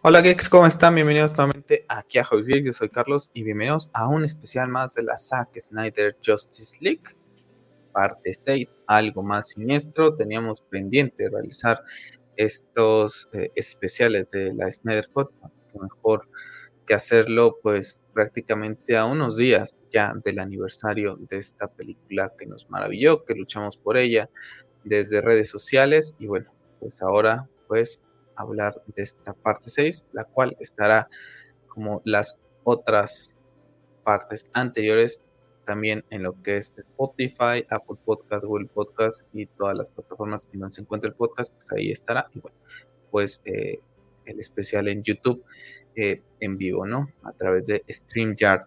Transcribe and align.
Hola 0.00 0.20
geeks, 0.20 0.48
¿cómo 0.48 0.64
están? 0.64 0.94
Bienvenidos 0.94 1.36
nuevamente 1.36 1.84
aquí 1.88 2.18
a 2.18 2.24
Hobbies 2.24 2.46
Geeks. 2.46 2.66
Yo 2.66 2.72
soy 2.72 2.88
Carlos 2.88 3.32
y 3.34 3.42
bienvenidos 3.42 3.90
a 3.92 4.06
un 4.06 4.24
especial 4.24 4.68
más 4.68 4.94
de 4.94 5.02
la 5.02 5.18
Zack 5.18 5.58
Snyder 5.58 6.16
Justice 6.24 6.78
League, 6.80 7.02
parte 7.92 8.32
6, 8.32 8.76
algo 8.86 9.24
más 9.24 9.48
siniestro. 9.50 10.14
Teníamos 10.14 10.62
pendiente 10.62 11.28
realizar 11.28 11.82
estos 12.36 13.28
eh, 13.32 13.50
especiales 13.56 14.30
de 14.30 14.54
la 14.54 14.70
Snyder 14.70 15.08
Cut, 15.12 15.32
mejor 15.80 16.28
que 16.86 16.94
hacerlo 16.94 17.58
pues 17.60 18.00
prácticamente 18.14 18.96
a 18.96 19.04
unos 19.04 19.36
días 19.36 19.76
ya 19.92 20.14
del 20.24 20.38
aniversario 20.38 21.16
de 21.16 21.38
esta 21.38 21.66
película 21.66 22.32
que 22.38 22.46
nos 22.46 22.70
maravilló, 22.70 23.24
que 23.24 23.34
luchamos 23.34 23.76
por 23.76 23.98
ella 23.98 24.30
desde 24.84 25.20
redes 25.20 25.50
sociales 25.50 26.14
y 26.20 26.28
bueno, 26.28 26.52
pues 26.78 27.02
ahora 27.02 27.48
pues 27.66 28.08
hablar 28.42 28.82
de 28.94 29.02
esta 29.02 29.32
parte 29.34 29.70
6, 29.70 30.06
la 30.12 30.24
cual 30.24 30.56
estará 30.60 31.08
como 31.66 32.02
las 32.04 32.38
otras 32.64 33.36
partes 34.04 34.44
anteriores 34.54 35.20
también 35.68 36.02
en 36.08 36.22
lo 36.22 36.40
que 36.42 36.56
es 36.56 36.72
Spotify, 36.78 37.66
Apple 37.68 37.98
Podcast, 38.02 38.42
Google 38.44 38.68
Podcast 38.68 39.26
y 39.34 39.44
todas 39.44 39.76
las 39.76 39.90
plataformas 39.90 40.46
que 40.46 40.56
no 40.56 40.70
se 40.70 40.80
encuentra 40.80 41.10
el 41.10 41.14
podcast, 41.14 41.52
pues 41.52 41.72
ahí 41.72 41.90
estará. 41.90 42.30
Y 42.34 42.40
bueno, 42.40 42.56
pues 43.10 43.42
eh, 43.44 43.78
el 44.24 44.38
especial 44.40 44.88
en 44.88 45.02
YouTube 45.02 45.44
eh, 45.94 46.22
en 46.40 46.56
vivo, 46.56 46.86
¿no? 46.86 47.12
A 47.22 47.32
través 47.32 47.66
de 47.66 47.84
StreamYard. 47.86 48.62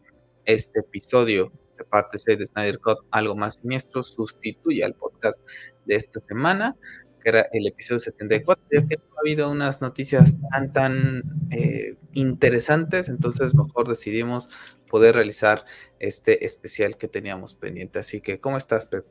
Este 0.45 0.81
episodio 0.81 1.51
de 1.75 1.85
parte 1.85 2.19
6 2.19 2.37
de 2.37 2.45
Snyder 2.45 2.79
Cut, 2.79 2.99
algo 3.09 3.35
más 3.35 3.55
siniestro, 3.55 4.03
sustituye 4.03 4.83
al 4.83 4.93
podcast 4.93 5.41
de 5.85 5.95
esta 5.95 6.19
semana 6.19 6.75
que 7.21 7.29
era 7.29 7.47
el 7.53 7.67
episodio 7.67 7.99
74, 7.99 8.63
ya 8.71 8.87
que 8.87 8.97
no 8.97 9.03
ha 9.15 9.19
habido 9.21 9.49
unas 9.49 9.81
noticias 9.81 10.37
tan, 10.51 10.73
tan 10.73 11.23
eh, 11.51 11.95
interesantes, 12.13 13.07
entonces 13.09 13.55
mejor 13.55 13.87
decidimos 13.87 14.49
poder 14.89 15.15
realizar 15.15 15.65
este 15.99 16.45
especial 16.45 16.97
que 16.97 17.07
teníamos 17.07 17.55
pendiente. 17.55 17.99
Así 17.99 18.19
que, 18.19 18.39
¿cómo 18.39 18.57
estás, 18.57 18.85
Pep? 18.85 19.05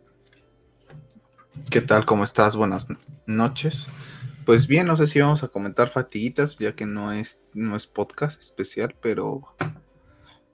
¿Qué 1.70 1.80
tal? 1.80 2.04
¿Cómo 2.04 2.24
estás? 2.24 2.56
Buenas 2.56 2.86
noches. 3.26 3.86
Pues 4.44 4.66
bien, 4.66 4.86
no 4.86 4.96
sé 4.96 5.06
si 5.06 5.20
vamos 5.20 5.42
a 5.42 5.48
comentar 5.48 5.88
fatiguitas, 5.88 6.56
ya 6.58 6.74
que 6.74 6.86
no 6.86 7.12
es, 7.12 7.40
no 7.54 7.76
es 7.76 7.86
podcast 7.86 8.40
especial, 8.40 8.96
pero, 9.00 9.42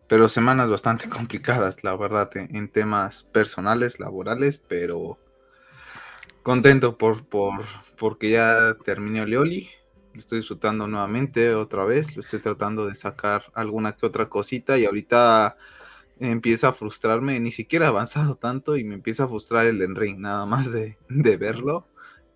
pero 0.06 0.28
semanas 0.28 0.70
bastante 0.70 1.08
complicadas, 1.10 1.82
la 1.82 1.96
verdad, 1.96 2.30
en 2.34 2.68
temas 2.68 3.24
personales, 3.24 3.98
laborales, 3.98 4.62
pero 4.68 5.18
contento 6.42 6.96
por, 6.96 7.24
por, 7.24 7.64
porque 7.98 8.30
ya 8.30 8.76
terminé 8.84 9.26
Leoli. 9.26 9.68
Lo 10.12 10.20
estoy 10.20 10.38
disfrutando 10.38 10.86
nuevamente 10.86 11.54
otra 11.54 11.84
vez. 11.84 12.14
Lo 12.16 12.20
estoy 12.20 12.40
tratando 12.40 12.86
de 12.86 12.94
sacar 12.94 13.44
alguna 13.54 13.96
que 13.96 14.06
otra 14.06 14.28
cosita 14.28 14.78
y 14.78 14.84
ahorita 14.84 15.56
empieza 16.20 16.68
a 16.68 16.72
frustrarme. 16.72 17.38
Ni 17.40 17.52
siquiera 17.52 17.86
he 17.86 17.88
avanzado 17.88 18.36
tanto 18.36 18.76
y 18.76 18.84
me 18.84 18.94
empieza 18.94 19.24
a 19.24 19.28
frustrar 19.28 19.66
el 19.66 19.82
Enring, 19.82 20.20
nada 20.20 20.46
más 20.46 20.72
de, 20.72 20.96
verlo. 21.08 21.86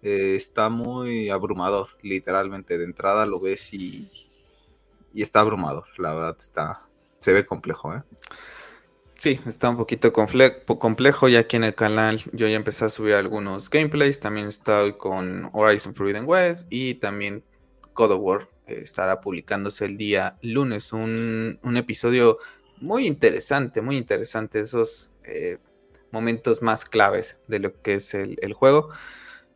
Eh, 0.02 0.34
está 0.36 0.68
muy 0.68 1.30
abrumador, 1.30 1.88
literalmente. 2.02 2.78
De 2.78 2.84
entrada 2.84 3.26
lo 3.26 3.40
ves 3.40 3.72
y, 3.72 4.10
y 5.14 5.22
está 5.22 5.40
abrumador. 5.40 5.86
La 5.98 6.14
verdad 6.14 6.36
está, 6.38 6.82
se 7.20 7.32
ve 7.32 7.46
complejo, 7.46 7.94
¿eh? 7.94 8.02
Sí, 9.20 9.38
está 9.44 9.68
un 9.68 9.76
poquito 9.76 10.14
complejo. 10.14 11.28
Ya 11.28 11.40
aquí 11.40 11.56
en 11.56 11.64
el 11.64 11.74
canal 11.74 12.22
yo 12.32 12.48
ya 12.48 12.56
empecé 12.56 12.86
a 12.86 12.88
subir 12.88 13.16
algunos 13.16 13.68
gameplays. 13.68 14.18
También 14.18 14.46
estoy 14.46 14.94
con 14.94 15.50
Horizon 15.52 15.94
Forbidden 15.94 16.24
West 16.26 16.66
y 16.70 16.94
también 16.94 17.44
God 17.92 18.12
of 18.12 18.20
War. 18.22 18.48
Eh, 18.66 18.80
estará 18.82 19.20
publicándose 19.20 19.84
el 19.84 19.98
día 19.98 20.38
lunes. 20.40 20.94
Un, 20.94 21.58
episodio 21.76 22.38
muy 22.78 23.06
interesante, 23.06 23.82
muy 23.82 23.98
interesante. 23.98 24.58
Esos 24.60 25.10
eh, 25.24 25.58
momentos 26.12 26.62
más 26.62 26.86
claves 26.86 27.36
de 27.46 27.58
lo 27.58 27.78
que 27.82 27.96
es 27.96 28.14
el, 28.14 28.38
el, 28.40 28.54
juego. 28.54 28.88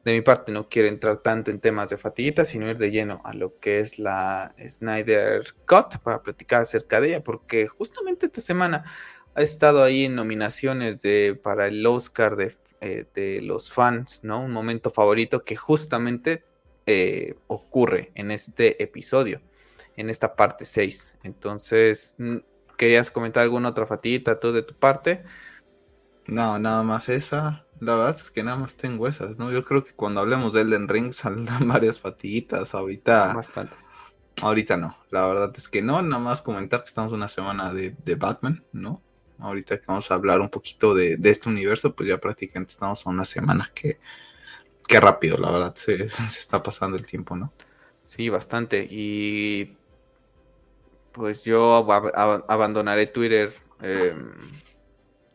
De 0.05 0.13
mi 0.13 0.21
parte 0.21 0.53
no 0.53 0.69
quiero 0.69 0.89
entrar 0.89 1.23
tanto 1.23 1.51
en 1.51 1.59
temas 1.59 1.89
de 1.89 1.97
fatiguita, 1.97 2.45
sino 2.45 2.69
ir 2.69 2.77
de 2.77 2.91
lleno 2.91 3.23
a 3.25 3.33
lo 3.33 3.59
que 3.61 3.79
es 3.79 3.99
la 3.99 4.55
Snyder 4.59 5.55
Cut 5.67 6.03
para 6.03 6.23
platicar 6.23 6.61
acerca 6.61 7.01
de 7.01 7.09
ella. 7.09 7.25
Porque 7.25 7.67
justamente 7.67 8.27
esta 8.27 8.43
semana 8.43 8.85
ha 9.35 9.43
estado 9.43 9.83
ahí 9.83 10.05
en 10.05 10.15
nominaciones 10.15 11.03
de, 11.03 11.39
para 11.41 11.67
el 11.67 11.85
Oscar 11.87 12.37
de, 12.37 12.57
eh, 12.81 13.07
de 13.15 13.41
los 13.43 13.71
fans, 13.71 14.21
¿no? 14.23 14.43
Un 14.43 14.53
momento 14.53 14.91
favorito 14.91 15.45
que 15.45 15.57
justamente 15.57 16.45
eh, 16.87 17.35
ocurre 17.47 18.13
en 18.15 18.31
este 18.31 18.83
episodio, 18.83 19.41
en 19.97 20.11
esta 20.11 20.37
parte 20.37 20.65
6. 20.65 21.17
Entonces, 21.23 22.17
¿querías 22.77 23.11
comentar 23.11 23.43
alguna 23.43 23.71
otra 23.71 23.87
fatita 23.87 24.39
tú 24.39 24.53
de 24.53 24.63
tu 24.63 24.75
parte? 24.75 25.25
No, 26.27 26.59
nada 26.59 26.83
más 26.83 27.09
esa. 27.09 27.67
La 27.81 27.97
verdad 27.97 28.17
es 28.21 28.31
que 28.31 28.43
nada 28.43 28.57
más 28.57 28.77
tengo 28.77 29.09
esas, 29.09 29.37
¿no? 29.37 29.51
Yo 29.51 29.65
creo 29.65 29.83
que 29.83 29.95
cuando 29.95 30.21
hablemos 30.21 30.53
de 30.53 30.61
Elden 30.61 30.89
Ring 30.89 31.13
saldrán 31.13 31.67
varias 31.69 32.01
fatitas. 32.01 32.75
Ahorita. 32.75 33.35
Bastante. 33.35 33.77
Ahorita 34.43 34.77
no. 34.77 34.97
La 35.11 35.27
verdad 35.27 35.53
es 35.57 35.69
que 35.69 35.83
no. 35.83 36.01
Nada 36.03 36.23
más 36.23 36.43
comentar 36.43 36.83
que 36.83 36.89
estamos 36.89 37.13
una 37.13 37.29
semana 37.29 37.73
de, 37.73 37.97
de 38.05 38.15
Batman, 38.15 38.65
¿no? 38.73 39.03
Ahorita 39.39 39.79
que 39.79 39.85
vamos 39.87 40.11
a 40.11 40.15
hablar 40.15 40.41
un 40.41 40.49
poquito 40.49 40.95
de, 40.95 41.19
este 41.25 41.49
universo, 41.49 41.95
pues 41.95 42.09
ya 42.09 42.19
prácticamente 42.19 42.73
estamos 42.73 43.07
a 43.07 43.11
una 43.11 43.25
semana 43.25 43.71
que, 43.75 43.99
que 44.87 45.01
rápido, 45.01 45.37
la 45.37 45.51
verdad, 45.51 45.75
se, 45.75 46.05
está 46.39 46.63
pasando 46.63 46.97
el 46.97 47.07
tiempo, 47.07 47.37
¿no? 47.37 47.53
Sí, 48.03 48.29
bastante. 48.29 48.87
Y 48.91 49.77
pues 51.13 51.45
yo 51.45 51.77
abandonaré 52.49 53.07
Twitter 53.07 53.55
em, 53.81 54.33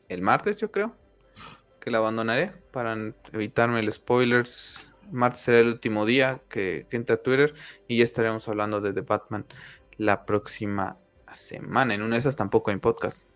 el 0.07 0.21
martes, 0.21 0.57
yo 0.57 0.71
creo 0.71 0.95
que 1.79 1.89
la 1.89 1.99
abandonaré 1.99 2.51
para 2.71 2.95
evitarme 3.31 3.79
el 3.79 3.91
spoilers. 3.91 4.85
Martes 5.11 5.41
será 5.41 5.59
el 5.59 5.67
último 5.67 6.05
día 6.05 6.41
que, 6.49 6.85
que 6.89 6.97
entra 6.97 7.17
Twitter 7.17 7.55
y 7.87 7.97
ya 7.97 8.03
estaremos 8.03 8.47
hablando 8.47 8.81
de 8.81 8.93
The 8.93 9.01
Batman 9.01 9.45
la 9.97 10.25
próxima 10.25 10.97
semana. 11.33 11.93
En 11.95 12.03
una 12.03 12.15
de 12.15 12.19
esas 12.19 12.35
tampoco 12.35 12.69
hay 12.69 12.77
podcast 12.77 13.29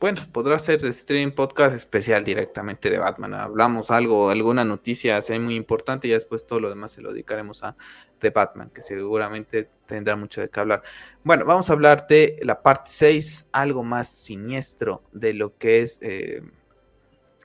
bueno, 0.00 0.26
podrá 0.32 0.58
ser 0.60 0.92
stream 0.92 1.32
podcast 1.32 1.74
especial 1.74 2.24
directamente 2.24 2.88
de 2.88 2.98
Batman. 2.98 3.34
Hablamos 3.34 3.90
algo, 3.90 4.30
alguna 4.30 4.64
noticia 4.64 5.20
sea 5.22 5.38
muy 5.40 5.56
importante 5.56 6.06
y 6.06 6.12
después 6.12 6.46
todo 6.46 6.60
lo 6.60 6.68
demás 6.68 6.92
se 6.92 7.02
lo 7.02 7.10
dedicaremos 7.10 7.64
a 7.64 7.76
The 8.20 8.30
Batman, 8.30 8.70
que 8.70 8.80
seguramente 8.80 9.68
tendrá 9.86 10.14
mucho 10.14 10.40
de 10.40 10.50
qué 10.50 10.60
hablar. 10.60 10.82
Bueno, 11.24 11.44
vamos 11.44 11.68
a 11.68 11.72
hablar 11.72 12.06
de 12.08 12.38
la 12.42 12.62
parte 12.62 12.90
6, 12.92 13.48
algo 13.50 13.82
más 13.82 14.08
siniestro 14.08 15.02
de 15.12 15.34
lo 15.34 15.56
que 15.58 15.80
es 15.80 15.98
eh, 16.02 16.42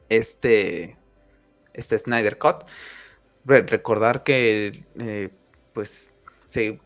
este, 0.09 0.97
este 1.73 1.97
Snyder 1.97 2.37
Cut. 2.37 2.65
recordar 3.45 4.23
que 4.23 4.71
eh, 4.99 5.29
pues 5.73 6.11
se 6.45 6.79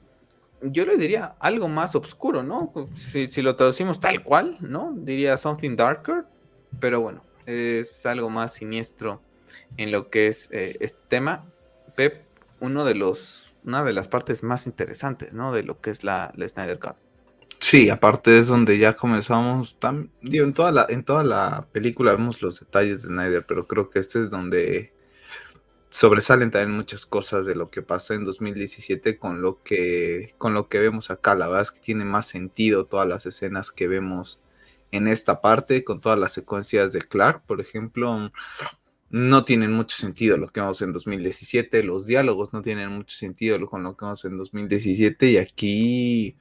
yo 0.62 0.86
le 0.86 0.98
diría 0.98 1.36
algo 1.40 1.68
más 1.68 1.96
oscuro, 1.96 2.44
¿no? 2.44 2.74
Si, 2.94 3.28
lo 3.42 3.56
traducimos 3.56 4.00
tal 4.00 4.24
cual, 4.24 4.58
¿no? 4.60 4.94
Diría 4.96 5.38
something 5.38 5.76
darker, 5.76 6.26
pero 6.80 7.02
bueno, 7.02 7.24
es 7.46 8.06
algo 8.06 8.30
más 8.30 8.54
siniestro 8.54 9.22
en 9.78 9.92
lo 9.92 10.10
que 10.10 10.28
es 10.28 10.52
eh, 10.52 10.78
este 10.80 11.02
tema. 11.08 11.46
Pep, 11.96 12.24
uno 12.60 12.86
de 12.86 12.96
los, 12.96 13.56
una 13.64 13.84
de 13.84 13.94
las 13.94 14.08
partes 14.08 14.44
más 14.44 14.68
interesantes, 14.68 15.34
¿no? 15.34 15.52
De 15.52 15.64
lo 15.64 15.80
que 15.80 15.90
es 15.90 16.04
la, 16.04 16.32
la 16.36 16.48
Snyder 16.48 16.80
Cut. 16.80 16.96
Sí, 17.60 17.90
aparte 17.90 18.38
es 18.38 18.48
donde 18.48 18.78
ya 18.78 18.94
comenzamos, 18.94 19.78
digo, 20.22 20.46
en 20.46 20.54
toda 20.54 20.72
la, 20.72 20.86
en 20.90 21.04
toda 21.04 21.24
la 21.24 21.68
película 21.72 22.12
vemos 22.12 22.42
los 22.42 22.60
detalles 22.60 23.02
de 23.02 23.10
Snyder, 23.10 23.46
pero 23.46 23.68
creo 23.68 23.90
que 23.90 24.00
este 24.00 24.22
es 24.22 24.30
donde 24.30 24.94
sobresalen 25.98 26.52
también 26.52 26.78
muchas 26.78 27.08
cosas 27.08 27.48
de 27.48 27.56
lo 27.56 27.72
que 27.72 27.82
pasó 27.82 28.14
en 28.14 28.24
2017 28.24 29.18
con 29.18 29.42
lo 29.42 29.64
que 29.64 30.36
con 30.38 30.54
lo 30.54 30.70
que 30.70 30.78
vemos 30.78 31.10
acá. 31.10 31.34
La 31.34 31.48
verdad 31.48 31.64
es 31.64 31.72
que 31.72 31.80
tiene 31.80 32.06
más 32.06 32.28
sentido 32.28 32.86
todas 32.86 33.08
las 33.08 33.26
escenas 33.26 33.72
que 33.72 33.88
vemos 33.88 34.40
en 34.92 35.08
esta 35.08 35.42
parte, 35.42 35.84
con 35.84 36.00
todas 36.00 36.20
las 36.20 36.34
secuencias 36.34 36.94
de 36.94 37.02
Clark, 37.02 37.46
por 37.48 37.60
ejemplo, 37.62 38.32
no 39.10 39.44
tienen 39.44 39.74
mucho 39.74 39.98
sentido 39.98 40.38
lo 40.38 40.48
que 40.50 40.62
vemos 40.62 40.82
en 40.84 40.94
2017, 40.94 41.82
los 41.82 42.06
diálogos 42.06 42.54
no 42.54 42.62
tienen 42.62 42.92
mucho 42.92 43.16
sentido 43.16 43.60
con 43.68 43.82
lo 43.82 43.98
que 43.98 44.06
vemos 44.06 44.24
en 44.24 44.38
2017 44.38 45.32
y 45.32 45.38
aquí 45.38 46.38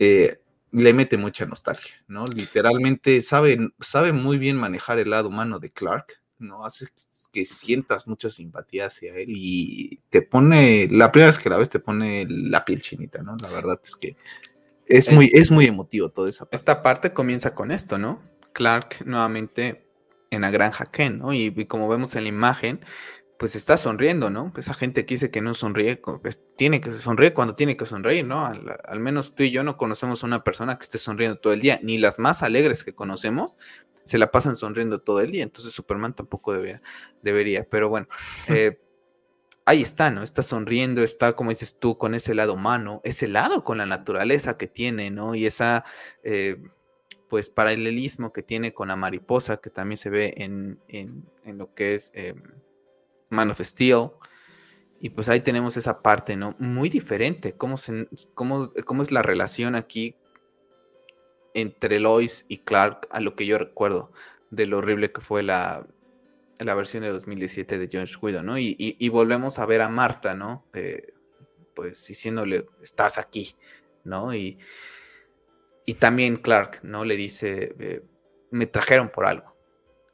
eh, 0.00 0.40
le 0.72 0.92
mete 0.92 1.16
mucha 1.16 1.46
nostalgia, 1.46 1.94
¿no? 2.08 2.24
Literalmente 2.34 3.20
sabe, 3.20 3.70
sabe 3.80 4.12
muy 4.12 4.38
bien 4.38 4.56
manejar 4.56 4.98
el 4.98 5.10
lado 5.10 5.28
humano 5.28 5.60
de 5.60 5.70
Clark 5.70 6.23
¿no? 6.44 6.64
Hace 6.64 6.86
que 7.32 7.44
sientas 7.44 8.06
mucha 8.06 8.30
simpatía 8.30 8.86
hacia 8.86 9.14
él 9.16 9.26
y 9.28 10.00
te 10.10 10.22
pone, 10.22 10.88
la 10.90 11.10
primera 11.10 11.30
vez 11.30 11.38
que 11.38 11.50
la 11.50 11.56
ves 11.56 11.70
te 11.70 11.80
pone 11.80 12.26
la 12.28 12.64
piel 12.64 12.82
chinita, 12.82 13.22
¿no? 13.22 13.36
La 13.42 13.48
verdad 13.48 13.80
es 13.82 13.96
que 13.96 14.16
es 14.86 15.10
muy, 15.10 15.30
es 15.32 15.50
muy 15.50 15.66
emotivo 15.66 16.10
todo 16.10 16.28
eso. 16.28 16.48
Esta 16.52 16.82
parte 16.82 17.12
comienza 17.12 17.54
con 17.54 17.70
esto, 17.70 17.98
¿no? 17.98 18.22
Clark 18.52 19.04
nuevamente 19.06 19.86
en 20.30 20.42
la 20.42 20.50
granja 20.50 20.86
Ken, 20.86 21.18
¿no? 21.18 21.32
Y, 21.32 21.52
como 21.66 21.88
vemos 21.88 22.14
en 22.14 22.24
la 22.24 22.28
imagen, 22.28 22.80
pues 23.38 23.56
está 23.56 23.76
sonriendo, 23.76 24.30
¿no? 24.30 24.52
Esa 24.56 24.74
gente 24.74 25.06
que 25.06 25.14
dice 25.14 25.30
que 25.30 25.40
no 25.40 25.54
sonríe, 25.54 25.96
pues, 25.96 26.40
tiene 26.56 26.80
que 26.80 26.92
sonreír 26.92 27.34
cuando 27.34 27.54
tiene 27.54 27.76
que 27.76 27.86
sonreír, 27.86 28.24
¿no? 28.26 28.46
Al, 28.46 29.00
menos 29.00 29.34
tú 29.34 29.42
y 29.42 29.50
yo 29.50 29.64
no 29.64 29.76
conocemos 29.76 30.22
a 30.22 30.26
una 30.26 30.44
persona 30.44 30.78
que 30.78 30.84
esté 30.84 30.98
sonriendo 30.98 31.38
todo 31.38 31.52
el 31.52 31.60
día, 31.60 31.80
ni 31.82 31.98
las 31.98 32.18
más 32.18 32.42
alegres 32.42 32.84
que 32.84 32.94
conocemos 32.94 33.56
se 34.04 34.18
la 34.18 34.30
pasan 34.30 34.56
sonriendo 34.56 35.00
todo 35.00 35.20
el 35.20 35.30
día, 35.30 35.42
entonces 35.42 35.72
Superman 35.72 36.14
tampoco 36.14 36.52
debería, 36.52 36.82
debería. 37.22 37.68
pero 37.68 37.88
bueno, 37.88 38.06
eh, 38.48 38.80
ahí 39.64 39.82
está, 39.82 40.10
¿no? 40.10 40.22
Está 40.22 40.42
sonriendo, 40.42 41.02
está, 41.02 41.34
como 41.34 41.50
dices 41.50 41.78
tú, 41.78 41.98
con 41.98 42.14
ese 42.14 42.34
lado 42.34 42.54
humano, 42.54 43.00
ese 43.04 43.28
lado 43.28 43.64
con 43.64 43.78
la 43.78 43.86
naturaleza 43.86 44.56
que 44.56 44.66
tiene, 44.66 45.10
¿no? 45.10 45.34
Y 45.34 45.46
esa, 45.46 45.84
eh, 46.22 46.62
pues, 47.28 47.50
paralelismo 47.50 48.32
que 48.32 48.42
tiene 48.42 48.74
con 48.74 48.88
la 48.88 48.96
mariposa, 48.96 49.56
que 49.56 49.70
también 49.70 49.96
se 49.96 50.10
ve 50.10 50.34
en, 50.36 50.80
en, 50.88 51.28
en 51.44 51.58
lo 51.58 51.74
que 51.74 51.94
es... 51.94 52.12
Em, 52.14 52.42
Man 53.34 53.50
of 53.50 53.60
Steel. 53.60 54.10
Y 55.00 55.10
pues 55.10 55.28
ahí 55.28 55.40
tenemos 55.40 55.76
esa 55.76 56.00
parte, 56.00 56.36
¿no? 56.36 56.56
Muy 56.58 56.88
diferente. 56.88 57.52
¿Cómo, 57.54 57.76
se, 57.76 58.08
cómo, 58.32 58.72
cómo 58.86 59.02
es 59.02 59.12
la 59.12 59.22
relación 59.22 59.74
aquí 59.74 60.16
entre 61.54 62.00
Lois 62.00 62.44
y 62.48 62.58
Clark 62.58 63.08
a 63.10 63.20
lo 63.20 63.34
que 63.34 63.46
yo 63.46 63.58
recuerdo 63.58 64.12
de 64.50 64.66
lo 64.66 64.78
horrible 64.78 65.12
que 65.12 65.20
fue 65.20 65.42
la, 65.42 65.86
la 66.58 66.74
versión 66.74 67.02
de 67.02 67.10
2017 67.10 67.78
de 67.78 67.88
George 67.90 68.14
Widow, 68.20 68.42
¿no? 68.42 68.58
Y, 68.58 69.08
volvemos 69.08 69.58
a 69.58 69.66
ver 69.66 69.80
a 69.80 69.88
Marta, 69.88 70.34
¿no? 70.34 70.64
Eh, 70.74 71.12
pues 71.74 72.06
diciéndole, 72.06 72.66
estás 72.82 73.18
aquí, 73.18 73.56
¿no? 74.04 74.34
Y, 74.34 74.58
y 75.86 75.94
también 75.94 76.36
Clark, 76.36 76.80
¿no? 76.82 77.04
Le 77.04 77.16
dice, 77.16 77.74
eh, 77.78 78.02
me 78.50 78.66
trajeron 78.66 79.08
por 79.08 79.26
algo 79.26 79.54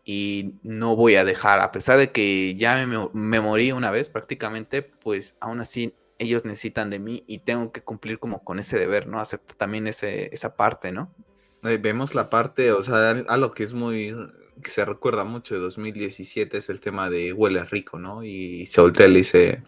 y 0.04 0.58
no 0.62 0.96
voy 0.96 1.16
a 1.16 1.24
dejar, 1.24 1.60
a 1.60 1.72
pesar 1.72 1.98
de 1.98 2.10
que 2.10 2.56
ya 2.56 2.84
me, 3.12 3.40
morí 3.40 3.72
una 3.72 3.90
vez 3.90 4.08
prácticamente, 4.08 4.82
pues 4.82 5.36
aún 5.40 5.60
así 5.60 5.94
ellos 6.18 6.44
necesitan 6.44 6.90
de 6.90 6.98
mí 6.98 7.24
y 7.26 7.38
tengo 7.38 7.70
que 7.72 7.82
cumplir 7.82 8.18
como 8.18 8.42
con 8.42 8.58
ese 8.58 8.78
deber, 8.78 9.06
¿no? 9.06 9.20
Acepto 9.20 9.54
también 9.54 9.86
ese, 9.86 10.34
esa 10.34 10.56
parte, 10.56 10.92
¿no? 10.92 11.14
Vemos 11.62 12.14
la 12.14 12.30
parte, 12.30 12.72
o 12.72 12.82
sea, 12.82 13.10
algo 13.10 13.52
que 13.52 13.64
es 13.64 13.72
muy, 13.72 14.14
que 14.62 14.70
se 14.70 14.84
recuerda 14.84 15.24
mucho 15.24 15.54
de 15.54 15.60
2017 15.60 16.58
es 16.58 16.70
el 16.70 16.80
tema 16.80 17.10
de 17.10 17.32
huele 17.32 17.64
rico, 17.64 17.98
¿no? 17.98 18.24
Y 18.24 18.66
Soltel 18.66 19.14
dice 19.14 19.62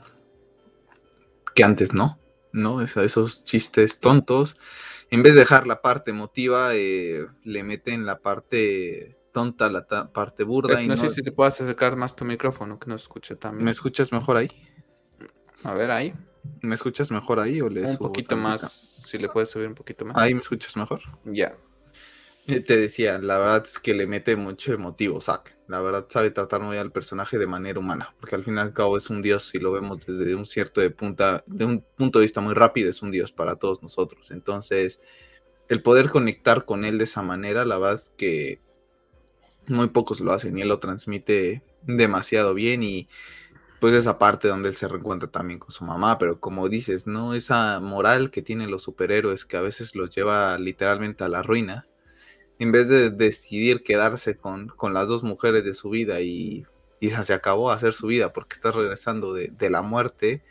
que 1.55 1.65
antes 1.65 1.93
no, 1.93 2.19
¿no? 2.53 2.81
esos 2.83 3.45
chistes 3.45 4.01
tontos, 4.01 4.57
en 5.11 5.23
vez 5.23 5.35
de 5.35 5.41
dejar 5.41 5.67
la 5.67 5.83
parte 5.83 6.11
emotiva, 6.11 6.75
eh, 6.75 7.27
le 7.45 7.63
meten 7.63 8.07
la 8.07 8.21
parte 8.21 9.19
tonta, 9.33 9.69
la 9.69 9.87
parte 10.13 10.45
burda. 10.45 10.81
Eh, 10.81 10.85
y 10.85 10.89
no, 10.89 10.97
sé 10.97 11.09
si 11.09 11.23
te 11.23 11.33
puedes 11.33 11.61
acercar 11.61 11.97
más 11.97 12.17
tu 12.17 12.25
micrófono, 12.25 12.79
que 12.79 12.89
no 12.89 12.95
escuche 12.95 13.37
también. 13.37 13.65
¿Me 13.65 13.71
escuchas 13.71 14.13
mejor 14.13 14.37
ahí? 14.37 14.49
A 15.65 15.75
ver, 15.75 15.91
ahí. 15.91 16.15
¿Me 16.61 16.75
escuchas 16.75 17.11
mejor 17.11 17.41
ahí 17.41 17.61
o 17.61 17.69
le 17.69 17.83
Un 17.83 17.97
poquito 17.99 18.37
más, 18.37 18.63
si 19.07 19.19
le 19.19 19.29
puedes 19.29 19.51
subir 19.51 19.69
un 19.69 19.75
poquito 19.75 20.05
más. 20.05 20.17
Ahí 20.17 20.35
me 20.35 20.41
escuchas 20.41 20.77
mejor. 20.77 21.01
Ya. 21.25 21.49
Eh, 21.49 21.72
te 22.47 22.77
decía, 22.77 23.19
la 23.19 23.39
verdad 23.39 23.63
es 23.65 23.79
que 23.79 23.95
le 23.95 24.07
mete 24.07 24.37
mucho 24.37 24.73
emotivo, 24.73 25.21
Zack. 25.21 25.57
La 25.69 25.81
verdad 25.81 26.07
sabe 26.09 26.31
tratar 26.31 26.61
muy 26.61 26.77
al 26.77 26.91
personaje 26.91 27.39
de 27.39 27.47
manera 27.47 27.79
humana, 27.79 28.15
porque 28.19 28.35
al 28.35 28.45
fin 28.45 28.57
y 28.57 28.59
al 28.59 28.73
cabo 28.73 28.97
es 28.97 29.11
un 29.11 29.23
dios, 29.23 29.49
si 29.49 29.59
lo 29.59 29.73
vemos 29.73 30.05
desde 30.05 30.35
un 30.35 30.45
cierto 30.45 30.81
de 30.81 30.91
punta, 30.91 31.45
de 31.47 31.65
un 31.65 31.85
punto 31.97 32.19
de 32.19 32.25
vista 32.25 32.41
muy 32.41 32.55
rápido, 32.55 32.91
es 32.91 33.01
un 33.01 33.11
dios 33.11 33.33
para 33.33 33.57
todos 33.57 33.83
nosotros. 33.83 34.31
Entonces, 34.33 35.01
el 35.69 35.83
poder 35.83 36.11
conectar 36.11 36.65
con 36.65 36.85
él 36.85 36.99
de 36.99 37.05
esa 37.05 37.23
manera, 37.23 37.65
la 37.65 37.79
verdad 37.79 37.95
es 37.95 38.13
que 38.17 38.61
muy 39.67 39.89
pocos 39.89 40.21
lo 40.21 40.33
hacen 40.33 40.59
y 40.59 40.63
él 40.63 40.69
lo 40.69 40.81
transmite 40.81 41.63
demasiado 41.83 42.55
bien 42.55 42.83
y 42.83 43.09
pues 43.81 43.95
esa 43.95 44.19
parte 44.19 44.49
donde 44.49 44.69
él 44.69 44.77
se 44.77 44.87
reencuentra 44.87 45.31
también 45.31 45.59
con 45.59 45.73
su 45.73 45.85
mamá, 45.85 46.19
pero 46.19 46.39
como 46.39 46.69
dices, 46.69 47.07
¿no? 47.07 47.35
Esa 47.35 47.81
moral 47.81 48.31
que 48.31 48.43
tienen 48.43 48.71
los 48.71 48.83
superhéroes 48.83 49.45
que 49.45 49.57
a 49.57 49.61
veces 49.61 49.97
los 49.97 50.15
lleva 50.15 50.57
literalmente 50.59 51.25
a 51.25 51.29
la 51.29 51.43
ruina, 51.43 51.87
en 52.59 52.73
vez 52.73 52.89
de 52.89 53.11
decidir 53.11 53.83
quedarse 53.83 54.37
con, 54.37 54.69
con 54.69 54.95
las 54.95 55.09
dos 55.09 55.23
mujeres 55.23 55.65
de 55.65 55.75
su 55.75 55.91
vida 55.91 56.21
y, 56.21 56.67
y 57.01 57.11
se 57.11 57.33
acabó 57.35 57.71
a 57.71 57.75
hacer 57.75 57.95
su 57.95 58.07
vida 58.07 58.33
porque 58.33 58.55
está 58.55 58.71
regresando 58.71 59.35
de, 59.35 59.49
de 59.49 59.71
la 59.71 59.83
muerte, 59.83 60.43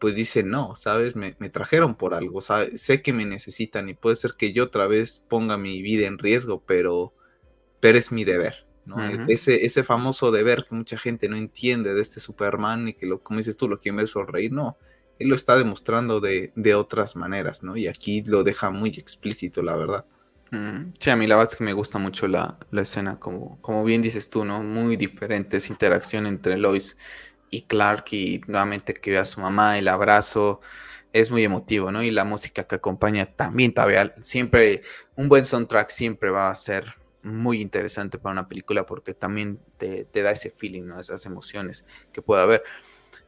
pues 0.00 0.14
dice, 0.14 0.42
no, 0.42 0.76
¿sabes? 0.76 1.16
Me, 1.16 1.36
me 1.38 1.50
trajeron 1.50 1.94
por 1.96 2.14
algo, 2.14 2.40
sé 2.40 3.02
que 3.02 3.12
me 3.12 3.24
necesitan 3.24 3.88
y 3.88 3.94
puede 3.94 4.16
ser 4.16 4.32
que 4.36 4.52
yo 4.52 4.64
otra 4.64 4.86
vez 4.86 5.24
ponga 5.28 5.58
mi 5.58 5.82
vida 5.82 6.06
en 6.06 6.18
riesgo, 6.18 6.62
pero 6.64 7.14
pero 7.80 7.98
es 7.98 8.10
mi 8.10 8.24
deber, 8.24 8.66
¿no? 8.84 8.96
ese, 9.28 9.64
ese 9.64 9.84
famoso 9.84 10.30
deber 10.30 10.64
que 10.68 10.74
mucha 10.74 10.98
gente 10.98 11.28
no 11.28 11.36
entiende 11.36 11.94
de 11.94 12.02
este 12.02 12.20
Superman 12.20 12.88
y 12.88 12.94
que, 12.94 13.06
lo, 13.06 13.20
como 13.20 13.38
dices 13.38 13.56
tú, 13.56 13.68
lo 13.68 13.78
quiere 13.78 13.98
ver 13.98 14.08
sonreír, 14.08 14.52
no, 14.52 14.76
él 15.18 15.28
lo 15.28 15.36
está 15.36 15.56
demostrando 15.56 16.20
de, 16.20 16.52
de, 16.56 16.74
otras 16.74 17.16
maneras, 17.16 17.62
¿no? 17.62 17.76
Y 17.76 17.86
aquí 17.86 18.22
lo 18.22 18.44
deja 18.44 18.70
muy 18.70 18.90
explícito, 18.90 19.62
la 19.62 19.76
verdad. 19.76 20.06
Sí, 20.98 21.10
a 21.10 21.16
mí 21.16 21.26
la 21.26 21.36
verdad 21.36 21.52
es 21.52 21.58
que 21.58 21.64
me 21.64 21.74
gusta 21.74 21.98
mucho 21.98 22.26
la, 22.26 22.58
la, 22.70 22.82
escena, 22.82 23.18
como, 23.18 23.60
como 23.60 23.84
bien 23.84 24.00
dices 24.00 24.30
tú, 24.30 24.44
¿no? 24.46 24.62
Muy 24.62 24.96
diferentes 24.96 25.68
interacción 25.68 26.26
entre 26.26 26.56
Lois 26.56 26.96
y 27.50 27.62
Clark 27.62 28.06
y 28.12 28.40
nuevamente 28.46 28.94
que 28.94 29.10
ve 29.10 29.18
a 29.18 29.24
su 29.26 29.40
mamá, 29.40 29.78
el 29.78 29.88
abrazo, 29.88 30.60
es 31.12 31.30
muy 31.30 31.44
emotivo, 31.44 31.92
¿no? 31.92 32.02
Y 32.02 32.10
la 32.10 32.24
música 32.24 32.64
que 32.64 32.76
acompaña 32.76 33.26
también 33.26 33.74
todavía, 33.74 34.14
siempre, 34.20 34.82
un 35.16 35.28
buen 35.28 35.44
soundtrack 35.44 35.90
siempre 35.90 36.30
va 36.30 36.50
a 36.50 36.54
ser 36.54 36.96
muy 37.22 37.60
interesante 37.60 38.18
para 38.18 38.32
una 38.32 38.48
película 38.48 38.86
porque 38.86 39.14
también 39.14 39.60
te, 39.76 40.06
da 40.14 40.30
ese 40.30 40.50
feeling, 40.50 40.84
¿no? 40.84 41.00
Esas 41.00 41.26
emociones 41.26 41.84
que 42.12 42.22
puede 42.22 42.42
haber. 42.42 42.62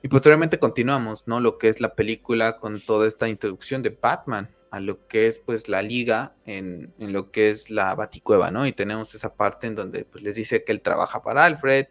Y 0.02 0.08
posteriormente 0.08 0.58
continuamos, 0.58 1.26
¿no? 1.26 1.40
Lo 1.40 1.58
que 1.58 1.68
es 1.68 1.80
la 1.80 1.94
película 1.94 2.58
con 2.58 2.80
toda 2.80 3.06
esta 3.06 3.28
introducción 3.28 3.82
de 3.82 3.90
Batman 4.00 4.48
a 4.70 4.80
lo 4.80 5.06
que 5.08 5.26
es 5.26 5.38
pues 5.38 5.68
la 5.68 5.82
liga 5.82 6.34
en, 6.46 6.94
lo 6.98 7.30
que 7.30 7.50
es 7.50 7.70
la 7.70 7.94
baticueva, 7.94 8.50
¿no? 8.50 8.66
Y 8.66 8.72
tenemos 8.72 9.14
esa 9.14 9.34
parte 9.34 9.66
en 9.66 9.74
donde 9.74 10.04
pues 10.04 10.22
les 10.22 10.36
dice 10.36 10.64
que 10.64 10.72
él 10.72 10.80
trabaja 10.80 11.22
para 11.22 11.44
Alfred. 11.44 11.86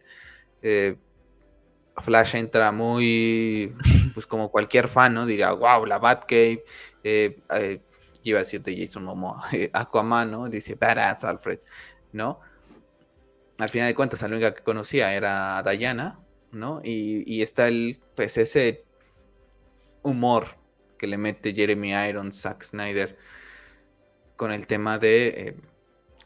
Eh, 0.61 0.97
Flash 1.97 2.35
entra 2.35 2.71
muy, 2.71 3.75
pues 4.13 4.25
como 4.25 4.49
cualquier 4.51 4.87
fan, 4.87 5.13
¿no? 5.13 5.25
Diría, 5.25 5.51
wow, 5.51 5.85
la 5.85 5.99
Batcave. 5.99 6.63
Eh, 7.03 7.39
eh, 7.55 7.81
iba 8.23 8.39
a 8.39 8.43
decir 8.43 8.61
de 8.61 8.75
Jason 8.77 9.03
Momoa, 9.03 9.43
Aquaman, 9.73 10.31
¿no? 10.31 10.49
Dice, 10.49 10.75
badass 10.75 11.23
Alfred. 11.23 11.59
¿no? 12.11 12.39
Al 13.57 13.69
final 13.69 13.87
de 13.87 13.95
cuentas, 13.95 14.21
la 14.21 14.27
única 14.29 14.53
que 14.53 14.63
conocía 14.63 15.13
era 15.13 15.61
Diana, 15.63 16.19
¿no? 16.51 16.81
Y, 16.83 17.41
está 17.41 17.67
el, 17.67 17.99
pues 18.15 18.37
ese 18.37 18.85
humor 20.01 20.58
que 20.99 21.07
le 21.07 21.17
mete 21.17 21.53
Jeremy 21.53 21.93
Irons, 21.93 22.41
Zack 22.41 22.63
Snyder, 22.63 23.17
con 24.35 24.51
el 24.51 24.67
tema 24.67 24.99
de 24.99 25.27
eh, 25.27 25.55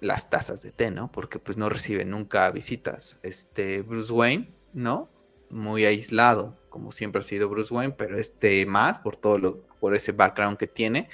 las 0.01 0.29
tazas 0.29 0.61
de 0.61 0.71
té, 0.71 0.91
¿no? 0.91 1.09
Porque 1.11 1.39
pues 1.39 1.57
no 1.57 1.69
recibe 1.69 2.03
nunca 2.03 2.51
visitas. 2.51 3.15
Este 3.23 3.81
Bruce 3.81 4.11
Wayne, 4.11 4.53
¿no? 4.73 5.09
Muy 5.49 5.85
aislado, 5.85 6.57
como 6.69 6.91
siempre 6.91 7.21
ha 7.21 7.23
sido 7.23 7.47
Bruce 7.47 7.73
Wayne, 7.73 7.93
pero 7.97 8.17
este 8.17 8.65
más 8.65 8.99
por 8.99 9.15
todo 9.15 9.37
lo, 9.37 9.61
por 9.79 9.95
ese 9.95 10.11
background 10.11 10.57
que 10.57 10.67
tiene. 10.67 11.07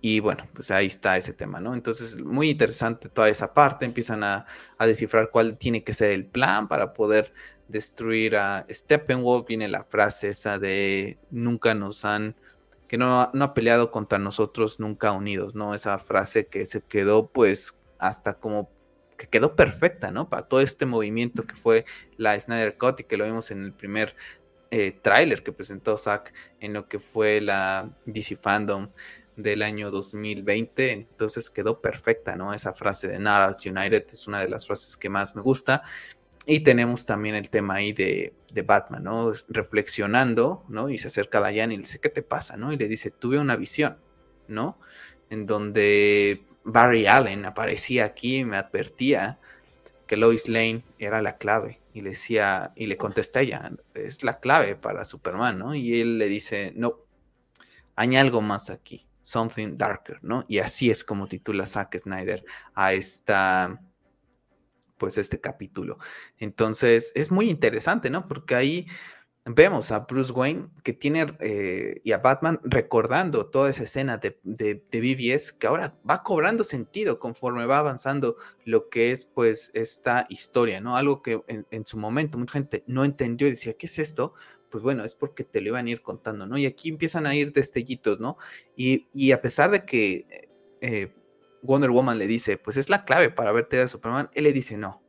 Y 0.00 0.20
bueno, 0.20 0.48
pues 0.52 0.70
ahí 0.70 0.86
está 0.86 1.16
ese 1.16 1.32
tema, 1.32 1.58
¿no? 1.58 1.74
Entonces, 1.74 2.16
muy 2.18 2.50
interesante 2.50 3.08
toda 3.08 3.28
esa 3.28 3.52
parte. 3.54 3.84
Empiezan 3.84 4.22
a, 4.22 4.46
descifrar 4.78 5.30
cuál 5.30 5.58
tiene 5.58 5.82
que 5.82 5.94
ser 5.94 6.10
el 6.10 6.26
plan 6.26 6.68
para 6.68 6.92
poder 6.92 7.32
destruir 7.68 8.36
a 8.36 8.66
Steppenwolf. 8.70 9.46
Viene 9.48 9.66
la 9.68 9.84
frase 9.84 10.28
esa 10.28 10.58
de 10.58 11.18
nunca 11.30 11.74
nos 11.74 12.04
han, 12.04 12.36
que 12.88 12.98
no, 12.98 13.30
no 13.32 13.44
ha 13.44 13.54
peleado 13.54 13.90
contra 13.90 14.18
nosotros, 14.18 14.80
nunca 14.80 15.12
unidos, 15.12 15.54
¿no? 15.54 15.74
Esa 15.74 15.98
frase 15.98 16.46
que 16.46 16.66
se 16.66 16.82
quedó 16.82 17.28
pues 17.28 17.76
hasta 17.98 18.34
como 18.34 18.70
que 19.16 19.28
quedó 19.28 19.56
perfecta, 19.56 20.10
¿no? 20.10 20.28
Para 20.28 20.42
todo 20.42 20.60
este 20.60 20.86
movimiento 20.86 21.46
que 21.46 21.56
fue 21.56 21.84
la 22.16 22.38
Snyder 22.38 22.76
Cut 22.76 23.00
y 23.00 23.04
que 23.04 23.16
lo 23.16 23.24
vimos 23.24 23.50
en 23.50 23.62
el 23.62 23.72
primer 23.72 24.14
eh, 24.70 24.92
tráiler 24.92 25.42
que 25.42 25.52
presentó 25.52 25.96
Zack 25.96 26.34
en 26.60 26.72
lo 26.72 26.88
que 26.88 26.98
fue 26.98 27.40
la 27.40 27.90
DC 28.04 28.36
Fandom 28.36 28.90
del 29.36 29.62
año 29.62 29.90
2020, 29.90 30.92
entonces 30.92 31.50
quedó 31.50 31.80
perfecta, 31.80 32.36
¿no? 32.36 32.54
Esa 32.54 32.72
frase 32.72 33.06
de 33.08 33.18
Naras 33.18 33.64
United 33.64 34.06
es 34.08 34.26
una 34.26 34.40
de 34.40 34.48
las 34.48 34.66
frases 34.66 34.96
que 34.96 35.10
más 35.10 35.36
me 35.36 35.42
gusta. 35.42 35.82
Y 36.48 36.60
tenemos 36.60 37.06
también 37.06 37.34
el 37.34 37.50
tema 37.50 37.74
ahí 37.74 37.92
de, 37.92 38.32
Batman, 38.64 39.02
¿no? 39.02 39.32
Reflexionando, 39.48 40.64
¿no? 40.68 40.88
Y 40.88 40.96
se 40.96 41.08
acerca 41.08 41.44
a 41.44 41.48
Diane 41.50 41.74
y 41.74 41.76
le 41.76 41.82
dice, 41.82 42.00
¿qué 42.00 42.08
te 42.08 42.22
pasa, 42.22 42.56
no? 42.56 42.72
Y 42.72 42.78
le 42.78 42.88
dice, 42.88 43.10
tuve 43.10 43.38
una 43.38 43.56
visión, 43.56 43.98
¿no? 44.48 44.78
En 45.28 45.44
donde 45.44 46.46
Barry 46.64 47.06
Allen 47.06 47.44
aparecía 47.44 48.06
aquí 48.06 48.38
y 48.38 48.44
me 48.44 48.56
advertía 48.56 49.38
que 50.06 50.16
Lois 50.16 50.48
Lane 50.48 50.84
era 50.98 51.20
la 51.20 51.36
clave. 51.36 51.80
Y 51.92 52.00
le 52.00 52.10
decía, 52.10 52.72
y 52.76 52.86
le 52.86 52.96
contesta 52.96 53.40
ella, 53.40 53.72
es 53.94 54.22
la 54.22 54.38
clave 54.38 54.76
para 54.76 55.04
Superman, 55.04 55.58
¿no? 55.58 55.74
Y 55.74 56.00
él 56.00 56.16
le 56.16 56.28
dice, 56.28 56.72
no, 56.76 57.00
hay 57.96 58.16
algo 58.16 58.40
más 58.40 58.70
aquí. 58.70 59.06
Something 59.20 59.76
Darker, 59.76 60.20
¿no? 60.22 60.44
Y 60.46 60.60
así 60.60 60.90
es 60.90 61.02
como 61.02 61.26
titula 61.26 61.66
Zack 61.66 61.98
Snyder 61.98 62.44
a 62.74 62.92
esta 62.92 63.80
pues 64.98 65.18
este 65.18 65.40
capítulo. 65.40 65.98
Entonces 66.38 67.12
es 67.14 67.30
muy 67.30 67.50
interesante, 67.50 68.10
¿no? 68.10 68.28
Porque 68.28 68.54
ahí 68.54 68.86
vemos 69.46 69.92
a 69.92 70.00
Bruce 70.00 70.32
Wayne 70.32 70.68
que 70.82 70.92
tiene 70.92 71.36
eh, 71.38 72.00
y 72.02 72.10
a 72.12 72.18
Batman 72.18 72.58
recordando 72.64 73.46
toda 73.46 73.70
esa 73.70 73.84
escena 73.84 74.18
de, 74.18 74.40
de, 74.42 74.82
BBS 74.92 75.52
que 75.52 75.68
ahora 75.68 75.96
va 76.08 76.24
cobrando 76.24 76.64
sentido 76.64 77.20
conforme 77.20 77.64
va 77.64 77.78
avanzando 77.78 78.36
lo 78.64 78.88
que 78.88 79.12
es 79.12 79.24
pues 79.24 79.70
esta 79.74 80.26
historia, 80.30 80.80
¿no? 80.80 80.96
Algo 80.96 81.22
que 81.22 81.40
en, 81.46 81.86
su 81.86 81.96
momento 81.96 82.38
mucha 82.38 82.54
gente 82.54 82.82
no 82.88 83.04
entendió 83.04 83.46
y 83.46 83.50
decía, 83.50 83.74
¿qué 83.74 83.86
es 83.86 84.00
esto? 84.00 84.34
Pues 84.68 84.82
bueno, 84.82 85.04
es 85.04 85.14
porque 85.14 85.44
te 85.44 85.60
lo 85.60 85.68
iban 85.68 85.86
a 85.86 85.90
ir 85.90 86.02
contando, 86.02 86.46
¿no? 86.46 86.58
Y 86.58 86.66
aquí 86.66 86.88
empiezan 86.88 87.24
a 87.26 87.36
ir 87.36 87.52
destellitos, 87.52 88.18
¿no? 88.18 88.36
Y, 88.76 89.30
a 89.30 89.40
pesar 89.40 89.70
de 89.70 89.84
que 89.84 90.26
eh, 90.80 91.14
Wonder 91.62 91.90
Woman 91.90 92.18
le 92.18 92.26
dice, 92.26 92.58
pues 92.58 92.76
es 92.76 92.88
la 92.88 93.04
clave 93.04 93.30
para 93.30 93.52
verte 93.52 93.80
a 93.80 93.88
Superman, 93.88 94.30
él 94.34 94.44
le 94.44 94.52
dice 94.52 94.76
no, 94.76 95.02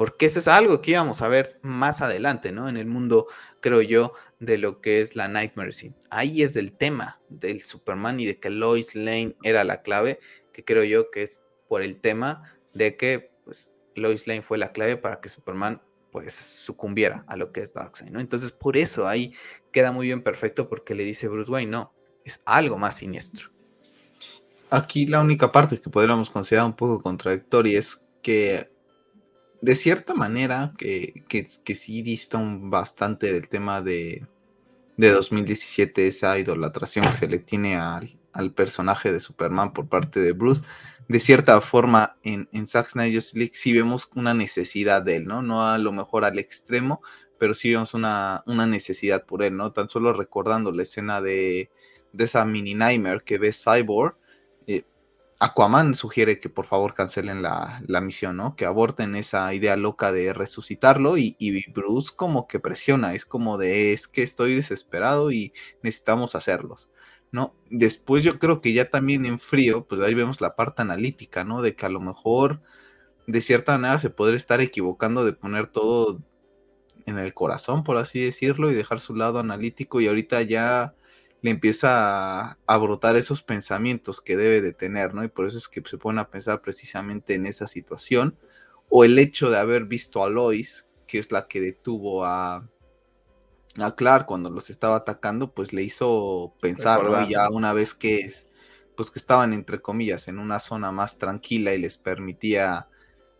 porque 0.00 0.24
eso 0.24 0.38
es 0.38 0.48
algo 0.48 0.80
que 0.80 0.92
íbamos 0.92 1.20
a 1.20 1.28
ver 1.28 1.58
más 1.60 2.00
adelante, 2.00 2.52
¿no? 2.52 2.70
En 2.70 2.78
el 2.78 2.86
mundo, 2.86 3.26
creo 3.60 3.82
yo, 3.82 4.14
de 4.38 4.56
lo 4.56 4.80
que 4.80 5.02
es 5.02 5.14
la 5.14 5.28
Nightmare 5.28 5.72
Scene. 5.72 5.94
Ahí 6.08 6.42
es 6.42 6.56
el 6.56 6.72
tema 6.72 7.20
del 7.28 7.60
Superman 7.60 8.18
y 8.18 8.24
de 8.24 8.40
que 8.40 8.48
Lois 8.48 8.94
Lane 8.94 9.36
era 9.42 9.62
la 9.62 9.82
clave, 9.82 10.18
que 10.54 10.64
creo 10.64 10.84
yo 10.84 11.10
que 11.10 11.22
es 11.22 11.42
por 11.68 11.82
el 11.82 12.00
tema 12.00 12.56
de 12.72 12.96
que 12.96 13.30
pues, 13.44 13.74
Lois 13.94 14.26
Lane 14.26 14.40
fue 14.40 14.56
la 14.56 14.72
clave 14.72 14.96
para 14.96 15.20
que 15.20 15.28
Superman 15.28 15.82
pues 16.10 16.34
sucumbiera 16.34 17.26
a 17.28 17.36
lo 17.36 17.52
que 17.52 17.60
es 17.60 17.74
Darkseid, 17.74 18.10
¿no? 18.10 18.20
Entonces, 18.20 18.52
por 18.52 18.78
eso 18.78 19.06
ahí 19.06 19.34
queda 19.70 19.92
muy 19.92 20.06
bien 20.06 20.22
perfecto 20.22 20.66
porque 20.66 20.94
le 20.94 21.04
dice 21.04 21.28
Bruce 21.28 21.52
Wayne, 21.52 21.70
no, 21.70 21.92
es 22.24 22.40
algo 22.46 22.78
más 22.78 22.96
siniestro. 22.96 23.50
Aquí 24.70 25.06
la 25.06 25.20
única 25.20 25.50
parte 25.50 25.80
que 25.80 25.90
podríamos 25.90 26.30
considerar 26.30 26.66
un 26.66 26.76
poco 26.76 27.02
contradictoria 27.02 27.78
es 27.78 28.02
que 28.22 28.70
de 29.60 29.76
cierta 29.76 30.14
manera, 30.14 30.72
que, 30.78 31.24
que, 31.28 31.74
sí 31.74 32.02
dista 32.02 32.38
un 32.38 32.70
bastante 32.70 33.32
del 33.32 33.48
tema 33.48 33.82
de, 33.82 34.26
de 34.96 35.10
2017, 35.10 36.06
esa 36.06 36.38
idolatración 36.38 37.04
que 37.04 37.12
se 37.12 37.28
le 37.28 37.38
tiene 37.40 37.76
al, 37.76 38.18
al, 38.32 38.52
personaje 38.52 39.12
de 39.12 39.20
Superman 39.20 39.72
por 39.72 39.88
parte 39.88 40.20
de 40.20 40.32
Bruce. 40.32 40.62
De 41.08 41.18
cierta 41.18 41.60
forma, 41.60 42.16
en, 42.22 42.48
en 42.52 42.66
Zack 42.66 42.88
Snyder's 42.88 43.34
League 43.34 43.52
sí 43.54 43.72
vemos 43.72 44.08
una 44.14 44.32
necesidad 44.32 45.02
de 45.02 45.16
él, 45.16 45.26
¿no? 45.26 45.42
No 45.42 45.66
a 45.66 45.76
lo 45.76 45.92
mejor 45.92 46.24
al 46.24 46.38
extremo, 46.38 47.02
pero 47.38 47.52
sí 47.52 47.70
vemos 47.70 47.92
una, 47.92 48.42
una 48.46 48.66
necesidad 48.66 49.26
por 49.26 49.42
él, 49.42 49.56
¿no? 49.56 49.72
Tan 49.72 49.90
solo 49.90 50.12
recordando 50.12 50.72
la 50.72 50.82
escena 50.82 51.20
de, 51.20 51.70
de 52.12 52.24
esa 52.24 52.44
mini 52.44 52.74
Nightmare 52.74 53.22
que 53.24 53.38
ve 53.38 53.52
Cyborg, 53.52 54.16
Aquaman 55.42 55.94
sugiere 55.94 56.38
que 56.38 56.50
por 56.50 56.66
favor 56.66 56.92
cancelen 56.92 57.40
la, 57.40 57.80
misión, 58.02 58.36
¿no? 58.36 58.56
Que 58.56 58.66
aborten 58.66 59.16
esa 59.16 59.54
idea 59.54 59.74
loca 59.78 60.12
de 60.12 60.34
resucitarlo 60.34 61.16
y, 61.16 61.64
Bruce 61.72 62.12
como 62.14 62.46
que 62.46 62.60
presiona, 62.60 63.14
es 63.14 63.24
como 63.24 63.56
de, 63.56 63.94
es 63.94 64.06
que 64.06 64.22
estoy 64.22 64.54
desesperado 64.54 65.32
y 65.32 65.54
necesitamos 65.82 66.34
hacerlos, 66.34 66.90
¿no? 67.32 67.54
Después 67.70 68.22
yo 68.22 68.38
creo 68.38 68.60
que 68.60 68.74
ya 68.74 68.90
también 68.90 69.24
en 69.24 69.38
frío, 69.38 69.86
pues 69.86 70.02
ahí 70.02 70.12
vemos 70.12 70.42
la 70.42 70.56
parte 70.56 70.82
analítica, 70.82 71.42
¿no? 71.42 71.62
De 71.62 71.74
que 71.74 71.86
a 71.86 71.90
lo 71.90 72.00
mejor 72.00 72.60
de 73.26 73.40
cierta 73.40 73.78
manera 73.78 73.98
se 73.98 74.10
podría 74.10 74.36
estar 74.36 74.60
equivocando 74.60 75.24
de 75.24 75.32
poner 75.32 75.68
todo 75.68 76.20
en 77.06 77.18
el 77.18 77.32
corazón, 77.32 77.82
por 77.82 77.96
así 77.96 78.20
decirlo, 78.20 78.70
y 78.70 78.74
dejar 78.74 79.00
su 79.00 79.14
lado 79.14 79.38
analítico 79.38 80.02
y 80.02 80.08
ahorita 80.08 80.42
ya 80.42 80.94
le 81.42 81.50
empieza 81.50 82.58
a, 82.66 82.76
brotar 82.78 83.16
esos 83.16 83.42
pensamientos 83.42 84.20
que 84.20 84.36
debe 84.36 84.60
de 84.60 84.72
tener, 84.72 85.14
¿no? 85.14 85.24
Y 85.24 85.28
por 85.28 85.46
eso 85.46 85.58
es 85.58 85.68
que 85.68 85.82
se 85.86 85.98
pone 85.98 86.20
a 86.20 86.28
pensar 86.28 86.60
precisamente 86.60 87.34
en 87.34 87.46
esa 87.46 87.66
situación, 87.66 88.36
o 88.88 89.04
el 89.04 89.18
hecho 89.18 89.50
de 89.50 89.58
haber 89.58 89.84
visto 89.84 90.22
a 90.22 90.28
Lois, 90.28 90.86
que 91.06 91.18
es 91.18 91.32
la 91.32 91.46
que 91.46 91.60
detuvo 91.60 92.24
a, 92.24 92.68
a 93.76 93.94
Clark 93.94 94.26
cuando 94.26 94.50
los 94.50 94.68
estaba 94.68 94.96
atacando, 94.96 95.52
pues 95.52 95.72
le 95.72 95.82
hizo 95.82 96.54
pensar, 96.60 97.04
¿no? 97.04 97.28
ya 97.28 97.48
una 97.50 97.72
vez 97.72 97.94
que 97.94 98.30
pues 98.96 99.10
que 99.10 99.18
estaban 99.18 99.54
entre 99.54 99.80
comillas 99.80 100.28
en 100.28 100.38
una 100.38 100.58
zona 100.58 100.92
más 100.92 101.16
tranquila 101.16 101.72
y 101.72 101.78
les 101.78 101.96
permitía 101.96 102.88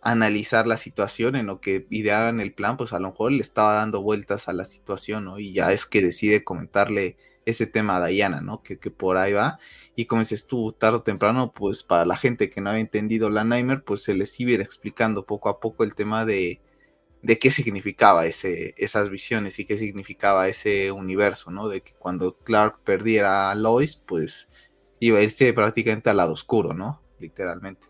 analizar 0.01 0.67
la 0.67 0.79
situación 0.79 1.37
en 1.37 1.47
lo 1.47 1.61
que 1.61 1.87
idearan 1.91 2.41
el 2.41 2.55
plan, 2.55 2.79
pues 2.79 2.95
a 2.95 2.99
lo 2.99 3.11
mejor 3.11 3.33
le 3.33 3.43
estaba 3.43 3.75
dando 3.75 4.01
vueltas 4.01 4.49
a 4.49 4.55
la 4.55 4.65
situación, 4.65 5.27
¿no? 5.27 5.39
Y 5.39 5.53
ya 5.53 5.73
es 5.73 5.85
que 5.85 6.01
decide 6.01 6.45
comentarle 6.45 7.19
ese 7.47 7.67
tema 7.67 8.05
Diana, 8.07 8.41
¿no? 8.41 8.63
Que, 8.63 8.77
por 8.77 9.17
ahí 9.17 9.33
va. 9.33 9.59
Y 9.97 10.07
como 10.07 10.21
dices 10.23 10.47
tú, 10.47 10.73
tarde 10.73 10.99
o 10.99 11.03
temprano, 11.03 11.53
pues 11.53 11.83
para 11.83 12.05
la 12.05 12.17
gente 12.17 12.51
que 12.51 12.61
no 12.61 12.71
había 12.71 12.81
entendido 12.81 13.31
la 13.31 13.45
Nightmare, 13.45 13.81
pues 13.81 14.03
se 14.03 14.15
les 14.15 14.39
iba 14.41 14.63
explicando 14.63 15.25
poco 15.27 15.49
a 15.49 15.61
poco 15.61 15.85
el 15.85 15.95
tema 15.95 16.25
de, 16.25 16.61
de 17.23 17.39
qué 17.39 17.51
significaba 17.51 18.27
ese, 18.27 18.75
esas 18.77 19.11
visiones 19.11 19.59
y 19.59 19.65
qué 19.67 19.77
significaba 19.77 20.49
ese 20.49 20.93
universo, 20.93 21.51
¿no? 21.51 21.69
De 21.69 21.83
que 21.83 21.93
cuando 21.95 22.37
Clark 22.39 22.81
perdiera 22.85 23.51
a 23.51 23.55
Lois, 23.55 23.97
pues 23.97 24.49
iba 25.01 25.19
a 25.19 25.23
irse 25.23 25.53
prácticamente 25.53 26.11
al 26.11 26.19
lado 26.19 26.33
oscuro, 26.33 26.75
¿no? 26.75 27.03
Literalmente. 27.19 27.90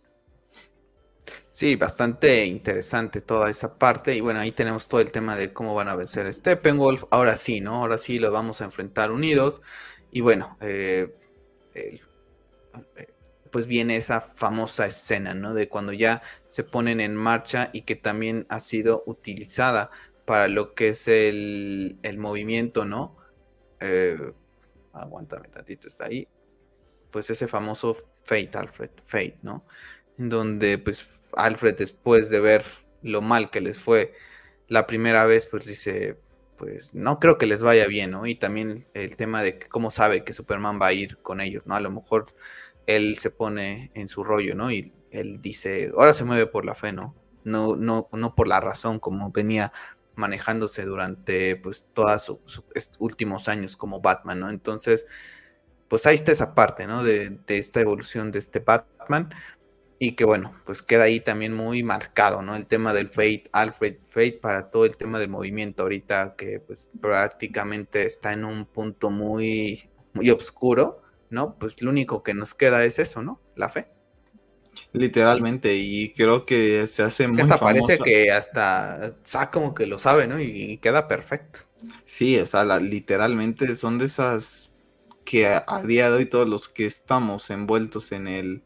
Sí, 1.51 1.77
bastante 1.77 2.45
interesante 2.47 3.21
toda 3.21 3.51
esa 3.51 3.79
parte. 3.79 4.15
Y 4.15 4.21
bueno, 4.21 4.41
ahí 4.41 4.53
tenemos 4.53 4.89
todo 4.89 5.01
el 5.01 5.13
tema 5.13 5.37
de 5.37 5.53
cómo 5.53 5.75
van 5.75 5.89
a 5.89 5.97
vencer 5.97 6.33
Steppenwolf. 6.33 7.05
Ahora 7.11 7.37
sí, 7.37 7.61
¿no? 7.61 7.77
Ahora 7.77 7.99
sí 7.99 8.19
los 8.19 8.33
vamos 8.33 8.61
a 8.61 8.65
enfrentar 8.65 9.11
unidos. 9.11 9.63
Y 10.11 10.21
bueno, 10.23 10.57
eh, 10.61 11.15
eh, 11.75 12.01
pues 13.51 13.67
viene 13.67 13.97
esa 13.97 14.21
famosa 14.21 14.87
escena, 14.87 15.35
¿no? 15.35 15.55
De 15.55 15.69
cuando 15.69 15.93
ya 15.93 16.23
se 16.47 16.65
ponen 16.65 17.01
en 17.01 17.17
marcha 17.17 17.71
y 17.73 17.83
que 17.83 17.97
también 17.97 18.47
ha 18.49 18.61
sido 18.61 19.03
utilizada 19.07 19.91
para 20.25 20.49
lo 20.49 20.75
que 20.75 20.89
es 20.89 21.09
el, 21.09 21.99
el 22.03 22.19
movimiento, 22.19 22.85
¿no? 22.85 23.17
Eh, 23.81 24.17
aguántame 24.93 25.49
tantito, 25.49 25.89
está 25.89 26.07
ahí. 26.07 26.29
Pues 27.11 27.31
ese 27.31 27.49
famoso 27.49 27.97
Fate, 28.25 28.51
Alfred, 28.55 28.91
Fate, 29.05 29.39
¿no? 29.43 29.65
Donde 30.29 30.77
pues 30.79 31.31
Alfred 31.37 31.77
después 31.77 32.29
de 32.29 32.41
ver 32.41 32.65
lo 33.03 33.23
mal 33.23 33.51
que 33.51 33.61
les 33.61 33.79
fue 33.79 34.13
la 34.69 34.87
primera 34.87 35.25
vez, 35.25 35.47
pues 35.47 35.65
dice, 35.65 36.19
pues 36.57 36.95
no 36.95 37.19
creo 37.19 37.39
que 37.39 37.47
les 37.47 37.63
vaya 37.63 37.87
bien, 37.87 38.11
¿no? 38.11 38.27
Y 38.27 38.35
también 38.35 38.85
el 38.93 39.17
tema 39.17 39.43
de 39.43 39.59
cómo 39.59 39.91
sabe 39.91 40.23
que 40.23 40.35
Superman 40.35 40.79
va 40.81 40.89
a 40.89 40.93
ir 40.93 41.19
con 41.19 41.41
ellos, 41.41 41.67
¿no? 41.67 41.75
A 41.75 41.81
lo 41.81 41.91
mejor 41.91 42.27
él 42.87 43.17
se 43.19 43.31
pone 43.31 43.91
en 43.95 44.09
su 44.09 44.23
rollo, 44.23 44.55
¿no? 44.55 44.71
Y 44.71 44.93
él 45.11 45.41
dice, 45.41 45.91
ahora 45.97 46.13
se 46.13 46.25
mueve 46.25 46.47
por 46.47 46.67
la 46.67 46.75
fe, 46.75 46.93
¿no? 46.93 47.15
No, 47.45 47.77
no, 47.77 48.09
no 48.13 48.35
por 48.35 48.47
la 48.47 48.61
razón 48.61 48.99
como 48.99 49.33
venía 49.33 49.73
manejándose 50.15 50.85
durante 50.85 51.57
pues 51.57 51.87
todos 51.95 52.25
sus 52.45 52.63
últimos 52.99 53.49
años 53.49 53.77
como 53.77 54.03
Batman, 54.03 54.41
¿no? 54.41 54.51
Entonces, 54.51 55.07
pues 55.89 56.05
ahí 56.07 56.17
está 56.17 56.31
esa 56.31 56.55
parte, 56.55 56.87
¿no? 56.87 57.03
De, 57.03 57.39
de 57.47 57.59
esta 57.59 57.81
evolución 57.81 58.31
de 58.31 58.39
este 58.39 58.61
Batman 58.61 59.31
y 60.03 60.13
que 60.13 60.25
bueno, 60.25 60.55
pues 60.65 60.81
queda 60.81 61.05
ahí 61.05 61.21
también 61.21 61.53
muy 61.53 61.83
marcado, 61.83 62.41
¿no? 62.41 62.57
El 62.57 62.67
tema 62.67 62.95
del 62.95 63.11
Fate, 63.11 63.45
Alfred 63.53 63.97
Fate 64.07 64.39
para 64.41 64.71
todo 64.71 64.87
el 64.87 64.97
tema 64.97 65.21
del 65.21 65.29
movimiento 65.29 65.83
ahorita 65.83 66.37
que 66.39 66.59
pues 66.59 66.89
prácticamente 67.03 68.07
está 68.07 68.33
en 68.33 68.47
un 68.47 68.65
punto 68.65 69.11
muy, 69.11 69.91
muy 70.15 70.31
oscuro, 70.31 71.03
¿no? 71.29 71.59
Pues 71.59 71.83
lo 71.83 71.91
único 71.91 72.23
que 72.23 72.33
nos 72.33 72.55
queda 72.55 72.83
es 72.87 72.99
eso, 72.99 73.23
¿no? 73.23 73.43
La 73.57 73.69
fe. 73.69 73.91
Literalmente, 74.93 75.75
y 75.75 76.15
creo 76.15 76.47
que 76.47 76.87
se 76.87 77.03
hace 77.03 77.29
muy 77.29 77.43
hasta 77.43 77.59
parece 77.59 77.99
que 77.99 78.33
hasta 78.33 79.15
Sa 79.23 79.51
como 79.51 79.75
que 79.75 79.85
lo 79.85 79.99
sabe, 79.99 80.27
¿no? 80.27 80.41
Y, 80.41 80.79
queda 80.79 81.09
perfecto. 81.09 81.61
Sí, 82.07 82.39
o 82.39 82.47
sea, 82.47 82.65
literalmente 82.81 83.77
son 83.77 83.99
de 83.99 84.07
esas 84.07 84.71
que 85.27 85.47
a 85.47 85.83
día 85.85 86.09
de 86.09 86.17
hoy 86.17 86.27
todos 86.27 86.49
los 86.49 86.71
que 86.71 86.87
estamos 86.87 87.51
envueltos 87.51 88.13
en 88.13 88.27
el 88.27 88.63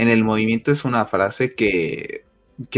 en 0.00 0.08
el 0.08 0.24
movimiento 0.24 0.72
es 0.72 0.86
una 0.86 1.04
frase 1.04 1.54
que, 1.54 2.24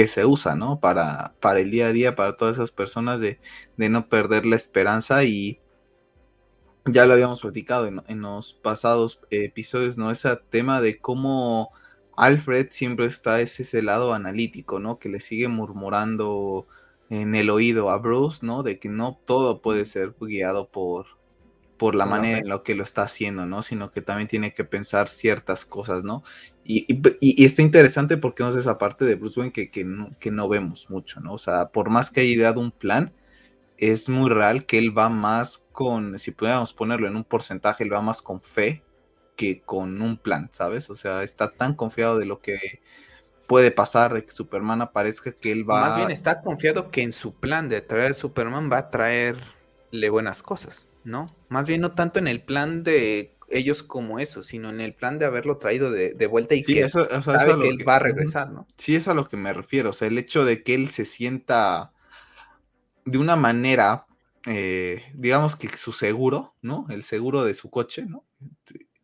se 0.09 0.27
usa, 0.27 0.57
¿no? 0.57 0.81
Para, 0.81 1.35
para 1.39 1.61
el 1.61 1.71
día 1.71 1.87
a 1.87 1.93
día, 1.93 2.17
para 2.17 2.37
todas 2.37 2.57
esas 2.57 2.73
personas 2.73 3.21
de, 3.21 3.39
no 3.77 4.09
perder 4.09 4.45
la 4.45 4.57
esperanza 4.57 5.23
y 5.23 5.61
ya 6.85 7.07
lo 7.07 7.13
habíamos 7.13 7.41
platicado 7.41 7.87
en, 7.87 8.21
los 8.23 8.55
pasados 8.55 9.21
episodios, 9.31 9.97
¿no? 9.97 10.11
Ese 10.11 10.37
tema 10.51 10.81
de 10.81 10.99
cómo 10.99 11.71
Alfred 12.17 12.69
siempre 12.73 13.07
está 13.07 13.41
ese, 13.41 13.63
ese 13.63 13.83
lado 13.83 14.15
analítico, 14.15 14.81
¿no? 14.81 14.99
Que 14.99 15.09
le 15.09 15.21
sigue 15.21 15.47
murmurando 15.47 16.67
en 17.09 17.37
el 17.37 17.51
oído 17.51 17.91
a 17.91 17.99
Bruce, 17.99 18.45
¿no? 18.45 18.65
De 18.65 18.81
que 18.81 18.89
no 18.89 19.21
todo 19.27 19.63
puede 19.63 19.87
ser 19.87 20.17
guiado 20.21 20.67
por, 20.67 21.07
por 21.83 21.97
la 21.97 22.07
manera 22.07 22.39
en 22.39 22.49
la 22.49 22.63
que 22.63 22.77
lo 22.77 22.85
está 22.85 23.03
haciendo, 23.03 23.45
¿no? 23.45 23.65
Sino 23.65 23.91
que 23.91 24.03
también 24.03 24.29
tiene 24.29 24.55
que 24.55 24.63
pensar 24.63 25.09
ciertas 25.09 25.65
cosas, 25.65 26.05
¿no? 26.05 26.23
Y, 26.65 26.87
está 27.45 27.61
interesante 27.61 28.17
porque 28.17 28.45
no 28.45 28.51
es 28.51 28.55
esa 28.55 28.79
parte 28.79 29.05
de 29.05 29.17
Bruce 29.17 29.41
Wayne 29.41 29.53
que, 29.53 29.69
que, 29.69 30.31
no, 30.31 30.49
vemos 30.49 30.89
mucho, 30.91 31.19
¿no? 31.19 31.33
O 31.33 31.39
sea, 31.39 31.71
por 31.71 31.91
más 31.91 32.13
que 32.13 32.21
haya 32.21 32.31
ideado 32.31 32.61
un 32.61 32.71
plan, 32.71 33.13
es 33.79 34.09
muy 34.09 34.31
real 34.31 34.65
que 34.65 34.79
él 34.79 34.97
va 34.97 35.09
más 35.09 35.61
con, 35.73 36.21
si 36.21 36.31
pudiéramos 36.31 36.73
ponerlo 36.73 37.09
en 37.09 37.17
un 37.17 37.25
porcentaje, 37.25 37.83
él 37.83 37.93
va 37.93 38.01
más 38.01 38.23
con 38.23 38.41
fe 38.41 38.85
que 39.35 39.61
con 39.63 40.01
un 40.03 40.19
plan, 40.19 40.51
¿sabes? 40.53 40.89
O 40.89 40.95
sea, 40.95 41.25
está 41.25 41.51
tan 41.51 41.75
confiado 41.75 42.17
de 42.17 42.27
lo 42.27 42.41
que 42.41 42.81
puede 43.49 43.73
pasar 43.73 44.15
de 44.15 44.25
que 44.25 44.31
Superman 44.31 44.83
aparezca, 44.83 45.33
que 45.33 45.51
él 45.51 45.69
va... 45.69 45.81
Más 45.81 45.97
bien 45.97 46.13
está 46.13 46.43
confiado 46.43 46.93
que 46.93 47.03
en 47.03 47.11
su 47.11 47.35
plan 47.35 47.69
de 47.69 47.81
traer 47.81 48.15
Superman 48.15 48.71
va 48.71 48.79
a 48.79 48.91
traerle 49.93 50.11
buenas 50.11 50.43
cosas, 50.43 50.89
¿no? 51.05 51.35
Más 51.49 51.67
bien 51.67 51.83
no 51.83 51.93
tanto 51.93 52.19
en 52.19 52.27
el 52.27 52.43
plan 52.43 52.83
de 52.83 53.37
ellos 53.51 53.83
como 53.83 54.19
eso, 54.19 54.43
sino 54.43 54.71
en 54.71 54.81
el 54.81 54.95
plan 54.95 55.19
de 55.19 55.27
haberlo 55.27 55.59
traído 55.59 55.91
de, 55.91 56.27
vuelta 56.27 56.55
y 56.55 56.65
que 56.65 56.81
eso, 56.81 57.07
sabe 57.21 57.61
que 57.61 57.69
él 57.69 57.87
va 57.87 57.97
a 57.97 58.01
regresar, 58.01 58.51
¿no? 58.51 58.67
Sí, 58.77 58.97
es 58.97 59.09
a 59.09 59.15
lo 59.15 59.29
que 59.29 59.37
me 59.37 59.53
refiero, 59.53 59.91
o 59.91 59.93
sea, 59.93 60.09
el 60.09 60.19
hecho 60.19 60.45
de 60.45 60.63
que 60.63 60.75
él 60.75 60.89
se 60.89 61.05
sienta 61.05 61.93
de 63.05 63.19
una 63.19 63.37
manera, 63.37 64.07
eh, 64.47 65.03
digamos 65.15 65.57
que 65.57 65.69
su 65.77 65.93
seguro, 65.93 66.55
¿no? 66.63 66.87
El 66.89 67.03
seguro 67.03 67.45
de 67.45 67.55
su 67.55 67.69
coche, 67.71 68.07
¿no? 68.07 68.25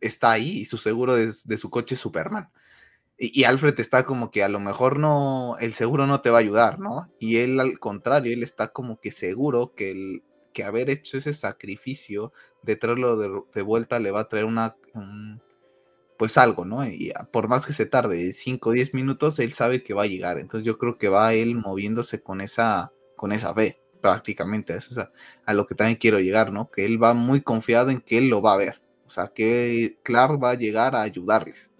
Está 0.01 0.31
ahí 0.31 0.59
y 0.59 0.65
su 0.65 0.77
seguro 0.77 1.15
de, 1.15 1.31
su 1.31 1.69
coche 1.69 1.95
es 1.95 2.01
Superman. 2.01 2.49
Y, 3.21 3.43
Alfred 3.43 3.77
está 3.81 4.05
como 4.05 4.31
que 4.31 4.43
a 4.43 4.49
lo 4.49 4.61
mejor 4.61 4.97
no, 4.97 5.57
el 5.59 5.73
seguro 5.73 6.07
no 6.07 6.21
te 6.21 6.29
va 6.29 6.37
a 6.37 6.39
ayudar, 6.39 6.79
¿no? 6.79 7.11
Y 7.19 7.37
él 7.37 7.59
al 7.59 7.77
contrario, 7.77 8.33
él 8.33 8.43
está 8.43 8.69
como 8.69 9.01
que 9.01 9.11
seguro 9.11 9.73
que, 9.75 9.91
el, 9.91 10.23
que 10.53 10.63
haber 10.63 10.89
hecho 10.89 11.17
ese 11.17 11.33
sacrificio 11.33 12.33
de 12.63 12.75
traerlo 12.75 13.17
de, 13.17 13.61
vuelta 13.61 13.99
le 13.99 14.11
va 14.11 14.21
a 14.21 14.27
traer 14.27 14.45
una, 14.45 14.75
pues 16.17 16.37
algo, 16.37 16.65
¿no? 16.65 16.85
Y 16.85 17.13
por 17.31 17.47
más 17.47 17.65
que 17.65 17.73
se 17.73 17.85
tarde 17.85 18.33
5 18.33 18.69
o 18.69 18.73
10 18.73 18.93
minutos, 18.93 19.39
él 19.39 19.53
sabe 19.53 19.83
que 19.83 19.93
va 19.93 20.03
a 20.03 20.07
llegar. 20.07 20.37
Entonces 20.37 20.65
yo 20.65 20.77
creo 20.77 20.97
que 20.97 21.07
va 21.07 21.33
él 21.33 21.55
moviéndose 21.55 22.21
con 22.21 22.41
esa, 22.41 22.91
con 23.15 23.31
esa 23.31 23.53
fe, 23.53 23.79
prácticamente. 24.01 24.75
Eso 24.75 24.91
es 24.91 25.07
a, 25.45 25.53
lo 25.53 25.65
que 25.65 25.75
también 25.75 25.97
quiero 25.97 26.19
llegar, 26.19 26.51
¿no? 26.51 26.69
Que 26.69 26.85
él 26.85 27.01
va 27.01 27.13
muy 27.13 27.41
confiado 27.41 27.89
en 27.89 28.01
que 28.01 28.17
él 28.17 28.29
lo 28.29 28.41
va 28.41 28.53
a 28.53 28.57
ver. 28.57 28.81
O 29.07 29.09
sea, 29.09 29.29
que 29.29 29.97
Clark 30.03 30.43
va 30.43 30.51
a 30.51 30.55
llegar 30.55 30.95
a 30.95 31.01
ayudarles, 31.01 31.71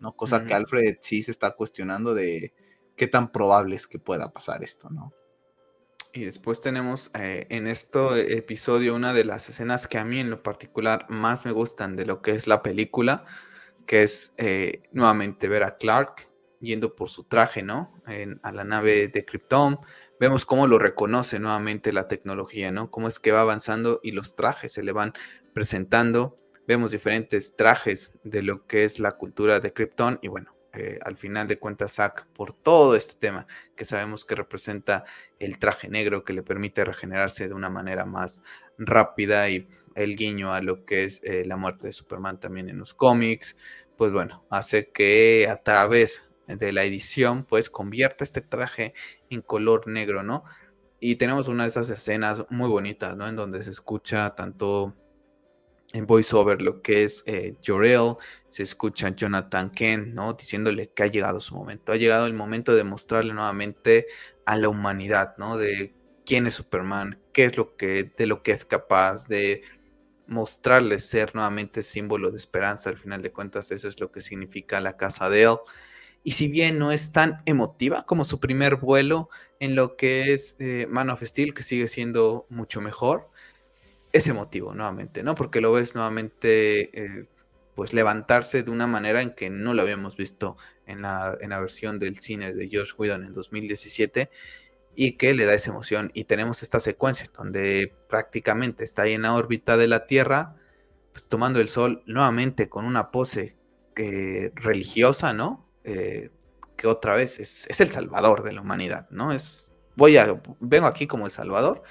¿no? 0.00 0.16
Cosa 0.16 0.44
que 0.44 0.54
Alfred 0.54 0.96
sí 1.00 1.22
se 1.22 1.30
está 1.30 1.52
cuestionando 1.52 2.14
de 2.14 2.52
qué 2.96 3.06
tan 3.06 3.30
probable 3.30 3.76
es 3.76 3.86
que 3.86 3.98
pueda 3.98 4.32
pasar 4.32 4.64
esto, 4.64 4.88
¿no? 4.90 5.12
Y 6.12 6.24
después 6.24 6.62
tenemos 6.62 7.10
eh, 7.18 7.46
en 7.50 7.66
este 7.66 8.36
episodio 8.36 8.94
una 8.94 9.12
de 9.12 9.24
las 9.24 9.48
escenas 9.48 9.86
que 9.86 9.98
a 9.98 10.04
mí 10.04 10.18
en 10.18 10.30
lo 10.30 10.42
particular 10.42 11.06
más 11.08 11.44
me 11.44 11.52
gustan 11.52 11.94
de 11.96 12.06
lo 12.06 12.22
que 12.22 12.30
es 12.30 12.46
la 12.46 12.62
película, 12.62 13.26
que 13.86 14.02
es 14.02 14.32
eh, 14.38 14.82
nuevamente 14.92 15.48
ver 15.48 15.62
a 15.62 15.76
Clark 15.76 16.28
yendo 16.60 16.96
por 16.96 17.10
su 17.10 17.24
traje, 17.24 17.62
¿no? 17.62 17.92
a 18.42 18.52
la 18.52 18.64
nave 18.64 19.08
de 19.08 19.24
Krypton. 19.24 19.78
Vemos 20.18 20.46
cómo 20.46 20.66
lo 20.66 20.78
reconoce 20.78 21.38
nuevamente 21.38 21.92
la 21.92 22.08
tecnología, 22.08 22.70
¿no? 22.70 22.90
Cómo 22.90 23.08
es 23.08 23.18
que 23.18 23.32
va 23.32 23.42
avanzando 23.42 24.00
y 24.02 24.12
los 24.12 24.34
trajes 24.34 24.72
se 24.72 24.82
le 24.82 24.92
van 24.92 25.12
presentando. 25.52 26.38
Vemos 26.66 26.92
diferentes 26.92 27.54
trajes 27.56 28.14
de 28.24 28.42
lo 28.42 28.66
que 28.66 28.84
es 28.84 28.98
la 28.98 29.12
cultura 29.12 29.60
de 29.60 29.74
Krypton 29.74 30.18
y 30.22 30.28
bueno, 30.28 30.55
eh, 30.76 30.98
al 31.04 31.16
final 31.16 31.48
de 31.48 31.58
cuentas 31.58 31.94
Zack 31.94 32.26
por 32.34 32.52
todo 32.52 32.96
este 32.96 33.14
tema 33.14 33.46
que 33.74 33.84
sabemos 33.84 34.24
que 34.24 34.34
representa 34.34 35.04
el 35.38 35.58
traje 35.58 35.88
negro 35.88 36.24
que 36.24 36.32
le 36.32 36.42
permite 36.42 36.84
regenerarse 36.84 37.48
de 37.48 37.54
una 37.54 37.70
manera 37.70 38.04
más 38.04 38.42
rápida 38.78 39.48
y 39.48 39.68
el 39.94 40.16
guiño 40.16 40.52
a 40.52 40.60
lo 40.60 40.84
que 40.84 41.04
es 41.04 41.20
eh, 41.24 41.44
la 41.46 41.56
muerte 41.56 41.86
de 41.86 41.92
Superman 41.92 42.38
también 42.38 42.68
en 42.68 42.78
los 42.78 42.92
cómics, 42.92 43.56
pues 43.96 44.12
bueno, 44.12 44.44
hace 44.50 44.90
que 44.90 45.48
a 45.50 45.62
través 45.62 46.28
de 46.46 46.72
la 46.72 46.84
edición 46.84 47.44
pues 47.44 47.70
convierta 47.70 48.22
este 48.22 48.42
traje 48.42 48.92
en 49.30 49.40
color 49.40 49.88
negro, 49.88 50.22
¿no? 50.22 50.44
Y 51.00 51.16
tenemos 51.16 51.48
una 51.48 51.64
de 51.64 51.70
esas 51.70 51.88
escenas 51.88 52.44
muy 52.50 52.68
bonitas, 52.68 53.16
¿no? 53.16 53.26
En 53.26 53.36
donde 53.36 53.62
se 53.62 53.70
escucha 53.70 54.34
tanto 54.34 54.94
en 55.92 56.06
voiceover 56.06 56.62
lo 56.62 56.82
que 56.82 57.04
es 57.04 57.22
eh, 57.26 57.56
se 58.48 58.62
escucha 58.62 59.10
Jonathan 59.10 59.70
Kent, 59.70 60.08
¿no? 60.08 60.34
Diciéndole 60.34 60.90
que 60.90 61.02
ha 61.04 61.06
llegado 61.06 61.40
su 61.40 61.54
momento, 61.54 61.92
ha 61.92 61.96
llegado 61.96 62.26
el 62.26 62.32
momento 62.32 62.74
de 62.74 62.84
mostrarle 62.84 63.32
nuevamente 63.32 64.06
a 64.44 64.56
la 64.56 64.68
humanidad, 64.68 65.34
¿no? 65.38 65.56
De 65.56 65.94
quién 66.24 66.46
es 66.46 66.54
Superman, 66.54 67.20
qué 67.32 67.46
es 67.46 67.56
lo 67.56 67.76
que, 67.76 68.12
de 68.16 68.26
lo 68.26 68.42
que 68.42 68.52
es 68.52 68.64
capaz, 68.64 69.28
de 69.28 69.62
mostrarle 70.26 70.98
ser 70.98 71.34
nuevamente 71.34 71.82
símbolo 71.82 72.30
de 72.30 72.36
esperanza, 72.36 72.90
al 72.90 72.98
final 72.98 73.22
de 73.22 73.32
cuentas 73.32 73.70
eso 73.70 73.88
es 73.88 74.00
lo 74.00 74.10
que 74.10 74.20
significa 74.20 74.80
la 74.80 74.96
casa 74.96 75.30
de 75.30 75.44
él. 75.44 75.56
Y 76.24 76.32
si 76.32 76.48
bien 76.48 76.78
no 76.78 76.90
es 76.90 77.12
tan 77.12 77.42
emotiva 77.46 78.04
como 78.04 78.24
su 78.24 78.40
primer 78.40 78.76
vuelo 78.76 79.28
en 79.60 79.76
lo 79.76 79.96
que 79.96 80.32
es 80.34 80.56
eh, 80.58 80.88
Man 80.90 81.10
of 81.10 81.22
Steel, 81.22 81.54
que 81.54 81.62
sigue 81.62 81.86
siendo 81.86 82.46
mucho 82.50 82.80
mejor, 82.80 83.30
es 84.16 84.28
emotivo 84.28 84.74
nuevamente, 84.74 85.22
¿no? 85.22 85.34
Porque 85.34 85.60
lo 85.60 85.72
ves 85.72 85.94
nuevamente, 85.94 86.90
eh, 86.98 87.26
pues 87.74 87.92
levantarse 87.92 88.62
de 88.62 88.70
una 88.70 88.86
manera 88.86 89.22
en 89.22 89.34
que 89.34 89.50
no 89.50 89.74
lo 89.74 89.82
habíamos 89.82 90.16
visto 90.16 90.56
en 90.86 91.02
la, 91.02 91.36
en 91.40 91.50
la 91.50 91.60
versión 91.60 91.98
del 91.98 92.18
cine 92.18 92.52
de 92.52 92.68
Josh 92.72 92.92
Whedon 92.96 93.24
en 93.24 93.34
2017 93.34 94.30
y 94.94 95.12
que 95.12 95.34
le 95.34 95.44
da 95.44 95.54
esa 95.54 95.70
emoción. 95.70 96.10
Y 96.14 96.24
tenemos 96.24 96.62
esta 96.62 96.80
secuencia 96.80 97.30
donde 97.36 97.94
prácticamente 98.08 98.82
está 98.82 99.02
ahí 99.02 99.12
en 99.12 99.22
la 99.22 99.34
órbita 99.34 99.76
de 99.76 99.88
la 99.88 100.06
Tierra, 100.06 100.56
pues 101.12 101.28
tomando 101.28 101.60
el 101.60 101.68
sol 101.68 102.02
nuevamente 102.06 102.68
con 102.68 102.84
una 102.86 103.10
pose 103.10 103.56
eh, 103.96 104.50
religiosa, 104.54 105.32
¿no? 105.32 105.68
Eh, 105.84 106.30
que 106.76 106.86
otra 106.86 107.14
vez 107.14 107.38
es, 107.38 107.66
es, 107.68 107.80
el 107.80 107.90
salvador 107.90 108.42
de 108.42 108.52
la 108.52 108.60
humanidad, 108.60 109.08
¿no? 109.10 109.32
Es, 109.32 109.70
voy 109.94 110.16
a, 110.16 110.40
vengo 110.60 110.86
aquí 110.86 111.06
como 111.06 111.26
el 111.26 111.32
salvador 111.32 111.82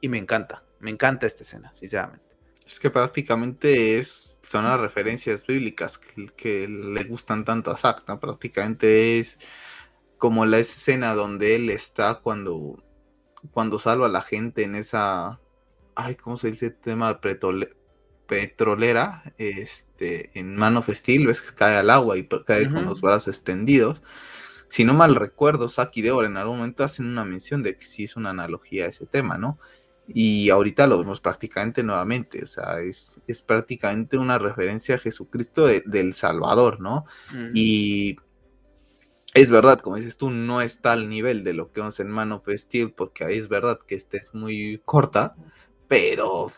y 0.00 0.08
me 0.08 0.18
encanta. 0.18 0.64
Me 0.82 0.90
encanta 0.90 1.26
esta 1.26 1.44
escena, 1.44 1.72
sinceramente. 1.72 2.36
Es 2.66 2.80
que 2.80 2.90
prácticamente 2.90 4.00
es, 4.00 4.36
son 4.42 4.64
las 4.64 4.80
referencias 4.80 5.46
bíblicas 5.46 5.96
que, 6.36 6.66
le 6.68 7.04
gustan 7.04 7.44
tanto 7.44 7.70
a 7.70 7.76
Zack, 7.76 8.02
¿no? 8.08 8.18
Prácticamente 8.18 9.20
es 9.20 9.38
como 10.18 10.44
la 10.44 10.58
escena 10.58 11.14
donde 11.14 11.54
él 11.54 11.70
está 11.70 12.16
cuando, 12.16 12.82
cuando 13.52 13.78
salva 13.78 14.06
a 14.06 14.10
la 14.10 14.22
gente 14.22 14.64
en 14.64 14.74
esa, 14.74 15.38
ay, 15.94 16.16
¿cómo 16.16 16.36
se 16.36 16.48
dice? 16.48 16.70
Tema 16.70 17.20
petrolera, 18.26 19.22
este, 19.38 20.36
en 20.36 20.56
Man 20.56 20.76
of 20.78 20.90
Steel, 20.90 21.28
ves 21.28 21.42
que 21.42 21.54
cae 21.54 21.76
al 21.76 21.90
agua 21.90 22.18
y 22.18 22.26
cae 22.26 22.68
con 22.68 22.86
los 22.86 23.00
brazos 23.00 23.28
extendidos. 23.28 24.02
Si 24.66 24.84
no 24.84 24.94
mal 24.94 25.14
recuerdo, 25.14 25.68
Zack 25.68 25.96
y 25.98 26.02
Deborah 26.02 26.26
en 26.26 26.38
algún 26.38 26.56
momento 26.56 26.82
hacen 26.82 27.06
una 27.06 27.24
mención 27.24 27.62
de 27.62 27.76
que 27.76 27.86
sí 27.86 28.02
es 28.02 28.16
una 28.16 28.30
analogía 28.30 28.86
a 28.86 28.88
ese 28.88 29.06
tema, 29.06 29.38
¿no? 29.38 29.60
Y 30.08 30.50
ahorita 30.50 30.86
lo 30.86 30.98
vemos 30.98 31.20
prácticamente 31.20 31.82
nuevamente, 31.82 32.42
o 32.42 32.46
sea, 32.46 32.80
es, 32.80 33.12
prácticamente 33.46 34.18
una 34.18 34.38
referencia 34.38 34.96
a 34.96 34.98
Jesucristo 34.98 35.66
del 35.66 36.14
Salvador, 36.14 36.80
¿no? 36.80 37.06
Y 37.54 38.16
es 39.32 39.50
verdad, 39.50 39.78
como 39.80 39.96
dices 39.96 40.16
tú, 40.16 40.30
no 40.30 40.60
está 40.60 40.92
al 40.92 41.08
nivel 41.08 41.44
de 41.44 41.54
lo 41.54 41.72
que 41.72 41.80
vemos 41.80 42.00
en 42.00 42.10
Man 42.10 42.32
of 42.32 42.48
Steel, 42.48 42.92
porque 42.92 43.24
ahí 43.24 43.38
es 43.38 43.48
verdad 43.48 43.78
que 43.86 43.94
esta 43.94 44.16
es 44.16 44.34
muy 44.34 44.82
corta, 44.84 45.34
pero 45.88 46.48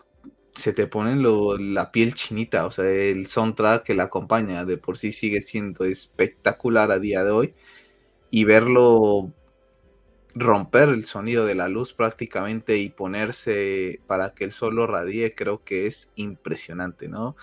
se 0.54 0.72
te 0.72 0.86
pone 0.86 1.16
la 1.58 1.92
piel 1.92 2.14
chinita, 2.14 2.66
o 2.66 2.70
sea, 2.70 2.86
el 2.90 3.26
soundtrack 3.26 3.84
que 3.84 3.94
la 3.94 4.04
acompaña 4.04 4.64
de 4.64 4.78
por 4.78 4.96
sí 4.96 5.12
sigue 5.12 5.40
siendo 5.40 5.84
espectacular 5.84 6.90
a 6.90 6.98
día 6.98 7.24
de 7.24 7.30
hoy, 7.30 7.54
y 8.30 8.44
verlo 8.44 9.32
romper 10.34 10.88
el 10.88 11.04
sonido 11.04 11.46
de 11.46 11.54
la 11.54 11.68
luz 11.68 11.94
prácticamente 11.94 12.78
y 12.78 12.90
ponerse 12.90 14.00
para 14.06 14.34
que 14.34 14.44
el 14.44 14.52
sol 14.52 14.76
lo 14.76 14.86
radie, 14.86 15.34
creo 15.34 15.62
que 15.64 15.86
es 15.86 16.10
impresionante, 16.16 17.08
¿no? 17.08 17.36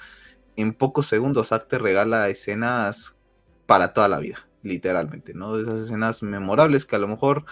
En 0.57 0.73
pocos 0.73 1.07
segundos 1.07 1.49
Zack 1.49 1.67
te 1.67 1.77
regala 1.77 2.27
escenas 2.29 3.17
para 3.65 3.93
toda 3.93 4.09
la 4.09 4.19
vida, 4.19 4.47
literalmente, 4.63 5.33
¿no? 5.33 5.57
Esas 5.57 5.83
escenas 5.83 6.21
memorables 6.23 6.85
que 6.85 6.97
a 6.97 6.99
lo 6.99 7.07
mejor, 7.07 7.45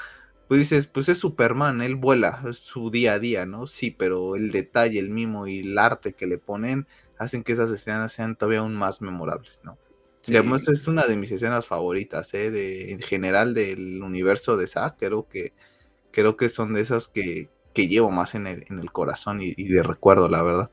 pues 0.49 0.59
dices, 0.59 0.87
pues 0.87 1.07
es 1.07 1.19
Superman, 1.19 1.81
él 1.81 1.95
vuela, 1.95 2.43
es 2.49 2.59
su 2.59 2.91
día 2.91 3.13
a 3.13 3.19
día, 3.19 3.45
¿no? 3.45 3.67
Sí, 3.67 3.91
pero 3.91 4.35
el 4.35 4.51
detalle, 4.51 4.99
el 4.99 5.09
mimo 5.09 5.47
y 5.47 5.59
el 5.59 5.77
arte 5.77 6.13
que 6.13 6.27
le 6.27 6.37
ponen 6.37 6.87
hacen 7.17 7.43
que 7.43 7.53
esas 7.53 7.69
escenas 7.71 8.11
sean 8.11 8.35
todavía 8.35 8.59
aún 8.59 8.75
más 8.75 9.01
memorables, 9.01 9.61
¿no? 9.63 9.77
Además, 10.27 10.67
es 10.67 10.87
una 10.87 11.05
de 11.05 11.15
mis 11.15 11.31
escenas 11.31 11.65
favoritas, 11.65 12.33
¿eh? 12.33 12.51
de, 12.51 12.91
en 12.91 12.99
general 12.99 13.53
del 13.53 14.01
universo 14.03 14.57
de 14.57 14.67
Zack. 14.67 14.97
Creo 14.99 15.27
que, 15.27 15.53
creo 16.11 16.35
que 16.37 16.49
son 16.49 16.73
de 16.73 16.81
esas 16.81 17.07
que, 17.07 17.49
llevo 17.73 18.11
más 18.11 18.35
en 18.35 18.45
el, 18.45 18.65
en 18.69 18.79
el 18.79 18.91
corazón 18.91 19.39
y, 19.41 19.53
de 19.55 19.81
recuerdo, 19.83 20.27
la 20.27 20.43
verdad. 20.43 20.69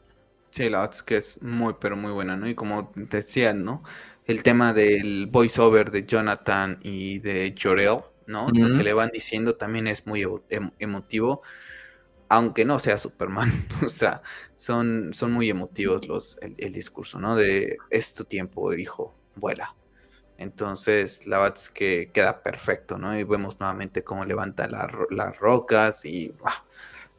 Sí, 0.51 0.69
la 0.69 0.81
verdad 0.81 0.97
es 0.97 1.03
que 1.05 1.17
es 1.17 1.41
muy, 1.41 1.77
pero 1.81 1.97
muy 1.97 2.11
buena, 2.11 2.37
¿no? 2.37 2.49
Y 2.49 2.57
como 2.57 2.91
decían, 2.97 3.63
¿no? 3.63 3.85
El 4.25 4.43
tema 4.43 4.73
del 4.73 5.27
voiceover 5.27 5.93
de 5.93 6.05
Jonathan 6.05 6.81
y 6.83 7.21
de 7.21 7.55
Jorel, 7.61 7.99
¿no? 8.27 8.49
Lo 8.51 8.77
que 8.77 8.83
le 8.83 8.93
van 8.93 9.11
diciendo 9.13 9.55
también 9.55 9.87
es 9.87 10.05
muy 10.09 10.27
em, 10.49 10.73
emotivo, 10.81 11.43
aunque 12.29 12.65
no 12.65 12.81
sea 12.81 12.99
Superman. 12.99 13.53
o 13.87 13.89
sea, 13.89 14.23
son, 14.57 15.15
son 15.15 15.31
muy 15.31 15.49
emotivos 15.49 16.09
los, 16.09 16.39
el, 16.43 16.57
el 16.59 16.73
discurso, 16.73 17.21
¿no? 17.21 17.37
De 17.37 17.77
es 17.91 18.15
tu 18.17 18.25
tiempo, 18.25 18.75
hijo, 18.75 19.16
vuela. 19.37 19.75
Entonces, 20.39 21.27
la 21.27 21.39
verdad 21.39 21.59
es 21.59 21.71
que 21.71 22.11
queda 22.13 22.43
perfecto, 22.43 22.99
¿no? 22.99 23.19
Y 23.19 23.25
vemos 23.25 23.59
nuevamente 23.59 24.05
cómo 24.05 24.25
levanta 24.25 24.69
las 24.69 25.39
rocas 25.39 26.05
y 26.05 26.35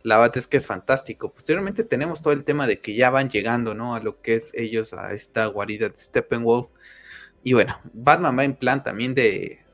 la 0.03 0.17
verdad 0.17 0.37
es 0.37 0.47
que 0.47 0.57
es 0.57 0.67
fantástico. 0.67 1.31
Posteriormente 1.31 1.83
tenemos 1.83 2.21
todo 2.21 2.33
el 2.33 2.43
tema 2.43 2.67
de 2.67 2.79
que 2.79 2.95
ya 2.95 3.09
van 3.09 3.29
llegando, 3.29 3.73
¿no? 3.73 3.95
A 3.95 3.99
lo 3.99 4.21
que 4.21 4.35
es 4.35 4.53
ellos, 4.53 4.93
a 4.93 5.13
esta 5.13 5.47
guarida 5.47 5.89
de 5.89 5.97
Steppenwolf. 5.97 6.67
Y 7.43 7.53
bueno, 7.53 7.79
Batman 7.93 8.37
va 8.37 8.43
en 8.43 8.55
plan 8.55 8.83
también 8.83 9.15
de, 9.15 9.65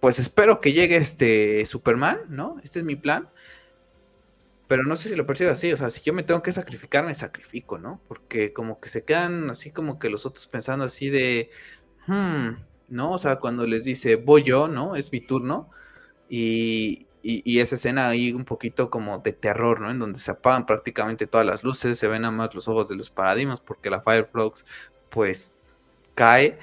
pues 0.00 0.18
espero 0.18 0.60
que 0.60 0.72
llegue 0.72 0.96
este 0.96 1.64
Superman, 1.66 2.20
¿no? 2.28 2.58
Este 2.62 2.80
es 2.80 2.84
mi 2.84 2.96
plan. 2.96 3.28
Pero 4.70 4.84
no 4.84 4.96
sé 4.96 5.08
si 5.08 5.16
lo 5.16 5.26
percibo 5.26 5.50
así, 5.50 5.72
o 5.72 5.76
sea, 5.76 5.90
si 5.90 6.00
yo 6.00 6.12
me 6.12 6.22
tengo 6.22 6.44
que 6.44 6.52
sacrificar, 6.52 7.04
me 7.04 7.12
sacrifico, 7.12 7.76
¿no? 7.76 8.00
Porque 8.06 8.52
como 8.52 8.78
que 8.78 8.88
se 8.88 9.04
quedan 9.04 9.50
así 9.50 9.72
como 9.72 9.98
que 9.98 10.08
los 10.08 10.26
otros 10.26 10.46
pensando 10.46 10.84
así 10.84 11.10
de, 11.10 11.50
hmm, 12.06 12.50
¿no? 12.88 13.10
O 13.10 13.18
sea, 13.18 13.40
cuando 13.40 13.66
les 13.66 13.82
dice, 13.82 14.14
voy 14.14 14.44
yo, 14.44 14.68
¿no? 14.68 14.94
Es 14.94 15.10
mi 15.10 15.20
turno. 15.20 15.70
Y, 16.28 17.04
y, 17.20 17.58
esa 17.58 17.74
escena 17.74 18.08
ahí 18.08 18.32
un 18.32 18.44
poquito 18.44 18.90
como 18.90 19.18
de 19.18 19.32
terror, 19.32 19.80
¿no? 19.80 19.90
En 19.90 19.98
donde 19.98 20.20
se 20.20 20.30
apagan 20.30 20.66
prácticamente 20.66 21.26
todas 21.26 21.44
las 21.46 21.64
luces, 21.64 21.98
se 21.98 22.06
ven 22.06 22.22
nada 22.22 22.30
más 22.32 22.54
los 22.54 22.68
ojos 22.68 22.88
de 22.88 22.94
los 22.94 23.10
paradigmas 23.10 23.60
porque 23.60 23.90
la 23.90 24.00
Fireflux 24.00 24.64
pues 25.10 25.62
cae 26.14 26.60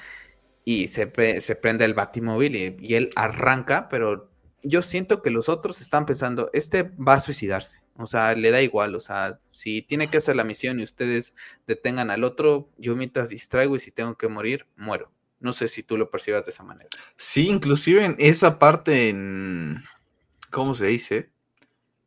y 0.64 0.88
se, 0.88 1.12
se 1.42 1.56
prende 1.56 1.84
el 1.84 1.92
batimóvil 1.92 2.56
y, 2.56 2.94
él 2.94 3.10
arranca, 3.16 3.90
pero 3.90 4.30
yo 4.62 4.80
siento 4.82 5.20
que 5.20 5.30
los 5.30 5.48
otros 5.48 5.80
están 5.80 6.06
pensando, 6.06 6.50
este 6.54 6.82
va 6.82 7.14
a 7.14 7.20
suicidarse, 7.20 7.82
o 7.98 8.06
sea, 8.06 8.34
le 8.34 8.50
da 8.50 8.62
igual, 8.62 8.94
o 8.94 9.00
sea, 9.00 9.40
si 9.50 9.82
tiene 9.82 10.08
que 10.08 10.18
hacer 10.18 10.36
la 10.36 10.44
misión 10.44 10.78
y 10.80 10.84
ustedes 10.84 11.34
detengan 11.66 12.10
al 12.10 12.24
otro, 12.24 12.70
yo 12.78 12.96
mientras 12.96 13.28
distraigo 13.28 13.76
y 13.76 13.80
si 13.80 13.90
tengo 13.90 14.16
que 14.16 14.28
morir, 14.28 14.66
muero. 14.76 15.10
No 15.40 15.52
sé 15.52 15.68
si 15.68 15.82
tú 15.82 15.96
lo 15.96 16.10
percibas 16.10 16.46
de 16.46 16.52
esa 16.52 16.62
manera. 16.62 16.88
Sí, 17.16 17.48
inclusive 17.48 18.04
en 18.04 18.16
esa 18.18 18.58
parte 18.58 19.08
en 19.08 19.84
¿cómo 20.50 20.74
se 20.74 20.86
dice? 20.86 21.30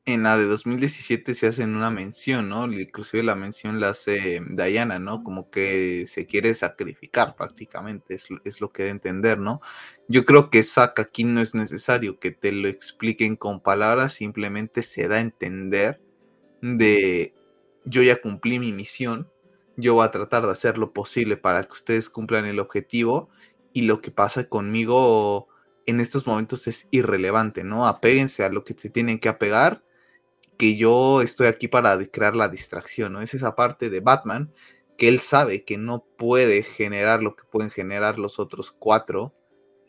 En 0.06 0.24
la 0.24 0.36
de 0.36 0.46
2017 0.46 1.36
se 1.36 1.46
hace 1.46 1.64
una 1.64 1.92
mención, 1.92 2.50
¿no? 2.50 2.66
Inclusive 2.72 3.22
la 3.22 3.36
mención 3.36 3.80
la 3.80 3.90
hace 3.90 4.42
Diana, 4.50 4.98
¿no? 4.98 5.24
Como 5.24 5.52
que 5.52 6.06
se 6.08 6.26
quiere 6.26 6.56
sacrificar 6.56 7.36
prácticamente, 7.36 8.16
es, 8.16 8.62
lo 8.62 8.72
que 8.72 8.84
de 8.84 8.90
entender, 8.90 9.38
¿no? 9.38 9.62
Yo 10.08 10.26
creo 10.26 10.50
que 10.50 10.64
Zack 10.64 11.00
aquí 11.00 11.24
no 11.24 11.40
es 11.40 11.54
necesario 11.54 12.20
que 12.20 12.32
te 12.32 12.52
lo 12.52 12.68
expliquen 12.68 13.36
con 13.36 13.62
palabras, 13.62 14.14
simplemente 14.14 14.82
se 14.82 15.08
da 15.08 15.18
a 15.18 15.22
entender 15.22 16.02
de 16.62 17.36
yo 17.86 18.02
ya 18.02 18.20
cumplí 18.20 18.58
mi 18.58 18.72
misión, 18.72 19.30
yo 19.78 19.94
voy 19.94 20.06
a 20.06 20.12
tratar 20.12 20.48
de 20.48 20.52
hacer 20.52 20.80
lo 20.80 20.94
posible 20.94 21.38
para 21.38 21.64
que 21.64 21.74
ustedes 21.74 22.10
cumplan 22.10 22.46
el 22.46 22.60
objetivo 22.60 23.30
y 23.72 23.84
lo 23.84 24.02
que 24.02 24.10
pasa 24.10 24.50
conmigo 24.50 25.48
en 25.86 26.00
estos 26.00 26.26
momentos 26.26 26.68
es 26.68 26.88
irrelevante, 26.90 27.64
¿no? 27.64 27.88
Apéguense 27.88 28.44
a 28.44 28.50
lo 28.50 28.64
que 28.64 28.74
se 28.74 28.90
tienen 28.90 29.20
que 29.20 29.30
apegar, 29.30 29.84
que 30.62 30.76
yo 30.76 31.24
estoy 31.24 31.48
aquí 31.48 31.68
para 31.68 31.98
crear 32.06 32.36
la 32.36 32.48
distracción, 32.48 33.14
¿no? 33.14 33.24
Es 33.24 33.34
esa 33.34 33.56
parte 33.56 33.90
de 33.90 34.00
Batman 34.00 34.54
que 34.96 35.08
él 35.08 35.20
sabe 35.20 35.64
que 35.64 35.80
no 35.80 36.06
puede 36.20 36.62
generar 36.62 37.24
lo 37.24 37.36
que 37.36 37.46
pueden 37.46 37.72
generar 37.72 38.20
los 38.20 38.38
otros 38.38 38.70
cuatro 38.70 39.34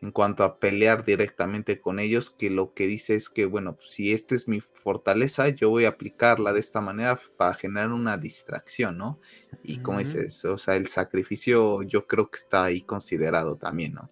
en 0.00 0.12
cuanto 0.12 0.44
a 0.44 0.58
pelear 0.58 1.04
directamente 1.04 1.78
con 1.78 1.98
ellos, 1.98 2.30
que 2.30 2.48
lo 2.48 2.72
que 2.72 2.86
dice 2.86 3.12
es 3.12 3.28
que, 3.28 3.44
bueno, 3.44 3.76
pues, 3.76 3.90
si 3.90 4.14
esta 4.14 4.34
es 4.34 4.48
mi 4.48 4.62
fortaleza, 4.62 5.50
yo 5.50 5.68
voy 5.68 5.84
a 5.84 5.90
aplicarla 5.90 6.54
de 6.54 6.60
esta 6.60 6.80
manera 6.80 7.20
para 7.36 7.52
generar 7.52 7.92
una 7.92 8.16
distracción, 8.16 8.96
¿no? 8.96 9.20
Y 9.62 9.80
como 9.80 9.98
dices, 9.98 10.42
o 10.46 10.56
sea, 10.56 10.76
el 10.76 10.86
sacrificio 10.86 11.82
yo 11.82 12.06
creo 12.06 12.30
que 12.30 12.38
está 12.38 12.64
ahí 12.64 12.80
considerado 12.80 13.56
también, 13.56 13.92
¿no? 13.92 14.10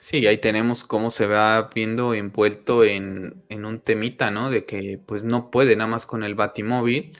Sí, 0.00 0.26
ahí 0.26 0.38
tenemos 0.38 0.84
cómo 0.84 1.10
se 1.10 1.26
va 1.26 1.70
viendo 1.74 2.14
envuelto 2.14 2.84
en, 2.84 3.42
un 3.50 3.80
temita, 3.80 4.30
¿no? 4.30 4.50
De 4.50 4.64
que 4.64 5.00
pues 5.04 5.24
no 5.24 5.50
puede 5.50 5.76
nada 5.76 5.90
más 5.90 6.06
con 6.06 6.22
el 6.22 6.34
batimóvil 6.34 7.18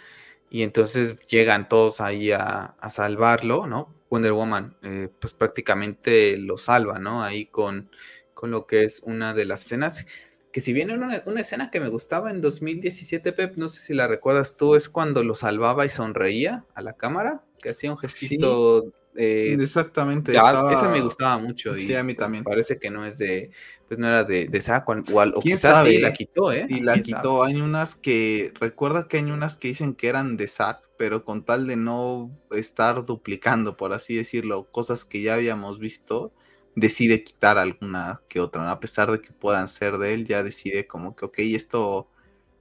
y 0.51 0.63
entonces 0.63 1.17
llegan 1.29 1.69
todos 1.69 2.01
ahí 2.01 2.33
a, 2.33 2.77
salvarlo, 2.91 3.67
¿no? 3.67 3.95
Wonder 4.11 4.33
Woman 4.33 4.77
eh, 4.83 5.09
pues 5.21 5.35
prácticamente 5.35 6.39
lo 6.39 6.57
salva, 6.57 6.99
¿no? 6.99 7.23
Ahí 7.23 7.47
con, 7.47 7.91
con 8.33 8.53
lo 8.53 8.67
que 8.67 8.85
es 8.85 9.01
una 9.05 9.35
de 9.35 9.45
las 9.45 9.63
escenas, 9.63 10.07
que 10.53 10.61
si 10.61 10.73
bien 10.73 10.91
era 10.91 11.23
una, 11.27 11.41
escena 11.41 11.71
que 11.71 11.81
me 11.81 11.89
gustaba 11.89 12.31
en 12.31 12.41
2017, 12.41 13.33
Pep, 13.33 13.57
no 13.57 13.69
sé 13.69 13.81
si 13.81 13.95
la 13.95 14.07
recuerdas 14.07 14.57
tú, 14.57 14.77
es 14.77 14.89
cuando 14.89 15.25
lo 15.25 15.35
salvaba 15.35 15.85
y 15.85 15.89
sonreía 15.89 16.65
a 16.75 16.83
la 16.83 16.93
cámara, 16.95 17.43
que 17.61 17.71
hacía 17.71 17.91
un 17.91 17.99
gestito 17.99 18.93
eh, 19.19 19.57
Exactamente. 19.59 20.33
Esa 20.33 20.89
me 20.93 21.01
gustaba 21.01 21.39
mucho. 21.39 21.77
Y 21.77 21.93
a 21.95 22.05
mí 22.05 22.15
también. 22.15 22.45
Parece 22.45 22.79
que 22.79 22.89
no 22.89 23.05
es 23.05 23.19
de, 23.19 23.51
pues 23.89 23.99
no 23.99 24.07
era 24.07 24.23
de, 24.23 24.47
de 24.47 24.61
Saco, 24.61 24.93
o, 24.93 25.41
quizás 25.41 25.85
sí 25.85 25.99
la 25.99 26.13
quitó, 26.13 26.53
¿eh? 26.53 26.67
Y 26.69 26.81
la 26.81 27.01
quitó. 27.01 27.43
Hay 27.43 27.61
unas 27.61 27.97
que, 27.97 28.53
recuerda 28.61 29.09
que 29.09 29.17
hay 29.17 29.25
unas 29.25 29.57
que 29.57 29.69
dicen 29.69 29.95
que 29.95 30.09
eran 30.09 30.37
de 30.37 30.47
Zack, 30.47 30.89
pero 30.97 31.25
con 31.25 31.45
tal 31.45 31.67
de 31.67 31.77
no 31.77 32.31
estar 32.53 33.05
duplicando, 33.05 33.77
por 33.77 33.93
así 33.93 34.15
decirlo, 34.15 34.71
cosas 34.71 35.05
que 35.05 35.21
ya 35.21 35.35
habíamos 35.35 35.81
visto, 35.81 36.33
decide 36.77 37.25
quitar 37.25 37.59
alguna 37.59 38.21
que 38.29 38.39
otra, 38.39 38.71
a 38.71 38.79
pesar 38.79 39.11
de 39.11 39.21
que 39.21 39.33
puedan 39.33 39.67
ser 39.67 39.99
de 39.99 40.15
él, 40.15 40.27
ya 40.27 40.45
decide 40.45 40.87
como 40.87 41.17
que, 41.17 41.25
ok, 41.25 41.39
esto 41.39 42.09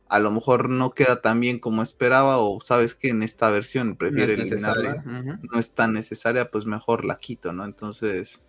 a 0.09 0.19
lo 0.19 0.31
mejor 0.31 0.69
no 0.69 0.91
queda 0.91 1.21
tan 1.21 1.39
bien 1.39 1.59
como 1.59 1.81
esperaba 1.81 2.37
o 2.37 2.59
sabes 2.61 2.95
que 2.95 3.09
en 3.09 3.23
esta 3.23 3.49
versión 3.49 3.95
prefiere 3.95 4.37
no 4.37 4.43
es 4.43 4.51
no 5.43 5.59
es 5.59 5.73
tan 5.73 5.93
necesaria, 5.93 6.49
pues 6.51 6.65
mejor 6.65 7.05
la 7.05 7.17
quito, 7.17 7.53
¿no? 7.53 7.65
Entonces... 7.65 8.41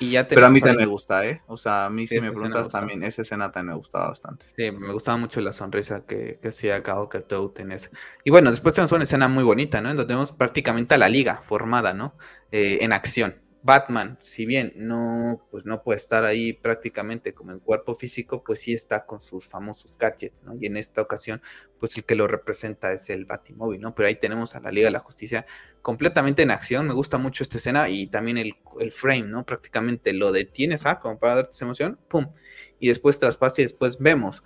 Y 0.00 0.10
ya 0.12 0.28
Pero 0.28 0.46
a 0.46 0.50
mí 0.50 0.60
también 0.60 0.86
me 0.86 0.86
gusta, 0.86 1.26
¿eh? 1.26 1.42
O 1.48 1.56
sea, 1.56 1.86
a 1.86 1.90
mí 1.90 2.06
si 2.06 2.20
me 2.20 2.30
preguntas 2.30 2.68
también, 2.68 3.02
esa 3.02 3.22
escena 3.22 3.50
también 3.50 3.72
me 3.72 3.78
gustaba 3.78 4.10
bastante. 4.10 4.46
Sí, 4.46 4.70
me 4.70 4.92
gustaba 4.92 5.18
mucho 5.18 5.40
la 5.40 5.50
sonrisa 5.50 6.04
que, 6.06 6.38
que 6.40 6.48
hacía 6.48 6.80
Gal 6.80 7.08
Gadot 7.10 7.58
en 7.58 7.72
esa. 7.72 7.90
Y 8.22 8.30
bueno, 8.30 8.50
después 8.50 8.74
tenemos 8.76 8.92
una 8.92 9.04
escena 9.04 9.26
muy 9.26 9.42
bonita, 9.42 9.80
¿no? 9.80 9.90
En 9.90 9.96
donde 9.96 10.06
tenemos 10.06 10.30
prácticamente 10.30 10.94
a 10.94 10.98
la 10.98 11.08
liga 11.08 11.42
formada, 11.42 11.94
¿no? 11.94 12.14
Eh, 12.52 12.78
en 12.82 12.92
acción. 12.92 13.47
Batman, 13.68 14.16
si 14.22 14.46
bien 14.46 14.72
no, 14.76 15.46
pues 15.50 15.66
no 15.66 15.82
puede 15.82 15.98
estar 15.98 16.24
ahí 16.24 16.54
prácticamente 16.54 17.34
como 17.34 17.52
en 17.52 17.58
cuerpo 17.58 17.94
físico, 17.94 18.42
pues 18.42 18.60
sí 18.60 18.72
está 18.72 19.04
con 19.04 19.20
sus 19.20 19.46
famosos 19.46 19.98
gadgets, 19.98 20.42
¿no? 20.42 20.54
Y 20.58 20.64
en 20.64 20.78
esta 20.78 21.02
ocasión, 21.02 21.42
pues 21.78 21.94
el 21.98 22.04
que 22.04 22.14
lo 22.14 22.26
representa 22.26 22.94
es 22.94 23.10
el 23.10 23.26
Batimóvil, 23.26 23.82
¿no? 23.82 23.94
Pero 23.94 24.08
ahí 24.08 24.14
tenemos 24.14 24.54
a 24.54 24.60
la 24.60 24.72
Liga 24.72 24.86
de 24.86 24.92
la 24.92 25.00
Justicia 25.00 25.44
completamente 25.82 26.40
en 26.40 26.50
acción. 26.50 26.86
Me 26.86 26.94
gusta 26.94 27.18
mucho 27.18 27.42
esta 27.42 27.58
escena 27.58 27.90
y 27.90 28.06
también 28.06 28.38
el, 28.38 28.54
frame, 28.90 29.24
¿no? 29.24 29.44
Prácticamente 29.44 30.14
lo 30.14 30.32
detienes, 30.32 30.86
¿ah? 30.86 30.98
Como 30.98 31.18
para 31.18 31.34
darte 31.34 31.50
esa 31.50 31.66
emoción, 31.66 31.98
¡pum! 32.08 32.32
Y 32.80 32.88
después 32.88 33.20
traspasa 33.20 33.60
y 33.60 33.64
después 33.64 33.98
vemos 33.98 34.44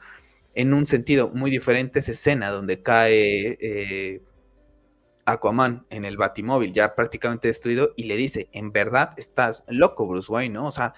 en 0.56 0.74
un 0.74 0.84
sentido 0.84 1.30
muy 1.30 1.52
diferente 1.52 2.00
esa 2.00 2.10
escena 2.10 2.50
donde 2.50 2.82
cae. 2.82 3.56
Eh, 3.60 4.20
Aquaman 5.24 5.86
en 5.90 6.04
el 6.04 6.16
Batimóvil 6.16 6.72
ya 6.72 6.94
prácticamente 6.94 7.48
destruido 7.48 7.92
y 7.96 8.04
le 8.04 8.16
dice, 8.16 8.48
en 8.52 8.72
verdad 8.72 9.10
estás 9.16 9.64
loco 9.68 10.06
Bruce 10.06 10.32
Wayne, 10.32 10.54
¿no? 10.54 10.66
O 10.66 10.72
sea, 10.72 10.94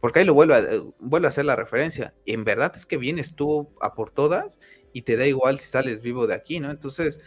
porque 0.00 0.20
ahí 0.20 0.24
lo 0.24 0.34
vuelve 0.34 0.54
a, 0.54 0.62
vuelve 0.98 1.26
a 1.26 1.30
hacer 1.30 1.44
la 1.44 1.56
referencia, 1.56 2.14
en 2.26 2.44
verdad 2.44 2.72
es 2.74 2.86
que 2.86 2.96
vienes 2.96 3.34
tú 3.34 3.68
a 3.80 3.94
por 3.94 4.10
todas 4.10 4.58
y 4.92 5.02
te 5.02 5.16
da 5.16 5.26
igual 5.26 5.58
si 5.58 5.68
sales 5.68 6.00
vivo 6.00 6.26
de 6.26 6.34
aquí, 6.34 6.58
¿no? 6.58 6.70
Entonces, 6.70 7.20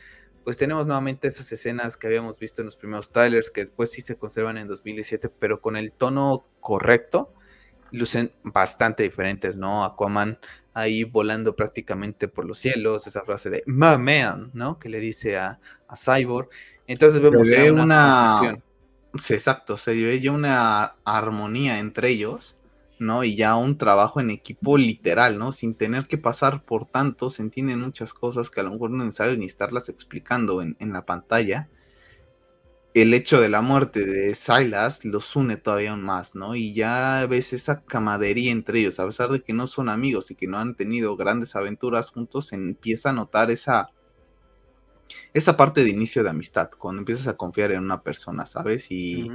pues 0.43 0.57
tenemos 0.57 0.85
nuevamente 0.85 1.27
esas 1.27 1.51
escenas 1.51 1.95
que 1.95 2.07
habíamos 2.07 2.37
visto 2.39 2.61
en 2.61 2.65
los 2.65 2.75
primeros 2.75 3.11
trailers, 3.11 3.49
que 3.49 3.61
después 3.61 3.91
sí 3.91 4.01
se 4.01 4.17
conservan 4.17 4.57
en 4.57 4.67
2017, 4.67 5.29
pero 5.29 5.61
con 5.61 5.77
el 5.77 5.93
tono 5.93 6.41
correcto, 6.59 7.33
lucen 7.93 8.31
bastante 8.43 9.03
diferentes, 9.03 9.55
¿no? 9.55 9.85
Aquaman 9.85 10.39
ahí 10.73 11.03
volando 11.03 11.55
prácticamente 11.55 12.27
por 12.27 12.45
los 12.45 12.57
cielos, 12.57 13.05
esa 13.05 13.23
frase 13.23 13.51
de 13.51 13.63
my 13.67 13.97
man, 13.99 14.49
¿no? 14.53 14.79
Que 14.79 14.89
le 14.89 14.99
dice 14.99 15.37
a, 15.37 15.59
Cyborg. 15.95 16.49
Entonces 16.87 17.21
vemos 17.21 17.47
se 17.47 17.71
una, 17.71 18.59
sí, 19.21 19.33
exacto, 19.35 19.77
se 19.77 19.93
ve 19.93 20.19
ya 20.19 20.31
una 20.31 20.95
armonía 21.05 21.77
entre 21.77 22.09
ellos, 22.09 22.57
¿no? 22.97 23.23
Y 23.23 23.35
ya 23.35 23.55
un 23.55 23.77
trabajo 23.77 24.19
en 24.19 24.31
equipo 24.31 24.75
literal, 24.75 25.37
¿no? 25.37 25.51
Sin 25.51 25.75
tener 25.75 26.07
que 26.07 26.17
pasar 26.17 26.63
por 26.63 26.87
tanto, 26.87 27.29
se 27.29 27.43
entienden 27.43 27.81
muchas 27.81 28.11
cosas 28.11 28.49
que 28.49 28.59
a 28.59 28.63
lo 28.63 28.71
mejor 28.71 28.89
no 28.89 29.03
es 29.03 29.05
necesario 29.05 29.37
ni 29.37 29.45
estarlas 29.45 29.87
explicando 29.87 30.63
en, 30.63 30.75
en 30.79 30.93
la 30.93 31.05
pantalla 31.05 31.69
el 32.93 33.13
hecho 33.13 33.41
de 33.41 33.49
la 33.49 33.61
muerte 33.61 34.05
de 34.05 34.35
Silas 34.35 35.03
los 35.03 35.35
une 35.35 35.57
todavía 35.57 35.91
aún 35.91 36.03
más, 36.03 36.35
¿no? 36.35 36.55
Y 36.55 36.73
ya 36.73 37.25
ves 37.27 37.53
esa 37.53 37.83
camadería 37.83 38.51
entre 38.51 38.79
ellos, 38.79 38.99
a 38.99 39.07
pesar 39.07 39.29
de 39.29 39.41
que 39.41 39.53
no 39.53 39.65
son 39.67 39.89
amigos 39.89 40.29
y 40.29 40.35
que 40.35 40.47
no 40.47 40.59
han 40.59 40.75
tenido 40.75 41.15
grandes 41.15 41.55
aventuras 41.55 42.11
juntos, 42.11 42.47
se 42.47 42.55
empieza 42.55 43.09
a 43.09 43.13
notar 43.13 43.49
esa, 43.49 43.89
esa 45.33 45.57
parte 45.57 45.83
de 45.83 45.89
inicio 45.89 46.23
de 46.23 46.29
amistad, 46.29 46.69
cuando 46.77 46.99
empiezas 46.99 47.27
a 47.27 47.35
confiar 47.35 47.71
en 47.71 47.83
una 47.83 48.03
persona, 48.03 48.45
¿sabes? 48.45 48.91
Y, 48.91 49.31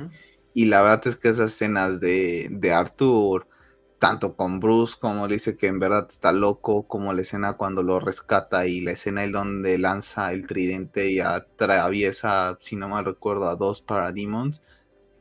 y 0.55 0.67
la 0.67 0.83
verdad 0.83 1.09
es 1.09 1.17
que 1.17 1.29
esas 1.29 1.53
escenas 1.53 2.01
de, 2.01 2.49
de 2.51 2.73
Arthur, 2.73 3.49
tanto 3.99 4.37
con 4.37 4.61
Bruce 4.61 4.97
como 4.99 5.27
le 5.27 5.35
dice 5.35 5.57
que 5.57 5.67
en 5.67 5.79
verdad 5.79 6.07
está 6.09 6.33
loco, 6.33 6.87
como 6.87 7.13
la 7.13 7.23
escena 7.23 7.55
cuando 7.55 7.83
lo 7.83 7.99
rescata 7.99 8.67
y 8.67 8.81
la 8.81 8.93
escena 8.93 9.25
en 9.25 9.33
donde 9.33 9.77
lanza 9.77 10.33
el 10.33 10.47
tridente 10.47 11.11
y 11.11 11.21
atraviesa, 11.21 12.59
si 12.61 12.77
no 12.77 12.89
mal 12.89 13.05
recuerdo, 13.05 13.49
a 13.49 13.57
dos 13.57 13.81
Parademons, 13.81 14.63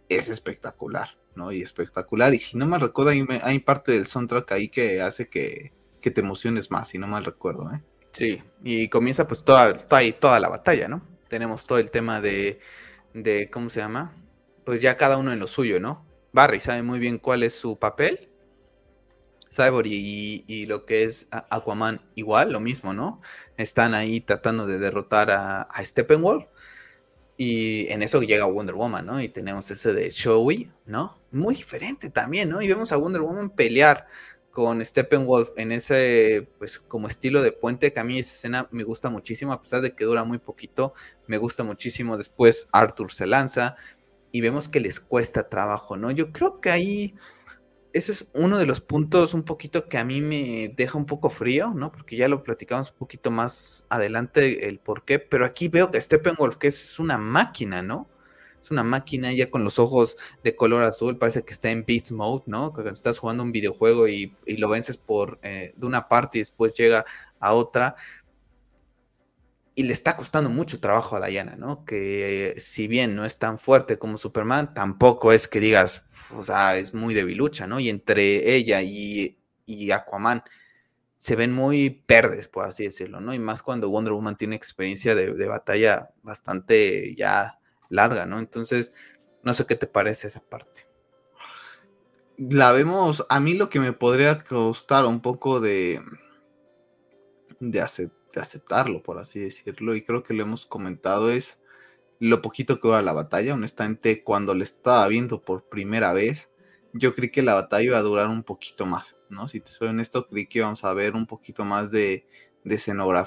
es 0.09 0.29
espectacular, 0.29 1.17
¿no? 1.35 1.51
Y 1.51 1.61
espectacular. 1.61 2.33
Y 2.33 2.39
si 2.39 2.57
no 2.57 2.67
mal 2.67 2.81
recuerdo, 2.81 3.11
hay, 3.41 3.59
parte 3.59 3.93
del 3.93 4.05
soundtrack 4.05 4.51
ahí 4.51 4.69
que 4.69 5.01
hace 5.01 5.27
que, 5.27 5.73
te 6.01 6.21
emociones 6.21 6.71
más, 6.71 6.87
si 6.87 6.97
no 6.97 7.05
mal 7.05 7.25
recuerdo, 7.25 7.69
¿eh? 7.73 7.81
Sí, 8.13 8.41
y 8.63 8.87
comienza 8.87 9.27
pues 9.27 9.43
toda, 9.43 9.77
toda, 9.77 10.01
toda 10.13 10.39
la 10.39 10.47
batalla, 10.47 10.87
¿no? 10.87 11.01
Tenemos 11.27 11.65
todo 11.65 11.79
el 11.79 11.91
tema 11.91 12.21
de, 12.21 12.61
de, 13.13 13.49
¿cómo 13.49 13.69
se 13.69 13.81
llama? 13.81 14.15
Pues 14.63 14.81
ya 14.81 14.95
cada 14.95 15.17
uno 15.17 15.33
en 15.33 15.39
lo 15.39 15.47
suyo, 15.47 15.81
¿no? 15.81 16.05
Barry 16.31 16.61
sabe 16.61 16.81
muy 16.81 16.99
bien 16.99 17.17
cuál 17.17 17.43
es 17.43 17.55
su 17.55 17.77
papel 17.77 18.26
Cyborg 19.53 19.87
y, 19.87 20.65
lo 20.67 20.85
que 20.85 21.03
es 21.03 21.27
Aquaman 21.31 22.01
igual, 22.15 22.51
lo 22.51 22.59
mismo, 22.59 22.93
¿no? 22.93 23.21
Están 23.57 23.93
ahí 23.93 24.21
tratando 24.21 24.67
de 24.67 24.79
derrotar 24.79 25.31
a, 25.31 25.61
a 25.61 25.85
Steppenwolf. 25.85 26.45
Y 27.39 27.87
en 27.89 28.01
eso 28.01 28.21
llega 28.21 28.45
Wonder 28.45 28.73
Woman, 28.73 29.05
¿no? 29.05 29.21
Y 29.21 29.29
tenemos 29.29 29.69
ese 29.69 29.93
de 29.93 30.09
Showy, 30.09 30.71
¿no? 30.87 31.19
Muy 31.31 31.53
diferente 31.53 32.09
también, 32.09 32.49
¿no? 32.49 32.61
Y 32.63 32.67
vemos 32.67 32.91
a 32.91 32.97
Wonder 32.97 33.21
Woman 33.21 33.51
pelear 33.51 34.07
con 34.57 34.83
Steppenwolf 34.83 35.51
en 35.55 35.71
ese, 35.71 36.49
pues, 36.57 36.79
como 36.79 37.07
estilo 37.07 37.43
de 37.43 37.51
puente, 37.51 37.93
que 37.93 37.99
a 37.99 38.03
mí 38.03 38.17
esa 38.17 38.33
escena 38.33 38.67
me 38.71 38.83
gusta 38.83 39.11
muchísimo, 39.11 39.53
a 39.53 39.61
pesar 39.61 39.81
de 39.81 39.93
que 39.93 40.03
dura 40.03 40.23
muy 40.23 40.39
poquito, 40.39 40.93
me 41.27 41.37
gusta 41.37 41.63
muchísimo. 41.63 42.17
Después 42.17 42.67
Arthur 42.71 43.11
se 43.11 43.27
lanza 43.27 43.75
y 44.31 44.41
vemos 44.41 44.67
que 44.67 44.79
les 44.79 44.99
cuesta 44.99 45.47
trabajo, 45.47 45.95
¿no? 45.95 46.09
Yo 46.09 46.31
creo 46.31 46.59
que 46.59 46.71
ahí 46.71 47.15
ese 47.97 48.11
es 48.11 48.29
uno 48.33 48.57
de 48.57 48.65
los 48.65 48.81
puntos 48.81 49.33
un 49.33 49.43
poquito 49.43 49.89
que 49.89 49.97
a 49.97 50.03
mí 50.03 50.21
me 50.21 50.73
deja 50.75 50.97
un 50.97 51.05
poco 51.05 51.29
frío, 51.29 51.73
¿no? 51.75 51.91
Porque 51.91 52.15
ya 52.15 52.27
lo 52.27 52.43
platicamos 52.43 52.91
un 52.91 52.97
poquito 52.97 53.31
más 53.31 53.85
adelante 53.89 54.69
el 54.69 54.79
por 54.79 55.03
qué, 55.03 55.19
pero 55.19 55.45
aquí 55.45 55.67
veo 55.67 55.91
que 55.91 55.99
Steppenwolf, 55.99 56.57
que 56.57 56.67
es 56.67 56.99
una 56.99 57.17
máquina, 57.17 57.81
¿no? 57.81 58.07
Es 58.61 58.71
una 58.71 58.83
máquina 58.83 59.31
ya 59.33 59.49
con 59.49 59.63
los 59.63 59.79
ojos 59.79 60.17
de 60.43 60.55
color 60.55 60.83
azul, 60.83 61.17
parece 61.17 61.43
que 61.43 61.53
está 61.53 61.69
en 61.69 61.85
Beats 61.85 62.11
Mode, 62.11 62.43
¿no? 62.47 62.73
Cuando 62.73 62.91
estás 62.91 63.19
jugando 63.19 63.43
un 63.43 63.51
videojuego 63.51 64.07
y, 64.07 64.33
lo 64.45 64.69
vences 64.69 64.97
por 64.97 65.39
eh, 65.41 65.73
de 65.75 65.85
una 65.85 66.07
parte 66.07 66.37
y 66.37 66.41
después 66.41 66.75
llega 66.75 67.05
a 67.39 67.53
otra. 67.53 67.95
Y 69.79 69.83
le 69.83 69.93
está 69.93 70.17
costando 70.17 70.49
mucho 70.49 70.79
trabajo 70.79 71.15
a 71.17 71.27
Diana, 71.27 71.55
¿no? 71.55 71.85
Que 71.85 72.55
si 72.57 72.87
bien 72.87 73.15
no 73.15 73.25
es 73.25 73.37
tan 73.37 73.59
fuerte 73.59 73.99
como 73.99 74.17
Superman, 74.17 74.73
tampoco 74.73 75.31
es 75.31 75.47
que 75.47 75.59
digas, 75.59 76.03
o 76.35 76.41
sea, 76.41 76.77
es 76.77 76.95
muy 76.95 77.13
debilucha, 77.13 77.67
¿no? 77.67 77.79
Y 77.79 77.89
entre 77.89 78.55
ella 78.55 78.81
y, 78.81 79.37
Aquaman 79.91 80.41
se 81.15 81.35
ven 81.35 81.53
muy 81.53 82.03
verdes, 82.07 82.47
por 82.47 82.65
así 82.65 82.85
decirlo, 82.85 83.19
¿no? 83.19 83.35
Y 83.35 83.37
más 83.37 83.61
cuando 83.61 83.91
Wonder 83.91 84.13
Woman 84.13 84.35
tiene 84.35 84.55
experiencia 84.55 85.13
de, 85.13 85.47
batalla 85.47 86.09
bastante 86.23 87.13
ya 87.13 87.59
larga, 87.89 88.25
¿no? 88.25 88.39
Entonces, 88.39 88.93
no 89.43 89.53
sé 89.53 89.67
qué 89.67 89.75
te 89.75 89.85
parece 89.85 90.25
esa 90.25 90.39
parte. 90.39 90.87
La 92.39 92.71
vemos, 92.71 93.27
a 93.29 93.39
mí 93.39 93.53
lo 93.53 93.69
que 93.69 93.79
me 93.79 93.93
podría 93.93 94.43
costar 94.43 95.05
un 95.05 95.21
poco 95.21 95.59
de, 95.59 96.01
de, 97.59 98.09
aceptarlo, 98.39 99.03
por 99.03 99.19
así 99.19 99.39
decirlo, 99.39 99.95
y 99.95 100.03
creo 100.03 100.23
que 100.23 100.33
lo 100.33 100.43
hemos 100.43 100.65
comentado, 100.65 101.31
es 101.31 101.61
lo 102.19 102.41
poquito 102.41 102.79
que 102.79 102.87
va 102.87 103.01
la 103.01 103.13
batalla. 103.13 103.53
Honestamente, 103.53 104.23
cuando 104.23 104.53
le 104.53 104.63
estaba 104.63 105.07
viendo 105.07 105.41
por 105.41 105.63
primera 105.69 106.13
vez, 106.13 106.49
yo 106.93 107.13
creí 107.13 107.29
que 107.29 107.43
la 107.43 107.53
batalla 107.53 107.83
iba 107.83 107.97
a 107.97 108.01
durar 108.01 108.27
un 108.29 108.43
poquito 108.43 108.85
más, 108.85 109.15
¿no? 109.29 109.47
Si 109.47 109.59
te 109.59 109.69
soy 109.69 109.89
honesto, 109.89 110.27
creí 110.27 110.47
que 110.47 110.59
íbamos 110.59 110.83
a 110.83 110.93
ver 110.93 111.15
un 111.15 111.27
poquito 111.27 111.65
más 111.65 111.91
de, 111.91 112.27
de, 112.63 112.79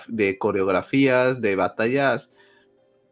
de 0.08 0.38
coreografías, 0.38 1.40
de 1.40 1.56
batallas 1.56 2.32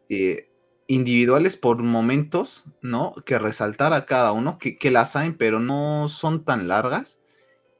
eh, 0.09 0.49
individuales 0.87 1.55
por 1.55 1.81
momentos, 1.83 2.65
¿no? 2.81 3.15
Que 3.25 3.39
resaltar 3.39 3.93
a 3.93 4.05
cada 4.05 4.31
uno, 4.31 4.57
que, 4.57 4.77
que 4.77 4.91
las 4.91 5.15
hay, 5.15 5.31
pero 5.31 5.59
no 5.59 6.09
son 6.09 6.43
tan 6.43 6.67
largas. 6.67 7.18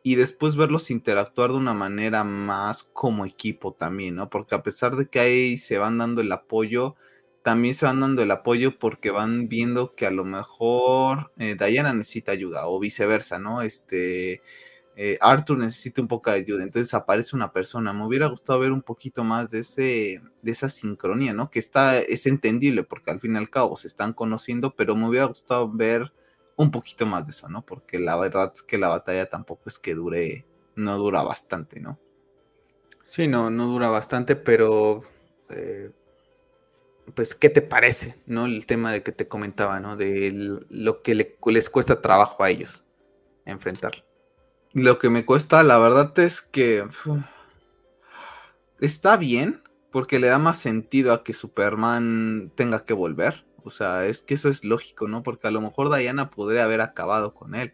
Y 0.04 0.16
después 0.16 0.56
verlos 0.56 0.92
interactuar 0.92 1.52
de 1.52 1.58
una 1.58 1.74
manera 1.74 2.24
más 2.24 2.84
como 2.84 3.26
equipo 3.26 3.74
también, 3.74 4.16
¿no? 4.16 4.30
Porque 4.30 4.56
a 4.56 4.64
pesar 4.64 4.96
de 4.96 5.08
que 5.08 5.20
ahí 5.20 5.58
se 5.58 5.78
van 5.78 5.98
dando 5.98 6.22
el 6.22 6.32
apoyo, 6.32 6.96
también 7.44 7.74
se 7.76 7.86
van 7.86 8.00
dando 8.00 8.22
el 8.24 8.32
apoyo 8.32 8.80
porque 8.80 9.12
van 9.12 9.50
viendo 9.50 9.96
que 9.96 10.06
a 10.06 10.12
lo 10.12 10.24
mejor 10.26 11.32
eh, 11.38 11.56
Diana 11.60 11.94
necesita 11.94 12.32
ayuda 12.32 12.68
o 12.68 12.80
viceversa, 12.80 13.40
¿no? 13.40 13.62
Este, 13.62 14.42
eh, 14.96 15.18
Arthur 15.22 15.58
necesita 15.58 16.02
un 16.02 16.10
poco 16.10 16.30
de 16.30 16.38
ayuda, 16.38 16.64
entonces 16.64 16.94
aparece 16.94 17.36
una 17.36 17.54
persona. 17.54 17.94
Me 17.94 18.06
hubiera 18.06 18.28
gustado 18.28 18.60
ver 18.60 18.74
un 18.74 18.82
poquito 18.82 19.24
más 19.24 19.50
de, 19.50 19.60
ese, 19.60 20.22
de 20.42 20.52
esa 20.52 20.68
sincronía, 20.68 21.34
¿no? 21.34 21.50
Que 21.50 21.60
está, 21.60 22.00
es 22.00 22.26
entendible 22.26 22.84
porque 22.84 23.12
al 23.12 23.22
fin 23.22 23.36
y 23.36 23.38
al 23.38 23.50
cabo 23.50 23.78
se 23.78 23.88
están 23.88 24.12
conociendo, 24.14 24.76
pero 24.76 24.96
me 24.98 25.08
hubiera 25.08 25.26
gustado 25.26 25.72
ver 25.72 26.12
un 26.60 26.72
poquito 26.72 27.06
más 27.06 27.26
de 27.26 27.32
eso, 27.32 27.48
¿no? 27.48 27.62
Porque 27.62 28.00
la 28.00 28.17
verdad 28.17 28.52
es 28.54 28.62
que 28.62 28.78
la 28.78 28.89
batalla 28.89 29.30
tampoco 29.30 29.62
es 29.67 29.80
que 29.80 29.95
dure, 29.95 30.45
no 30.76 30.98
dura 30.98 31.24
bastante, 31.24 31.80
¿no? 31.80 31.98
Sí, 33.06 33.30
no, 33.30 33.50
no 33.50 33.67
dura 33.67 33.89
bastante, 33.89 34.36
pero 34.36 35.04
eh, 35.50 35.91
pues, 37.15 37.34
¿qué 37.34 37.50
te 37.50 37.62
parece, 37.62 38.17
no? 38.26 38.45
El 38.45 38.65
tema 38.65 38.91
de 38.91 39.04
que 39.04 39.13
te 39.13 39.30
comentaba, 39.30 39.80
¿no? 39.80 39.95
De 39.95 40.60
lo 40.69 41.02
que 41.02 41.15
les 41.15 41.69
cuesta 41.69 42.02
trabajo 42.02 42.43
a 42.43 42.50
ellos 42.50 42.84
enfrentar. 43.45 44.04
Lo 44.74 45.00
que 45.00 45.10
me 45.10 45.24
cuesta, 45.24 45.63
la 45.63 45.80
verdad 45.80 46.19
es 46.19 46.41
que 46.41 46.86
está 48.82 49.15
bien, 49.15 49.63
porque 49.91 50.19
le 50.19 50.28
da 50.28 50.39
más 50.39 50.58
sentido 50.58 51.13
a 51.13 51.24
que 51.24 51.34
Superman 51.34 52.52
tenga 52.54 52.84
que 52.84 52.93
volver. 52.93 53.45
O 53.63 53.72
sea, 53.72 54.06
es 54.06 54.22
que 54.22 54.34
eso 54.34 54.50
es 54.50 54.63
lógico, 54.63 55.08
¿no? 55.08 55.24
Porque 55.24 55.48
a 55.48 55.52
lo 55.52 55.62
mejor 55.62 55.95
Diana 55.95 56.30
podría 56.30 56.63
haber 56.63 56.82
acabado 56.82 57.34
con 57.34 57.56
él. 57.56 57.74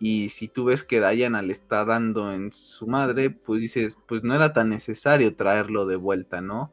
Y 0.00 0.28
si 0.28 0.48
tú 0.48 0.66
ves 0.66 0.84
que 0.84 1.00
Diana 1.00 1.42
le 1.42 1.52
está 1.52 1.84
dando 1.84 2.32
en 2.32 2.52
su 2.52 2.86
madre, 2.86 3.30
pues 3.30 3.60
dices, 3.60 3.98
pues 4.06 4.22
no 4.22 4.34
era 4.34 4.52
tan 4.52 4.68
necesario 4.68 5.34
traerlo 5.34 5.86
de 5.86 5.96
vuelta, 5.96 6.40
¿no? 6.40 6.72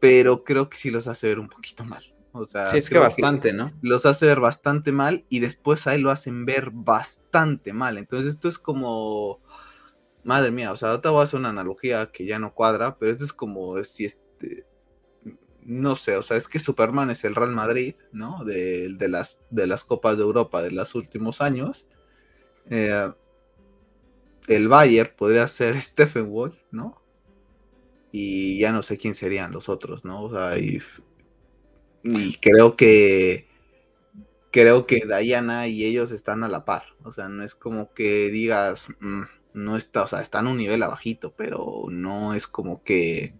pero 0.00 0.44
creo 0.44 0.68
que 0.68 0.76
sí 0.76 0.90
los 0.90 1.06
hace 1.08 1.28
ver 1.28 1.38
un 1.38 1.48
poquito 1.48 1.84
mal. 1.84 2.04
O 2.32 2.46
sea, 2.46 2.66
sí, 2.66 2.78
es 2.78 2.90
que 2.90 2.98
bastante, 2.98 3.52
¿no? 3.52 3.72
Los 3.80 4.04
hace 4.04 4.26
ver 4.26 4.40
bastante 4.40 4.92
mal 4.92 5.24
y 5.28 5.40
después 5.40 5.86
a 5.86 5.94
él 5.94 6.02
lo 6.02 6.10
hacen 6.10 6.44
ver 6.44 6.70
bastante 6.70 7.72
mal. 7.72 7.96
Entonces 7.96 8.34
esto 8.34 8.46
es 8.48 8.58
como, 8.58 9.40
madre 10.22 10.50
mía, 10.50 10.70
o 10.72 10.76
sea, 10.76 10.90
ahorita 10.90 11.10
voy 11.10 11.22
a 11.22 11.24
hacer 11.24 11.40
una 11.40 11.48
analogía 11.48 12.10
que 12.12 12.26
ya 12.26 12.38
no 12.38 12.52
cuadra, 12.52 12.98
pero 12.98 13.10
esto 13.10 13.24
es 13.24 13.32
como 13.32 13.82
si 13.84 14.04
este, 14.04 14.66
no 15.66 15.96
sé, 15.96 16.16
o 16.16 16.22
sea, 16.22 16.36
es 16.36 16.48
que 16.48 16.58
Superman 16.58 17.10
es 17.10 17.24
el 17.24 17.34
Real 17.34 17.52
Madrid, 17.52 17.94
¿no? 18.12 18.44
De, 18.44 18.94
las, 19.08 19.40
de 19.50 19.66
las 19.66 19.84
Copas 19.84 20.16
de 20.16 20.22
Europa 20.22 20.62
de 20.62 20.70
los 20.70 20.94
últimos 20.94 21.40
años. 21.40 21.86
Eh, 22.70 23.10
el 24.48 24.68
Bayern 24.68 25.12
podría 25.16 25.46
ser 25.46 25.80
Stephen 25.80 26.30
Wolf, 26.30 26.56
¿no? 26.70 27.06
y 28.18 28.58
ya 28.58 28.72
no 28.72 28.82
sé 28.82 28.96
quién 28.96 29.14
serían 29.14 29.52
los 29.52 29.68
otros, 29.68 30.02
¿no? 30.06 30.22
O 30.22 30.30
sea, 30.30 30.58
y, 30.58 30.80
creo 32.40 32.76
que 32.76 33.46
creo 34.50 34.86
que 34.86 35.02
Diana 35.06 35.68
y 35.68 35.84
ellos 35.84 36.12
están 36.12 36.42
a 36.42 36.48
la 36.48 36.64
par, 36.64 36.84
o 37.02 37.12
sea, 37.12 37.28
no 37.28 37.44
es 37.44 37.54
como 37.54 37.92
que 37.92 38.30
digas, 38.30 38.88
mm, 39.00 39.22
no 39.52 39.76
está, 39.76 40.04
o 40.04 40.06
sea, 40.06 40.22
están 40.22 40.46
a 40.46 40.50
un 40.50 40.56
nivel 40.56 40.82
abajito, 40.82 41.34
pero 41.36 41.84
no 41.90 42.32
es 42.32 42.46
como 42.46 42.82
que, 42.82 43.34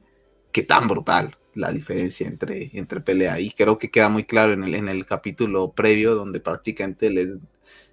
que 0.57 0.63
tan 0.63 0.89
brutal 0.89 1.37
la 1.53 1.71
diferencia 1.71 2.27
entre, 2.27 2.71
entre 2.73 3.03
pelea. 3.03 3.39
Y 3.39 3.51
creo 3.51 3.77
que 3.77 3.91
queda 3.91 4.09
muy 4.09 4.25
claro 4.25 4.55
en 4.55 4.65
el, 4.65 4.75
en 4.75 4.89
el 4.89 5.05
capítulo 5.05 5.73
previo 5.73 6.15
donde 6.15 6.41
prácticamente 6.41 7.11
les 7.11 7.35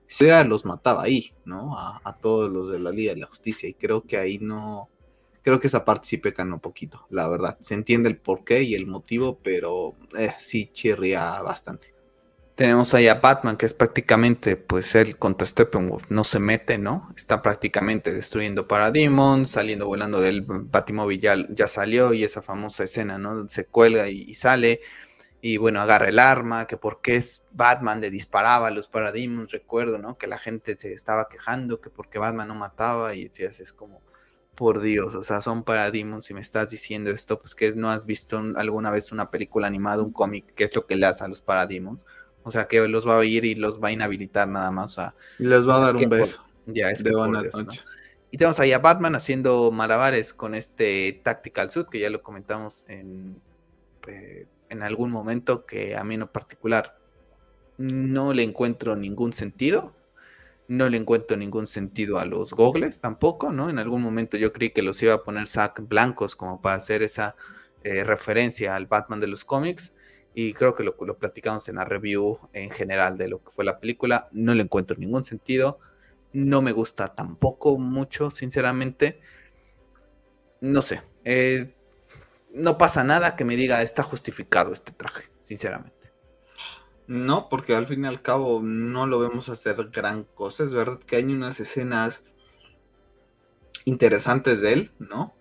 se 0.08 0.46
los 0.46 0.64
mataba 0.64 1.04
ahí, 1.04 1.34
¿no? 1.44 1.78
A, 1.78 2.00
a, 2.06 2.16
todos 2.16 2.50
los 2.50 2.72
de 2.72 2.80
la 2.80 2.92
Liga 2.92 3.14
de 3.14 3.20
la 3.20 3.26
Justicia. 3.26 3.68
Y 3.68 3.74
creo 3.74 4.04
que 4.04 4.18
ahí 4.18 4.38
no, 4.40 4.88
creo 5.42 5.60
que 5.60 5.68
esa 5.68 5.84
parte 5.84 6.08
sí 6.08 6.18
pecan 6.18 6.54
un 6.54 6.62
poquito, 6.62 7.06
la 7.10 7.28
verdad. 7.28 7.58
Se 7.60 7.74
entiende 7.74 8.08
el 8.08 8.16
porqué 8.16 8.64
y 8.64 8.76
el 8.76 8.88
motivo, 8.88 9.38
pero 9.44 9.96
eh, 10.18 10.34
sí 10.40 10.70
chirría 10.72 11.42
bastante. 11.42 11.94
Tenemos 12.56 12.94
ahí 12.94 13.08
a 13.08 13.16
Batman, 13.16 13.58
que 13.58 13.66
es 13.66 13.74
prácticamente, 13.74 14.58
pues 14.58 14.94
él 14.94 15.18
contra 15.18 15.48
Steppenwolf 15.48 16.12
no 16.12 16.24
se 16.24 16.38
mete, 16.38 16.78
¿no? 16.78 17.12
Está 17.18 17.42
prácticamente 17.42 18.14
destruyendo 18.14 18.68
Parademon, 18.68 19.48
saliendo 19.48 19.88
volando 19.88 20.22
del 20.22 20.42
Batimóvil 20.42 21.20
ya, 21.20 21.68
salió 21.68 22.14
y 22.14 22.24
esa 22.24 22.44
famosa 22.44 22.84
escena, 22.84 23.18
¿no? 23.18 23.50
Se 23.50 23.66
cuelga 23.66 24.08
y, 24.08 24.36
sale 24.36 24.82
y 25.42 25.58
bueno, 25.58 25.82
agarra 25.82 26.10
el 26.10 26.20
arma, 26.20 26.68
que 26.68 26.78
porque 26.78 27.16
es 27.16 27.44
Batman 27.52 28.02
le 28.02 28.12
disparaba 28.12 28.68
a 28.68 28.72
los 28.72 28.88
Parademons, 28.88 29.52
recuerdo, 29.52 29.98
¿no? 29.98 30.20
Que 30.20 30.28
la 30.28 30.38
gente 30.38 30.78
se 30.78 30.94
estaba 30.94 31.28
quejando, 31.30 31.82
que 31.82 31.90
porque 31.90 32.20
Batman 32.20 32.50
no 32.50 32.56
mataba 32.56 33.16
y 33.16 33.24
decías, 33.24 33.60
es 33.62 33.74
como 33.74 34.02
por 34.56 34.82
Dios, 34.82 35.16
o 35.16 35.24
sea, 35.24 35.42
son 35.42 35.64
paradigmas. 35.64 36.26
Si 36.26 36.34
me 36.36 36.42
estás 36.42 36.70
diciendo 36.70 37.10
esto, 37.10 37.40
pues 37.40 37.56
que 37.56 37.74
no 37.74 37.90
has 37.90 38.06
visto 38.06 38.38
alguna 38.56 38.92
vez 38.92 39.12
una 39.12 39.32
película 39.32 39.66
animada, 39.68 40.04
un 40.04 40.14
cómic, 40.14 40.54
¿qué 40.56 40.66
es 40.66 40.76
lo 40.76 40.86
que 40.86 40.96
le 40.96 41.08
hace 41.08 41.24
a 41.24 41.28
los 41.28 41.42
paradigmas? 41.42 42.06
O 42.44 42.52
sea, 42.52 42.66
que 42.66 42.88
los 42.88 43.08
va 43.08 43.16
a 43.16 43.18
oír 43.20 43.46
y 43.46 43.56
los 43.56 43.82
va 43.82 43.90
a 43.90 43.92
inhabilitar 43.92 44.48
nada 44.48 44.72
más. 44.72 44.92
O 44.92 44.96
sea, 44.96 45.16
y 45.40 45.46
les 45.46 45.68
va 45.68 45.78
a 45.78 45.80
dar 45.80 45.96
un 45.96 46.10
beso. 46.10 46.44
ya, 46.66 46.92
es 46.92 47.04
de 47.04 47.12
que 47.12 47.80
Y 48.32 48.38
tenemos 48.38 48.60
ahí 48.60 48.74
a 48.74 48.80
Batman 48.80 49.16
haciendo 49.16 49.72
malabares 49.72 50.34
con 50.34 50.56
este 50.56 51.22
Tactical 51.24 51.72
Suit, 51.72 51.88
que 51.90 52.00
ya 52.00 52.10
lo 52.10 52.22
comentamos 52.22 52.86
en, 52.88 53.42
eh, 54.08 54.48
en 54.70 54.84
algún 54.84 55.12
momento, 55.12 55.66
que 55.66 55.96
a 55.96 56.04
mí 56.04 56.16
en 56.16 56.22
lo 56.22 56.32
particular 56.32 56.98
no 57.78 58.34
le 58.34 58.44
encuentro 58.44 58.96
ningún 58.96 59.34
sentido 59.34 59.94
no 60.68 60.90
le 60.90 60.98
encuentro 60.98 61.38
ningún 61.38 61.68
sentido 61.68 62.20
a 62.20 62.26
los 62.26 62.52
gogles 62.52 63.00
tampoco, 63.00 63.52
¿no? 63.52 63.70
En 63.70 63.80
algún 63.80 64.02
momento 64.02 64.38
yo 64.38 64.54
creí 64.54 64.72
que 64.72 64.82
los 64.82 65.02
iba 65.04 65.14
a 65.14 65.24
poner 65.24 65.48
sac 65.48 65.82
blancos 65.88 66.36
como 66.36 66.62
para 66.62 66.76
hacer 66.76 67.04
esa 67.04 67.36
eh, 67.84 68.04
referencia 68.04 68.76
al 68.76 68.88
Batman 68.88 69.20
de 69.20 69.28
los 69.28 69.46
cómics. 69.46 69.93
Y 70.34 70.54
creo 70.54 70.74
que 70.74 70.84
lo, 70.84 70.96
platicamos 70.96 71.70
en 71.70 71.76
la 71.76 71.86
review 71.86 72.40
en 72.54 72.72
general 72.72 73.18
de 73.18 73.28
lo 73.28 73.44
que 73.44 73.52
fue 73.52 73.66
la 73.66 73.80
película. 73.80 74.30
No 74.32 74.54
le 74.54 74.64
encuentro 74.64 74.98
ningún 74.98 75.24
sentido. 75.24 75.80
no 76.34 76.62
me 76.64 76.72
gusta 76.72 77.14
tampoco 77.14 77.78
mucho, 77.78 78.32
sinceramente. 78.32 79.20
No 80.62 80.82
sé, 80.82 81.04
eh, 81.26 81.76
no 82.54 82.78
pasa 82.78 83.04
nada 83.04 83.36
que 83.36 83.46
me 83.46 83.56
diga 83.56 83.82
está 83.82 84.04
justificado 84.04 84.74
este 84.74 84.92
traje, 84.92 85.30
sinceramente. 85.42 86.12
No, 87.08 87.50
porque 87.50 87.76
al 87.76 87.88
fin 87.88 88.06
y 88.06 88.08
al 88.08 88.22
cabo 88.22 88.62
no 88.64 89.06
lo 89.08 89.20
vemos 89.20 89.50
hacer 89.50 89.90
gran 89.92 90.24
cosa. 90.24 90.64
Es 90.64 90.74
verdad 90.74 91.00
que 91.00 91.18
hay 91.18 91.26
unas 91.26 91.60
escenas 91.60 92.24
interesantes 93.86 94.62
de 94.62 94.74
él, 94.74 94.92
¿no? 95.00 95.34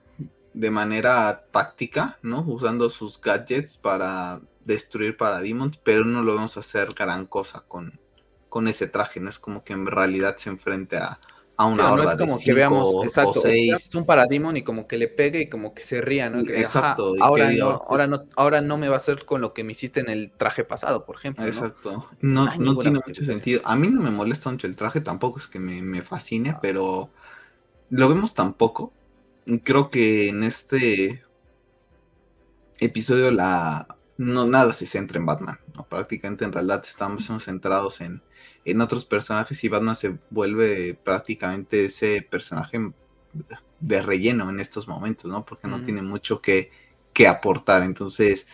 De 0.55 0.71
manera 0.71 1.47
táctica, 1.51 2.19
¿no? 2.23 2.43
Usando 2.43 2.91
sus 2.91 3.21
gadgets 3.21 3.77
para 3.77 4.41
destruir 4.65 5.17
Parademons, 5.17 5.79
pero 5.79 6.05
no 6.05 6.23
lo 6.23 6.35
vemos 6.35 6.57
hacer 6.57 6.95
gran 6.95 7.27
cosa 7.27 7.65
con, 7.67 8.01
con 8.49 8.69
ese 8.69 8.87
traje. 8.87 9.21
No 9.21 9.29
es 9.29 9.39
como 9.39 9.65
que 9.65 9.73
en 9.73 9.87
realidad 9.87 10.37
se 10.37 10.51
enfrente 10.51 10.97
a, 10.97 11.19
a 11.57 11.67
una 11.67 11.91
No 11.91 12.03
es 12.03 12.15
como 12.17 12.39
que 12.39 12.53
veamos, 12.53 13.05
exacto, 13.05 13.43
es 13.47 13.95
un 13.95 14.07
Parademon 14.07 14.57
y 14.57 14.63
como 14.63 14.87
que 14.87 14.97
le 14.97 15.09
pegue 15.09 15.43
y 15.43 15.49
como 15.49 15.75
que 15.75 15.83
se 15.83 16.01
ría, 16.01 16.31
¿no? 16.31 16.41
exacto. 16.41 17.15
ahora, 17.21 17.53
no, 17.53 17.81
ahora, 17.87 18.07
no, 18.07 18.25
ahora 18.37 18.61
no 18.61 18.79
me 18.79 18.89
va 18.89 18.95
a 18.95 18.97
hacer 18.99 19.25
con 19.25 19.41
lo 19.41 19.53
que 19.53 19.65
me 19.65 19.73
hiciste 19.73 20.01
en 20.01 20.09
el 20.09 20.33
traje 20.33 20.65
pasado, 20.65 21.05
por 21.05 21.17
ejemplo. 21.17 21.47
Exacto. 21.47 22.09
No, 22.21 22.55
no, 22.57 22.79
tiene 22.79 23.01
mucho 23.07 23.25
sentido. 23.25 23.61
A 23.65 23.77
mí 23.77 23.89
no 23.89 24.01
me 24.01 24.11
molesta 24.11 24.51
mucho 24.51 24.67
el 24.67 24.77
traje, 24.77 25.01
tampoco 25.01 25.39
es 25.39 25.47
que 25.47 25.59
me, 25.59 25.83
me 25.83 26.03
fascine, 26.03 26.51
ah. 26.51 26.59
pero 26.61 27.11
lo 27.91 28.09
vemos 28.09 28.35
tampoco. 28.35 28.93
Creo 29.65 29.91
que 29.91 30.29
en 30.29 30.45
este 30.45 31.25
episodio 32.79 33.31
la 33.31 33.97
no 34.23 34.47
nada 34.47 34.73
se 34.73 34.87
centra 34.87 35.19
en 35.19 35.27
Batman. 35.27 35.59
¿no? 35.75 35.85
Prácticamente 35.85 36.45
en 36.45 36.53
realidad 36.53 36.83
estamos 36.87 37.31
centrados 37.45 38.01
en, 38.01 38.23
en 38.65 38.81
otros 38.81 39.05
personajes 39.05 39.63
y 39.65 39.69
Batman 39.69 39.97
se 39.97 40.19
vuelve 40.31 40.95
prácticamente 40.95 41.87
ese 41.87 42.27
personaje 42.29 42.93
de 43.81 44.03
relleno 44.03 44.49
en 44.49 44.61
estos 44.61 44.87
momentos, 44.87 45.31
¿no? 45.31 45.45
Porque 45.45 45.67
no 45.67 45.83
tiene 45.83 46.03
mucho 46.03 46.41
que, 46.41 46.71
que, 47.13 47.27
aportar. 47.27 47.83
Entonces, 47.83 48.47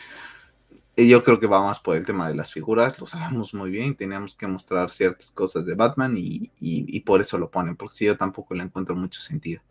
yo 0.96 1.22
creo 1.22 1.38
que 1.38 1.46
va 1.46 1.62
más 1.62 1.78
por 1.80 1.96
el 1.96 2.06
tema 2.06 2.28
de 2.28 2.34
las 2.34 2.50
figuras, 2.50 2.98
lo 2.98 3.06
sabemos 3.06 3.52
muy 3.54 3.70
bien, 3.70 3.94
teníamos 3.94 4.34
que 4.34 4.46
mostrar 4.46 4.90
ciertas 4.90 5.30
cosas 5.30 5.66
de 5.66 5.74
Batman 5.74 6.14
y, 6.16 6.50
y, 6.58 7.00
por 7.00 7.20
eso 7.20 7.38
lo 7.38 7.50
ponen, 7.50 7.76
porque 7.76 7.96
si 7.96 8.04
yo 8.06 8.16
tampoco 8.16 8.54
le 8.54 8.64
encuentro 8.64 8.96
mucho 8.96 9.20
sentido. 9.20 9.62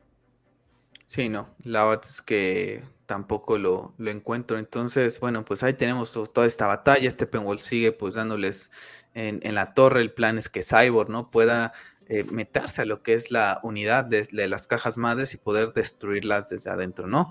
Sí, 1.08 1.30
no, 1.30 1.56
la 1.64 1.86
verdad 1.86 2.04
es 2.04 2.22
que 2.22 2.84
tampoco 3.06 3.58
lo, 3.58 3.94
lo, 3.98 4.12
encuentro. 4.12 4.58
Entonces, 4.60 5.22
bueno, 5.22 5.46
pues 5.46 5.64
ahí 5.64 5.74
tenemos 5.74 6.12
toda 6.12 6.46
esta 6.46 6.68
batalla. 6.68 7.08
Este 7.08 7.26
Penwolf 7.26 7.64
sigue 7.64 7.94
pues 7.94 8.16
dándoles 8.16 8.72
en, 9.14 9.56
la 9.56 9.74
torre. 9.74 10.02
El 10.02 10.12
plan 10.12 10.38
es 10.38 10.50
que 10.50 10.64
Cyborg 10.64 11.10
no 11.10 11.32
pueda 11.32 11.72
eh, 12.10 12.26
meterse 12.26 12.82
a 12.82 12.86
lo 12.86 13.04
que 13.04 13.14
es 13.14 13.32
la 13.32 13.62
unidad 13.64 14.04
de, 14.04 14.28
las 14.50 14.68
cajas 14.68 14.98
madres 14.98 15.34
y 15.34 15.38
poder 15.38 15.72
destruirlas 15.72 16.50
desde 16.50 16.72
adentro, 16.72 17.08
¿no? 17.08 17.30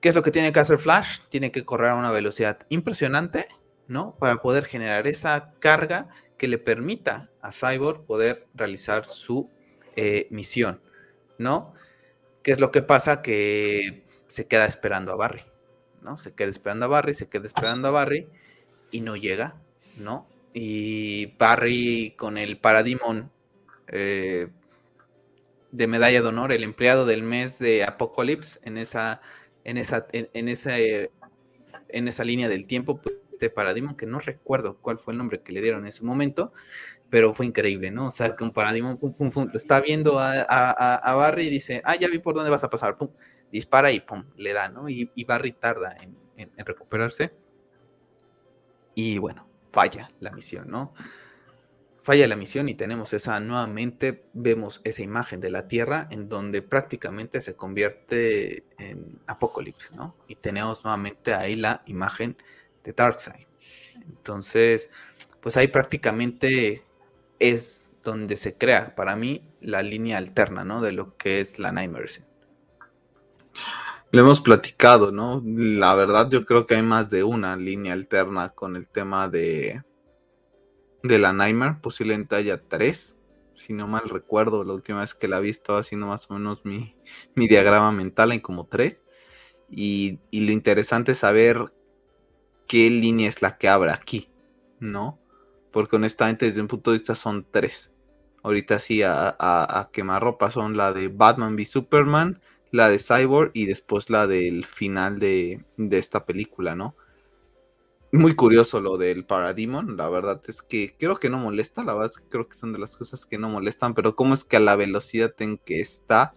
¿Qué 0.00 0.08
es 0.08 0.16
lo 0.16 0.24
que 0.24 0.32
tiene 0.32 0.52
que 0.52 0.58
hacer 0.58 0.78
Flash? 0.78 1.20
Tiene 1.28 1.52
que 1.52 1.64
correr 1.64 1.90
a 1.92 1.94
una 1.94 2.10
velocidad 2.10 2.58
impresionante, 2.70 3.46
¿no? 3.86 4.16
Para 4.18 4.42
poder 4.42 4.64
generar 4.64 5.06
esa 5.06 5.52
carga 5.60 6.08
que 6.38 6.48
le 6.48 6.58
permita 6.58 7.30
a 7.40 7.52
Cyborg 7.52 8.04
poder 8.04 8.48
realizar 8.52 9.04
su 9.08 9.48
eh, 9.94 10.26
misión, 10.32 10.82
¿no? 11.38 11.75
¿Qué 12.46 12.52
es 12.52 12.60
lo 12.60 12.70
que 12.70 12.80
pasa? 12.80 13.22
Que 13.22 14.04
se 14.28 14.46
queda 14.46 14.66
esperando 14.66 15.10
a 15.10 15.16
Barry, 15.16 15.40
¿no? 16.00 16.16
Se 16.16 16.32
queda 16.32 16.48
esperando 16.48 16.84
a 16.84 16.88
Barry, 16.88 17.12
se 17.12 17.28
queda 17.28 17.44
esperando 17.44 17.88
a 17.88 17.90
Barry 17.90 18.28
y 18.92 19.00
no 19.00 19.16
llega, 19.16 19.60
¿no? 19.96 20.28
Y 20.54 21.34
Barry 21.40 22.14
con 22.16 22.38
el 22.38 22.56
Parademon 22.56 23.32
eh, 23.88 24.46
de 25.72 25.86
medalla 25.88 26.22
de 26.22 26.28
honor, 26.28 26.52
el 26.52 26.62
empleado 26.62 27.04
del 27.04 27.24
mes 27.24 27.58
de 27.58 27.82
Apocalypse 27.82 28.60
en 28.62 28.78
esa, 28.78 29.20
en 29.64 29.76
esa, 29.76 30.06
en, 30.12 30.48
esa, 30.48 30.78
en 30.78 31.10
esa 32.06 32.22
línea 32.22 32.48
del 32.48 32.68
tiempo, 32.68 33.00
pues 33.02 33.24
este 33.32 33.50
Parademon, 33.50 33.96
que 33.96 34.06
no 34.06 34.20
recuerdo 34.20 34.78
cuál 34.80 35.00
fue 35.00 35.14
el 35.14 35.18
nombre 35.18 35.42
que 35.42 35.50
le 35.50 35.62
dieron 35.62 35.80
en 35.80 35.88
ese 35.88 36.04
momento, 36.04 36.52
pero 37.10 37.32
fue 37.32 37.46
increíble, 37.46 37.90
¿no? 37.90 38.08
O 38.08 38.10
sea, 38.10 38.34
que 38.34 38.44
un 38.44 38.50
Parademon 38.50 38.98
lo 39.00 39.56
está 39.56 39.80
viendo 39.80 40.18
a, 40.18 41.14
Barry 41.16 41.46
y 41.46 41.50
dice, 41.50 41.80
ah, 41.84 41.96
ya 41.96 42.08
vi 42.08 42.18
por 42.18 42.34
dónde 42.34 42.50
vas 42.50 42.64
a 42.64 42.70
pasar, 42.70 42.96
pum, 42.96 43.10
dispara 43.50 43.92
y 43.92 44.00
pum, 44.00 44.24
le 44.36 44.52
da, 44.52 44.68
¿no? 44.68 44.88
Y, 44.88 45.24
Barry 45.24 45.52
tarda 45.52 45.96
en, 46.00 46.16
recuperarse. 46.58 47.32
Y 48.94 49.18
bueno, 49.18 49.48
falla 49.70 50.08
la 50.20 50.30
misión, 50.30 50.68
¿no? 50.68 50.94
Falla 52.02 52.28
la 52.28 52.36
misión 52.36 52.68
y 52.68 52.74
tenemos 52.74 53.12
esa, 53.12 53.40
nuevamente 53.40 54.26
vemos 54.32 54.80
esa 54.84 55.02
imagen 55.02 55.40
de 55.40 55.50
la 55.50 55.66
Tierra 55.66 56.06
en 56.10 56.28
donde 56.28 56.62
prácticamente 56.62 57.40
se 57.40 57.56
convierte 57.56 58.64
en 58.78 59.20
Apocalipsis, 59.26 59.92
¿no? 59.92 60.16
Y 60.28 60.36
tenemos 60.36 60.84
nuevamente 60.84 61.34
ahí 61.34 61.56
la 61.56 61.82
imagen 61.86 62.36
de 62.84 62.92
Darkseid. 62.92 63.46
Entonces, 64.06 64.90
pues 65.40 65.56
ahí 65.56 65.68
prácticamente 65.68 66.86
es 67.38 67.92
donde 68.02 68.36
se 68.36 68.56
crea 68.56 68.94
para 68.94 69.16
mí 69.16 69.42
la 69.60 69.82
línea 69.82 70.18
alterna, 70.18 70.64
¿no? 70.64 70.80
De 70.80 70.92
lo 70.92 71.16
que 71.16 71.40
es 71.40 71.58
la 71.58 71.72
Nightmare 71.72 72.08
lo 74.12 74.22
hemos 74.22 74.40
platicado, 74.40 75.12
¿no? 75.12 75.42
La 75.44 75.94
verdad 75.94 76.30
yo 76.30 76.46
creo 76.46 76.66
que 76.66 76.76
hay 76.76 76.82
más 76.82 77.10
de 77.10 77.24
una 77.24 77.56
línea 77.56 77.92
alterna 77.92 78.50
con 78.50 78.76
el 78.76 78.88
tema 78.88 79.28
de, 79.28 79.82
de 81.02 81.18
la 81.18 81.32
Nightmare, 81.32 81.76
posiblemente 81.82 82.36
haya 82.36 82.62
tres, 82.62 83.16
si 83.54 83.72
no 83.72 83.86
mal 83.86 84.08
recuerdo, 84.08 84.64
la 84.64 84.74
última 84.74 85.00
vez 85.00 85.14
que 85.14 85.28
la 85.28 85.40
vi 85.40 85.50
estaba 85.50 85.80
haciendo 85.80 86.06
más 86.06 86.30
o 86.30 86.34
menos 86.34 86.64
mi, 86.64 86.94
diagrama 87.34 87.92
mental 87.92 88.32
en 88.32 88.40
como 88.40 88.66
tres, 88.66 89.02
y, 89.68 90.20
lo 90.32 90.52
interesante 90.52 91.12
es 91.12 91.18
saber 91.18 91.72
qué 92.68 92.88
línea 92.90 93.28
es 93.28 93.42
la 93.42 93.58
que 93.58 93.68
abre 93.68 93.90
aquí, 93.90 94.30
¿no? 94.78 95.18
Porque 95.76 95.96
honestamente 95.96 96.46
desde 96.46 96.62
un 96.62 96.68
punto 96.68 96.90
de 96.90 96.96
vista 96.96 97.14
son 97.14 97.46
tres. 97.50 97.92
Ahorita 98.42 98.78
sí 98.78 99.02
a, 99.02 99.28
a, 99.38 99.80
a 99.80 99.90
quemarropa 99.92 100.50
son 100.50 100.74
la 100.74 100.94
de 100.94 101.08
Batman 101.08 101.54
v 101.54 101.66
Superman, 101.66 102.40
la 102.70 102.88
de 102.88 102.98
Cyborg 102.98 103.50
y 103.52 103.66
después 103.66 104.08
la 104.08 104.26
del 104.26 104.64
final 104.64 105.18
de, 105.18 105.66
esta 105.76 106.24
película, 106.24 106.74
¿no? 106.74 106.96
Muy 108.10 108.34
curioso 108.34 108.80
lo 108.80 108.96
del 108.96 109.26
Parademon, 109.26 109.98
la 109.98 110.08
verdad 110.08 110.40
es 110.48 110.62
que 110.62 110.96
creo 110.98 111.18
que 111.18 111.28
no 111.28 111.36
molesta, 111.36 111.84
la 111.84 111.92
verdad 111.92 112.12
es 112.16 112.22
que 112.22 112.30
creo 112.30 112.48
que 112.48 112.56
son 112.56 112.72
de 112.72 112.78
las 112.78 112.96
cosas 112.96 113.26
que 113.26 113.36
no 113.36 113.50
molestan, 113.50 113.92
pero 113.92 114.16
cómo 114.16 114.32
es 114.32 114.44
que 114.44 114.56
a 114.56 114.60
la 114.60 114.76
velocidad 114.76 115.34
en 115.40 115.58
que 115.58 115.80
está 115.80 116.32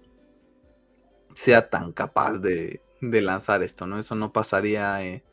sea 1.34 1.70
tan 1.70 1.94
capaz 1.94 2.40
de, 2.40 2.82
lanzar 3.00 3.64
esto, 3.64 3.88
¿no? 3.88 3.98
Eso 3.98 4.16
no 4.16 4.34
pasaría 4.34 5.02
eh, 5.06 5.24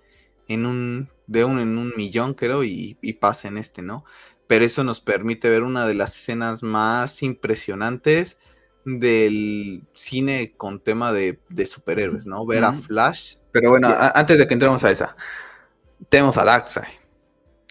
en 0.47 0.67
un, 0.67 1.11
de 1.27 1.45
un 1.45 1.59
en 1.59 1.79
un 1.79 1.93
millón, 1.97 2.35
creo, 2.35 2.65
y, 2.65 2.99
y 3.03 3.15
pasa 3.15 3.49
en 3.49 3.59
este, 3.59 3.83
¿no? 3.83 4.05
Pero 4.47 4.65
eso 4.65 4.85
nos 4.85 5.01
permite 5.01 5.51
ver 5.51 5.63
una 5.63 5.87
de 5.87 5.95
las 5.95 6.17
escenas 6.17 6.63
más 6.63 7.23
impresionantes 7.23 8.39
del 8.87 9.83
cine 9.95 10.55
con 10.57 10.81
tema 10.81 11.13
de, 11.13 11.41
superhéroes, 11.67 12.25
¿no? 12.25 12.47
Ver 12.47 12.65
a 12.65 12.73
Flash. 12.73 13.37
Pero 13.51 13.71
bueno, 13.71 13.93
antes 14.15 14.39
de 14.39 14.47
que 14.47 14.55
entremos 14.55 14.85
a 14.85 14.91
esa, 14.93 15.17
tenemos 16.09 16.39
a 16.39 16.45
Darkseid, 16.45 16.85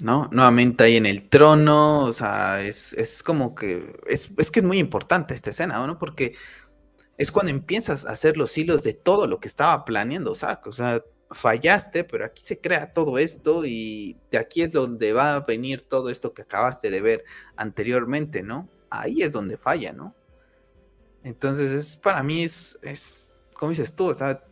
¿no? 0.02 0.30
Nuevamente 0.34 0.84
ahí 0.84 0.98
en 0.98 1.06
el 1.06 1.30
trono, 1.30 2.04
o 2.04 2.14
sea, 2.14 2.62
es, 2.62 3.24
como 3.24 3.56
que, 3.56 3.96
es, 4.08 4.28
que 4.52 4.60
es 4.60 4.66
muy 4.66 4.78
importante 4.78 5.34
esta 5.34 5.52
escena, 5.52 5.88
¿no? 5.88 5.98
Porque 5.98 6.36
es 7.18 7.32
cuando 7.32 7.50
empiezas 7.50 8.06
a 8.06 8.12
hacer 8.12 8.36
los 8.36 8.58
hilos 8.58 8.84
de 8.84 8.94
todo 8.94 9.26
lo 9.26 9.40
que 9.40 9.48
estaba 9.48 9.86
planeando 9.86 10.36
Zack, 10.36 10.68
o 10.68 10.74
sea, 10.74 11.02
fallaste, 11.32 12.04
pero 12.04 12.26
aquí 12.26 12.44
se 12.46 12.60
crea 12.60 12.94
todo 12.94 13.18
esto 13.18 13.66
y 13.66 14.18
de 14.32 14.38
aquí 14.38 14.62
es 14.62 14.72
donde 14.72 15.14
va 15.14 15.36
a 15.36 15.40
venir 15.42 15.82
todo 15.84 16.10
esto 16.10 16.34
que 16.34 16.44
acabaste 16.44 16.90
de 16.90 17.02
ver 17.02 17.26
anteriormente, 17.56 18.44
¿no? 18.44 18.70
Ahí 18.90 19.22
es 19.22 19.32
donde 19.32 19.58
falla, 19.58 19.92
¿no? 19.92 20.16
Entonces, 21.24 21.72
es, 21.72 21.96
para 21.96 22.22
mí 22.22 22.44
es, 22.44 22.78
es, 22.84 23.38
como 23.54 23.72
dices 23.72 23.96
tú, 23.96 24.10
o 24.10 24.16
sea, 24.16 24.44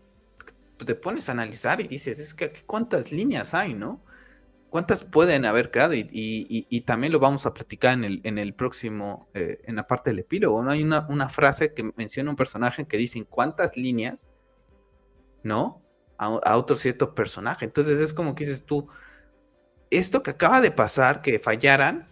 te 0.78 0.95
pones 0.95 1.30
a 1.30 1.34
analizar 1.34 1.80
y 1.80 1.88
dices, 1.88 2.20
es 2.20 2.34
que 2.34 2.52
cuántas 2.66 3.12
líneas 3.12 3.54
hay, 3.54 3.74
¿no? 3.74 4.02
¿Cuántas 4.70 5.04
pueden 5.04 5.45
haber 5.45 5.70
creado? 5.70 5.93
Y, 5.93 6.84
también 6.88 7.14
lo 7.14 7.20
vamos 7.20 7.45
a 7.45 7.54
platicar 7.54 7.93
en 7.93 8.04
el, 8.04 8.22
en 8.24 8.39
el 8.39 8.56
próximo, 8.56 9.28
eh, 9.36 9.62
en 9.66 9.76
la 9.76 9.86
parte 9.86 10.10
del 10.10 10.20
epílogo, 10.20 10.64
¿no? 10.64 10.72
Hay 10.72 10.84
una, 10.84 11.06
una, 11.10 11.30
frase 11.30 11.76
que 11.76 11.91
menciona 11.95 12.32
un 12.32 12.36
personaje 12.36 12.88
que 12.88 12.97
dicen 12.97 13.24
cuántas 13.24 13.78
líneas, 13.78 14.30
¿no? 15.43 15.83
A, 16.18 16.57
otro 16.57 16.76
cierto 16.76 17.14
personaje. 17.16 17.66
Entonces 17.66 17.99
es 17.99 18.14
como 18.14 18.36
que 18.36 18.45
dices 18.45 18.64
tú, 18.64 18.88
esto 19.89 20.24
que 20.24 20.32
acaba 20.32 20.61
de 20.61 20.72
pasar, 20.72 21.22
que 21.22 21.39
fallaran, 21.39 22.07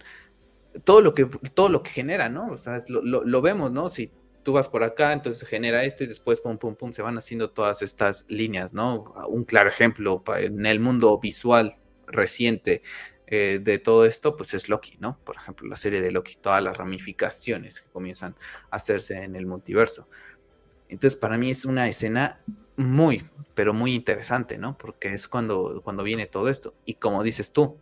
todo 0.84 1.02
lo 1.02 1.14
que, 1.14 1.26
todo 1.26 1.70
lo 1.70 1.84
que 1.84 1.92
genera, 1.92 2.30
¿no? 2.30 2.52
O 2.52 2.58
sea, 2.58 2.84
lo, 2.88 3.24
lo 3.24 3.42
vemos, 3.42 3.72
¿no? 3.72 3.90
Si 3.90 4.12
tú 4.44 4.54
vas 4.54 4.68
por 4.68 4.84
acá, 4.84 5.14
entonces 5.14 5.48
genera 5.48 5.84
esto 5.84 6.04
y 6.04 6.08
después, 6.08 6.42
pum, 6.42 6.58
pum, 6.58 6.76
pum, 6.76 6.92
se 6.92 7.02
van 7.02 7.18
haciendo 7.18 7.52
todas 7.52 7.82
estas 7.82 8.26
líneas, 8.28 8.74
¿no? 8.74 9.14
Un 9.30 9.44
claro 9.46 9.70
ejemplo 9.70 10.24
en 10.38 10.66
el 10.66 10.80
mundo 10.80 11.18
visual 11.20 11.76
reciente, 12.08 12.82
eh, 13.34 13.62
de 13.64 13.80
todo 13.80 14.06
esto, 14.06 14.36
pues 14.36 14.54
es 14.54 14.68
Loki, 14.68 14.98
¿no? 15.00 15.18
Por 15.24 15.38
ejemplo, 15.38 15.66
la 15.66 15.78
serie 15.78 16.02
de 16.02 16.12
Loki, 16.12 16.36
todas 16.36 16.62
las 16.62 16.76
ramificaciones 16.76 17.80
que 17.80 17.90
comienzan 17.90 18.36
a 18.70 18.76
hacerse 18.76 19.24
en 19.24 19.38
el 19.38 19.46
multiverso. 19.46 20.10
Entonces, 20.90 21.18
para 21.18 21.38
mí 21.38 21.50
es 21.50 21.64
una 21.64 21.88
escena 21.88 22.42
muy, 22.78 23.30
pero 23.54 23.74
muy 23.74 23.96
interesante, 23.96 24.58
¿no? 24.58 24.78
Porque 24.78 25.14
es 25.14 25.28
cuando, 25.28 25.82
cuando 25.84 26.04
viene 26.04 26.26
todo 26.28 26.50
esto. 26.50 26.74
Y 26.86 26.96
como 26.96 27.24
dices 27.24 27.52
tú, 27.52 27.78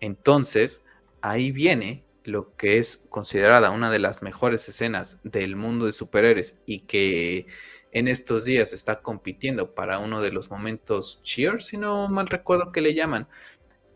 entonces 0.00 0.82
ahí 1.20 1.52
viene 1.52 2.04
lo 2.24 2.56
que 2.56 2.78
es 2.78 3.02
considerada 3.08 3.70
una 3.70 3.90
de 3.90 4.00
las 4.00 4.22
mejores 4.22 4.68
escenas 4.68 5.20
del 5.22 5.56
mundo 5.56 5.86
de 5.86 5.92
superhéroes 5.92 6.58
y 6.66 6.80
que 6.80 7.46
en 7.92 8.08
estos 8.08 8.44
días 8.44 8.72
está 8.72 9.00
compitiendo 9.00 9.74
para 9.74 9.98
uno 9.98 10.20
de 10.20 10.32
los 10.32 10.50
momentos 10.50 11.20
cheer, 11.22 11.62
si 11.62 11.78
no 11.78 12.08
mal 12.08 12.26
recuerdo 12.26 12.72
que 12.72 12.80
le 12.80 12.94
llaman, 12.94 13.28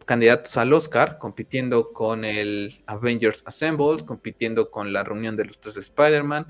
candidatos 0.06 0.56
al 0.56 0.72
Oscar, 0.72 1.18
compitiendo 1.18 1.92
con 1.92 2.24
el 2.24 2.82
Avengers 2.86 3.42
Assemble, 3.46 4.04
compitiendo 4.04 4.70
con 4.70 4.92
la 4.92 5.04
reunión 5.04 5.36
de 5.36 5.44
los 5.44 5.60
tres 5.60 5.76
Spider-Man, 5.76 6.46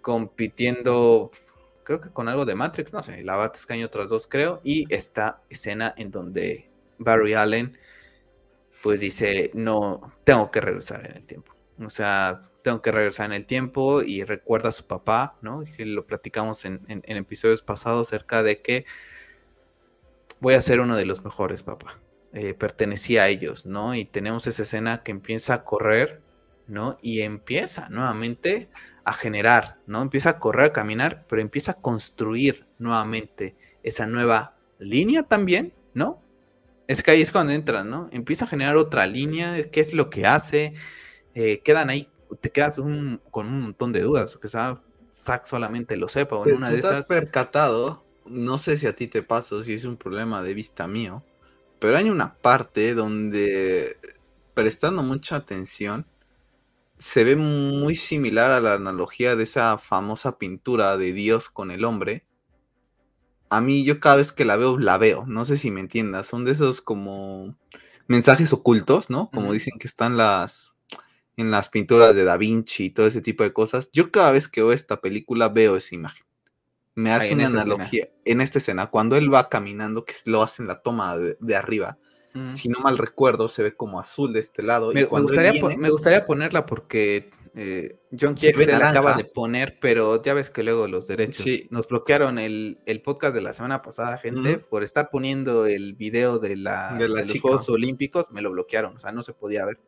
compitiendo 0.00 1.30
creo 1.88 2.02
que 2.02 2.10
con 2.10 2.28
algo 2.28 2.44
de 2.44 2.54
Matrix, 2.54 2.92
no 2.92 3.02
sé, 3.02 3.24
la 3.24 3.34
Bates 3.34 3.66
y 3.70 3.82
otras 3.82 4.10
dos 4.10 4.26
creo, 4.26 4.60
y 4.62 4.84
esta 4.94 5.40
escena 5.48 5.94
en 5.96 6.10
donde 6.10 6.68
Barry 6.98 7.32
Allen 7.32 7.78
pues 8.82 9.00
dice, 9.00 9.50
no, 9.54 10.12
tengo 10.22 10.50
que 10.50 10.60
regresar 10.60 11.06
en 11.06 11.16
el 11.16 11.26
tiempo. 11.26 11.54
O 11.82 11.88
sea, 11.88 12.42
tengo 12.60 12.82
que 12.82 12.92
regresar 12.92 13.24
en 13.24 13.32
el 13.32 13.46
tiempo 13.46 14.02
y 14.02 14.22
recuerda 14.22 14.68
a 14.68 14.72
su 14.72 14.86
papá, 14.86 15.38
¿no? 15.40 15.62
Y 15.62 15.84
lo 15.84 16.04
platicamos 16.04 16.66
en, 16.66 16.82
episodios 16.88 17.62
pasados 17.62 18.08
acerca 18.08 18.42
de 18.42 18.60
que 18.60 18.84
voy 20.40 20.52
a 20.52 20.60
ser 20.60 20.80
uno 20.80 20.94
de 20.94 21.06
los 21.06 21.24
mejores, 21.24 21.62
papá. 21.62 21.98
Eh, 22.34 22.52
pertenecía 22.52 23.22
a 23.22 23.28
ellos, 23.28 23.64
¿no? 23.64 23.94
Y 23.94 24.04
tenemos 24.04 24.46
esa 24.46 24.64
escena 24.64 25.02
que 25.02 25.10
empieza 25.10 25.54
a 25.54 25.64
correr, 25.64 26.20
¿no? 26.66 26.98
Y 27.00 27.22
empieza 27.22 27.88
nuevamente 27.88 28.68
a 29.08 29.14
generar, 29.14 29.78
¿no? 29.86 30.02
Empieza 30.02 30.28
a 30.28 30.38
correr, 30.38 30.66
a 30.66 30.72
caminar, 30.74 31.24
pero 31.30 31.40
empieza 31.40 31.72
a 31.72 31.80
construir 31.80 32.66
nuevamente 32.78 33.56
esa 33.82 34.06
nueva 34.06 34.54
línea 34.78 35.22
también, 35.22 35.72
¿no? 35.94 36.20
Es 36.88 37.02
que 37.02 37.12
ahí 37.12 37.22
es 37.22 37.32
cuando 37.32 37.54
entras, 37.54 37.86
¿no? 37.86 38.10
Empieza 38.12 38.44
a 38.44 38.48
generar 38.48 38.76
otra 38.76 39.06
línea, 39.06 39.62
qué 39.70 39.80
es 39.80 39.94
lo 39.94 40.10
que 40.10 40.26
hace, 40.26 40.74
eh, 41.34 41.60
quedan 41.60 41.88
ahí, 41.88 42.10
te 42.42 42.50
quedas 42.50 42.76
con 42.76 43.46
un 43.46 43.60
montón 43.62 43.92
de 43.92 44.02
dudas, 44.02 44.36
que 44.36 44.48
Zack 44.48 45.46
solamente 45.46 45.96
lo 45.96 46.08
sepa, 46.08 46.36
o 46.36 46.46
en 46.46 46.56
una 46.56 46.70
de 46.70 46.80
esas... 46.80 47.08
percatado, 47.08 48.04
no 48.26 48.58
sé 48.58 48.76
si 48.76 48.86
a 48.86 48.94
ti 48.94 49.08
te 49.08 49.22
pasa, 49.22 49.62
si 49.62 49.72
es 49.72 49.84
un 49.84 49.96
problema 49.96 50.42
de 50.42 50.52
vista 50.52 50.86
mío, 50.86 51.24
pero 51.78 51.96
hay 51.96 52.10
una 52.10 52.34
parte 52.34 52.92
donde, 52.92 53.96
prestando 54.52 55.02
mucha 55.02 55.36
atención, 55.36 56.04
se 56.98 57.24
ve 57.24 57.36
muy 57.36 57.94
similar 57.94 58.50
a 58.50 58.60
la 58.60 58.74
analogía 58.74 59.36
de 59.36 59.44
esa 59.44 59.78
famosa 59.78 60.38
pintura 60.38 60.96
de 60.96 61.12
Dios 61.12 61.48
con 61.48 61.70
el 61.70 61.84
hombre. 61.84 62.24
A 63.50 63.60
mí 63.60 63.84
yo 63.84 64.00
cada 64.00 64.16
vez 64.16 64.32
que 64.32 64.44
la 64.44 64.56
veo, 64.56 64.78
la 64.78 64.98
veo. 64.98 65.24
No 65.26 65.44
sé 65.44 65.56
si 65.56 65.70
me 65.70 65.80
entiendas. 65.80 66.26
Son 66.26 66.44
de 66.44 66.52
esos 66.52 66.80
como 66.80 67.56
mensajes 68.08 68.52
ocultos, 68.52 69.10
¿no? 69.10 69.30
Como 69.30 69.52
dicen 69.52 69.78
que 69.78 69.86
están 69.86 70.16
las 70.16 70.72
en 71.36 71.52
las 71.52 71.68
pinturas 71.68 72.16
de 72.16 72.24
Da 72.24 72.36
Vinci 72.36 72.86
y 72.86 72.90
todo 72.90 73.06
ese 73.06 73.22
tipo 73.22 73.44
de 73.44 73.52
cosas. 73.52 73.90
Yo 73.92 74.10
cada 74.10 74.32
vez 74.32 74.48
que 74.48 74.60
veo 74.60 74.72
esta 74.72 75.00
película 75.00 75.48
veo 75.48 75.76
esa 75.76 75.94
imagen. 75.94 76.24
Me 76.96 77.12
hace 77.12 77.32
una 77.32 77.46
analogía 77.46 78.08
en 78.24 78.40
esta 78.40 78.58
escena. 78.58 78.88
Cuando 78.88 79.14
él 79.16 79.32
va 79.32 79.48
caminando, 79.48 80.04
que 80.04 80.14
lo 80.24 80.42
hace 80.42 80.62
en 80.62 80.68
la 80.68 80.82
toma 80.82 81.16
de 81.16 81.56
arriba, 81.56 81.96
si 82.54 82.68
no 82.68 82.80
mal 82.80 82.98
recuerdo, 82.98 83.48
se 83.48 83.62
ve 83.62 83.74
como 83.74 84.00
azul 84.00 84.32
de 84.32 84.40
este 84.40 84.62
lado. 84.62 84.92
Me, 84.92 85.04
gustaría, 85.04 86.24
ponerla 86.24 86.66
porque 86.66 87.30
eh, 87.54 87.98
John 88.18 88.36
se, 88.36 88.52
la 88.66 88.90
acaba 88.90 89.14
de 89.14 89.24
poner, 89.24 89.78
pero 89.80 90.22
ya 90.22 90.34
ves 90.34 90.50
que 90.50 90.62
luego 90.62 90.86
los 90.88 91.06
derechos 91.06 91.46
nos 91.70 91.88
bloquearon 91.88 92.38
el, 92.38 92.78
podcast 93.04 93.34
de 93.34 93.40
la 93.40 93.52
semana 93.52 93.82
pasada, 93.82 94.18
gente, 94.18 94.58
por 94.58 94.82
estar 94.82 95.10
poniendo 95.10 95.66
el 95.66 95.94
video 95.94 96.38
de, 96.38 96.56
la, 96.56 96.94
de, 96.94 97.08
los 97.08 97.40
Juegos 97.40 97.68
Olímpicos, 97.68 98.30
me 98.30 98.42
lo 98.42 98.50
bloquearon, 98.50 98.96
o 98.96 99.00
sea, 99.00 99.12
no 99.12 99.22
se 99.22 99.32
podía 99.32 99.64
ver. 99.64 99.78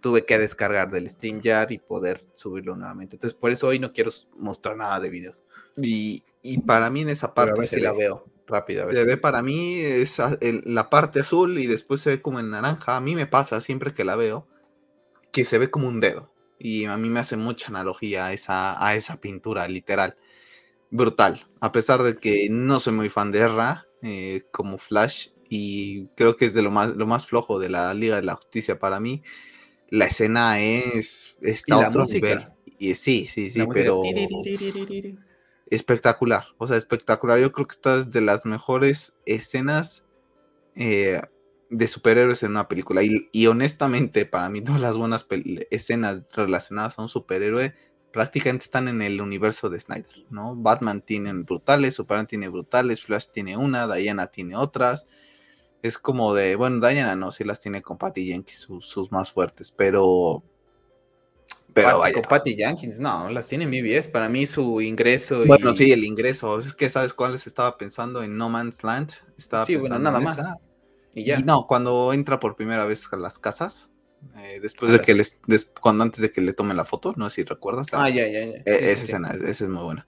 Tuve 0.00 0.24
que 0.24 0.38
descargar 0.38 0.92
del 0.92 1.10
StreamYard 1.10 1.72
y 1.72 1.78
poder 1.78 2.20
subirlo 2.36 2.76
nuevamente. 2.76 3.16
Entonces, 3.16 3.36
por 3.36 3.50
eso 3.50 3.66
hoy 3.66 3.80
no 3.80 3.92
quiero 3.92 4.12
mostrar 4.36 4.76
nada 4.76 5.00
de 5.00 5.08
videos. 5.08 5.42
Y, 5.76 6.22
para 6.66 6.88
mí 6.88 7.02
en 7.02 7.08
esa 7.08 7.34
parte. 7.34 7.52
a 7.52 7.54
ver 7.56 7.68
si 7.68 7.80
la 7.80 7.92
veo 7.92 8.24
rápida. 8.48 8.90
Se 8.90 9.04
ve 9.04 9.16
para 9.16 9.42
mí 9.42 9.78
es 9.80 10.18
la 10.64 10.90
parte 10.90 11.20
azul 11.20 11.58
y 11.58 11.66
después 11.66 12.00
se 12.00 12.10
ve 12.10 12.22
como 12.22 12.40
en 12.40 12.50
naranja. 12.50 12.96
A 12.96 13.00
mí 13.00 13.14
me 13.14 13.26
pasa 13.26 13.60
siempre 13.60 13.92
que 13.92 14.04
la 14.04 14.16
veo 14.16 14.46
que 15.32 15.44
se 15.44 15.58
ve 15.58 15.70
como 15.70 15.88
un 15.88 16.00
dedo. 16.00 16.32
Y 16.58 16.86
a 16.86 16.96
mí 16.96 17.08
me 17.08 17.20
hace 17.20 17.36
mucha 17.36 17.68
analogía 17.68 18.26
a 18.26 18.32
esa, 18.32 18.84
a 18.84 18.94
esa 18.96 19.20
pintura, 19.20 19.68
literal. 19.68 20.16
Brutal. 20.90 21.46
A 21.60 21.70
pesar 21.70 22.02
de 22.02 22.16
que 22.16 22.48
no 22.50 22.80
soy 22.80 22.94
muy 22.94 23.10
fan 23.10 23.30
de 23.30 23.40
Erra 23.40 23.86
eh, 24.02 24.42
como 24.50 24.78
Flash 24.78 25.28
y 25.48 26.06
creo 26.16 26.36
que 26.36 26.46
es 26.46 26.54
de 26.54 26.62
lo 26.62 26.70
más, 26.70 26.96
lo 26.96 27.06
más 27.06 27.26
flojo 27.26 27.58
de 27.58 27.68
la 27.68 27.94
Liga 27.94 28.16
de 28.16 28.22
la 28.22 28.34
Justicia 28.34 28.78
para 28.78 29.00
mí. 29.00 29.22
La 29.90 30.06
escena 30.06 30.60
es 30.60 31.36
está 31.40 31.78
¿Y 31.78 31.80
la 31.80 31.90
música? 31.90 32.54
Y 32.78 32.94
sí, 32.94 33.26
sí, 33.26 33.50
sí, 33.50 33.64
pero 33.72 34.00
espectacular, 35.70 36.46
o 36.58 36.66
sea, 36.66 36.76
espectacular. 36.76 37.38
Yo 37.38 37.52
creo 37.52 37.66
que 37.66 37.74
esta 37.74 37.98
es 37.98 38.10
de 38.10 38.20
las 38.20 38.44
mejores 38.44 39.14
escenas 39.26 40.04
eh, 40.74 41.20
de 41.70 41.88
superhéroes 41.88 42.42
en 42.42 42.52
una 42.52 42.68
película. 42.68 43.02
Y, 43.02 43.46
honestamente, 43.46 44.26
para 44.26 44.48
mí, 44.48 44.60
todas 44.64 44.80
las 44.80 44.96
buenas 44.96 45.26
escenas 45.70 46.22
relacionadas 46.32 46.98
a 46.98 47.02
un 47.02 47.08
superhéroe 47.08 47.74
prácticamente 48.12 48.64
están 48.64 48.88
en 48.88 49.02
el 49.02 49.20
universo 49.20 49.68
de 49.68 49.78
Snyder, 49.78 50.24
¿no? 50.30 50.56
Batman 50.56 51.02
tiene 51.02 51.32
brutales, 51.34 51.94
Superman 51.94 52.26
tiene 52.26 52.48
brutales, 52.48 53.02
Flash 53.02 53.26
tiene 53.32 53.56
una, 53.56 53.86
Diana 53.86 54.28
tiene 54.28 54.56
otras. 54.56 55.06
Es 55.82 55.98
como 55.98 56.34
de, 56.34 56.56
bueno, 56.56 56.86
Diana 56.86 57.14
no, 57.16 57.30
sí 57.32 57.44
las 57.44 57.60
tiene 57.60 57.82
con 57.82 57.98
Patty 57.98 58.26
Jenkins, 58.26 58.66
sus 58.80 59.12
más 59.12 59.30
fuertes, 59.30 59.70
pero 59.70 60.42
pero 61.72 62.00
Patty, 62.00 62.20
Patty 62.28 62.56
Jenkins, 62.56 62.98
no, 62.98 63.28
las 63.30 63.46
tiene 63.48 63.64
en 63.64 63.70
BBS. 63.70 64.08
Para 64.08 64.28
mí 64.28 64.46
su 64.46 64.80
ingreso. 64.80 65.44
Bueno, 65.46 65.74
sí, 65.74 65.92
el 65.92 66.04
ingreso. 66.04 66.58
Es 66.60 66.74
que 66.74 66.90
sabes 66.90 67.12
cuáles 67.14 67.46
estaba 67.46 67.76
pensando 67.76 68.22
en 68.22 68.36
No 68.36 68.48
Man's 68.48 68.82
Land. 68.82 69.12
Estaba 69.36 69.66
sí, 69.66 69.76
bueno, 69.76 69.98
nada 69.98 70.20
más. 70.20 70.38
Y 71.14 71.24
ya. 71.24 71.40
no, 71.40 71.66
cuando 71.66 72.12
entra 72.12 72.40
por 72.40 72.56
primera 72.56 72.84
vez 72.84 73.04
a 73.12 73.16
las 73.16 73.38
casas, 73.38 73.90
eh, 74.36 74.60
después 74.60 74.92
de 74.92 75.00
que 75.00 75.14
les, 75.14 75.40
cuando 75.80 76.04
antes 76.04 76.20
de 76.20 76.32
que 76.32 76.40
le 76.40 76.52
tomen 76.52 76.76
la 76.76 76.84
foto, 76.84 77.14
no 77.16 77.28
sé 77.28 77.36
si 77.36 77.44
recuerdas. 77.44 77.86
ah, 77.92 78.08
ya, 78.08 78.26
ya, 78.26 78.44
ya. 78.44 78.62
E, 78.64 78.92
esa 78.92 79.02
escena, 79.04 79.30
esa 79.30 79.64
es 79.64 79.70
muy 79.70 79.82
buena. 79.82 80.06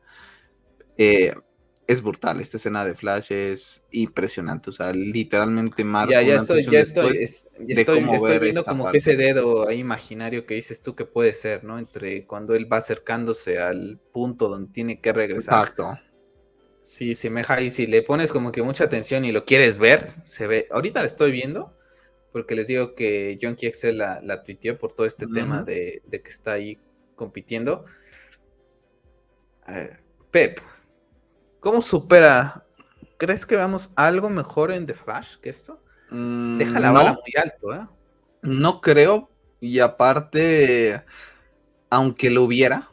Eh, 0.97 1.35
es 1.91 2.03
brutal. 2.03 2.41
Esta 2.41 2.57
escena 2.57 2.85
de 2.85 2.95
Flash 2.95 3.33
es 3.33 3.83
impresionante. 3.91 4.71
O 4.71 4.73
sea, 4.73 4.93
literalmente 4.93 5.83
marca. 5.83 6.13
Ya, 6.13 6.23
ya 6.23 6.37
estoy, 6.37 6.65
ya 6.65 6.81
estoy, 6.81 7.19
estoy, 7.19 8.05
viendo 8.41 8.65
como 8.65 8.91
que 8.91 8.99
ese 8.99 9.17
dedo 9.17 9.69
ahí 9.69 9.81
imaginario 9.81 10.47
que 10.47 10.55
dices 10.55 10.83
tú 10.83 10.95
que 10.95 11.05
puede 11.05 11.33
ser, 11.33 11.65
¿no? 11.65 11.81
Entre 11.81 12.27
cuando 12.27 12.55
él 12.55 12.73
va 12.73 12.77
acercándose 12.77 13.59
al 13.59 13.99
punto 14.13 14.49
donde 14.49 14.73
tiene 14.73 15.01
que 15.01 15.13
regresar. 15.13 15.63
Exacto. 15.63 15.99
Sí, 16.83 17.17
semeja 17.17 17.61
y 17.61 17.73
si 17.73 17.89
le 17.89 18.03
pones 18.03 18.33
como 18.33 18.53
que 18.53 18.63
mucha 18.63 18.85
atención 18.85 19.25
y 19.25 19.33
lo 19.33 19.45
quieres 19.45 19.77
ver, 19.77 20.09
se 20.25 20.47
ve. 20.47 20.67
Ahorita 20.71 21.01
la 21.01 21.07
estoy 21.07 21.33
viendo, 21.33 21.77
porque 22.33 22.55
les 22.55 22.69
digo 22.69 22.95
que 22.95 23.37
John 23.43 23.57
Excel 23.61 23.99
la, 23.99 24.21
la 24.23 24.45
tuiteó 24.45 24.79
por 24.79 24.93
todo 24.95 25.07
este 25.07 25.27
tema 25.27 25.63
de, 25.63 26.03
que 26.09 26.31
está 26.31 26.53
ahí 26.53 26.79
compitiendo. 27.17 27.85
Eh, 29.69 29.91
Pep, 30.31 30.61
¿Cómo 31.61 31.83
supera? 31.83 32.65
¿Crees 33.19 33.45
que 33.45 33.57
vamos 33.57 33.91
algo 33.95 34.31
mejor 34.31 34.73
en 34.73 34.87
The 34.87 34.95
Flash 34.95 35.37
que 35.37 35.51
esto? 35.51 35.83
Mm, 36.11 36.59
Deja 36.59 36.81
la 36.81 36.91
vara 36.91 37.13
muy 37.13 37.33
alto, 37.37 37.75
¿eh? 37.75 37.87
No 38.43 38.81
creo. 38.81 39.31
Y 39.61 39.81
aparte, 39.81 41.05
aunque 41.91 42.31
lo 42.31 42.45
hubiera, 42.45 42.91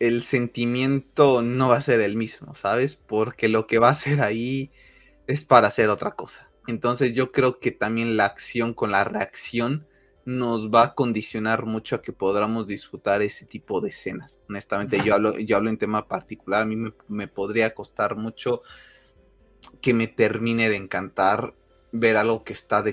el 0.00 0.22
sentimiento 0.24 1.42
no 1.42 1.68
va 1.68 1.76
a 1.76 1.80
ser 1.80 2.00
el 2.00 2.16
mismo, 2.16 2.54
¿sabes? 2.56 2.96
Porque 2.96 3.48
lo 3.48 3.66
que 3.66 3.78
va 3.78 3.88
a 3.88 3.92
hacer 3.92 4.20
ahí 4.20 4.72
es 5.28 5.44
para 5.44 5.68
hacer 5.68 5.88
otra 5.88 6.12
cosa. 6.12 6.50
Entonces 6.66 7.14
yo 7.14 7.32
creo 7.32 7.60
que 7.60 7.70
también 7.70 8.16
la 8.16 8.24
acción 8.24 8.74
con 8.74 8.90
la 8.90 9.04
reacción 9.04 9.86
nos 10.28 10.68
va 10.68 10.82
a 10.82 10.94
condicionar 10.94 11.64
mucho 11.64 11.96
a 11.96 12.02
que 12.02 12.12
podamos 12.12 12.66
disfrutar 12.66 13.22
ese 13.22 13.46
tipo 13.46 13.80
de 13.80 13.88
escenas. 13.88 14.38
Honestamente, 14.46 15.00
yo 15.02 15.14
hablo, 15.14 15.38
yo 15.38 15.56
hablo 15.56 15.70
en 15.70 15.78
tema 15.78 16.06
particular, 16.06 16.64
a 16.64 16.66
mí 16.66 16.76
me, 17.08 17.28
podría 17.28 17.72
costar 17.72 18.14
mucho 18.14 18.60
que 19.80 19.94
me 19.94 20.06
termine 20.06 20.68
de 20.68 20.76
encantar 20.76 21.54
ver 21.92 22.18
algo 22.18 22.44
que 22.44 22.52
está 22.52 22.84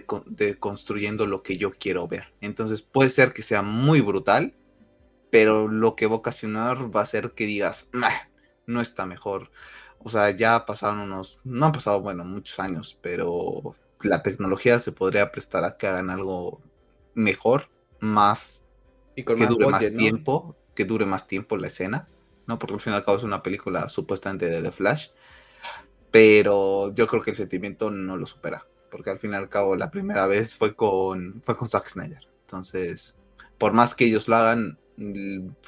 construyendo 0.59 1.25
lo 1.25 1.43
que 1.43 1.57
yo 1.57 1.71
quiero 1.71 2.07
ver. 2.07 2.33
Entonces 2.39 2.81
puede 2.81 3.09
ser 3.09 3.33
que 3.33 3.43
sea 3.43 3.61
muy 3.61 3.99
brutal, 3.99 4.53
pero 5.29 5.67
lo 5.67 5.97
que 5.97 6.07
va 6.07 6.13
a 6.13 6.19
ocasionar 6.19 6.95
va 6.95 7.01
a 7.01 7.05
ser 7.05 7.31
que 7.31 7.45
digas, 7.45 7.89
no 8.65 8.79
está 8.79 9.05
mejor. 9.05 9.51
O 9.99 10.09
sea, 10.09 10.31
ya 10.31 10.65
pasaron 10.65 10.99
unos, 10.99 11.41
no 11.43 11.65
han 11.65 11.73
pasado, 11.73 11.99
bueno, 11.99 12.23
muchos 12.23 12.61
años, 12.61 12.97
pero 13.01 13.75
la 13.99 14.23
tecnología 14.23 14.79
se 14.79 14.93
podría 14.93 15.33
prestar 15.33 15.65
a 15.65 15.75
que 15.75 15.87
hagan 15.87 16.09
algo 16.09 16.61
mejor, 17.15 17.69
más 17.99 18.65
Y 19.15 19.23
con 19.23 19.35
que 19.35 19.41
más 19.43 19.49
dure 19.49 19.65
budget, 19.65 19.81
más 19.81 19.91
¿no? 19.91 19.97
tiempo, 19.97 20.55
que 20.75 20.85
dure 20.85 21.05
más 21.05 21.27
tiempo 21.27 21.57
la 21.57 21.67
escena, 21.67 22.07
¿no? 22.45 22.59
Porque 22.59 22.75
al 22.75 22.81
fin 22.81 22.93
y 22.93 22.95
al 22.95 23.03
cabo 23.03 23.17
es 23.17 23.23
una 23.23 23.41
película 23.41 23.89
supuestamente 23.89 24.47
de 24.47 24.61
The 24.61 24.71
Flash, 24.71 25.07
pero 26.11 26.93
yo 26.93 27.07
creo 27.07 27.21
que 27.21 27.31
el 27.31 27.35
sentimiento 27.35 27.89
no 27.89 28.17
lo 28.17 28.25
supera, 28.25 28.67
porque 28.91 29.09
al 29.09 29.19
fin 29.19 29.31
y 29.31 29.35
al 29.35 29.49
cabo 29.49 29.75
la 29.75 29.91
primera 29.91 30.27
vez 30.27 30.53
fue 30.53 30.75
con, 30.75 31.41
fue 31.43 31.57
con 31.57 31.69
Zack 31.69 31.87
Snyder. 31.87 32.27
Entonces, 32.41 33.15
por 33.57 33.73
más 33.73 33.95
que 33.95 34.05
ellos 34.05 34.27
lo 34.27 34.35
hagan, 34.35 34.77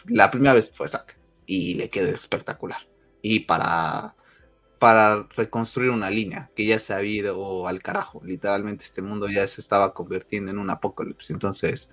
la 0.08 0.32
primera 0.32 0.54
vez 0.54 0.72
fue 0.72 0.88
Zack 0.88 1.18
y 1.46 1.74
le 1.74 1.90
quedó 1.90 2.10
espectacular. 2.10 2.88
Y 3.22 3.42
para, 3.42 4.16
para 4.80 5.28
reconstruir 5.36 5.90
una 5.90 6.10
línea 6.10 6.52
que 6.56 6.66
ya 6.66 6.80
se 6.80 6.94
ha 6.94 7.04
ido 7.04 7.68
al 7.68 7.82
carajo, 7.82 8.22
literalmente 8.24 8.84
este 8.84 9.02
mundo 9.02 9.28
ya 9.30 9.46
se 9.48 9.62
estaba 9.62 9.94
convirtiendo 9.94 10.52
en 10.52 10.58
un 10.58 10.70
apocalipsis, 10.70 11.32
entonces 11.32 11.92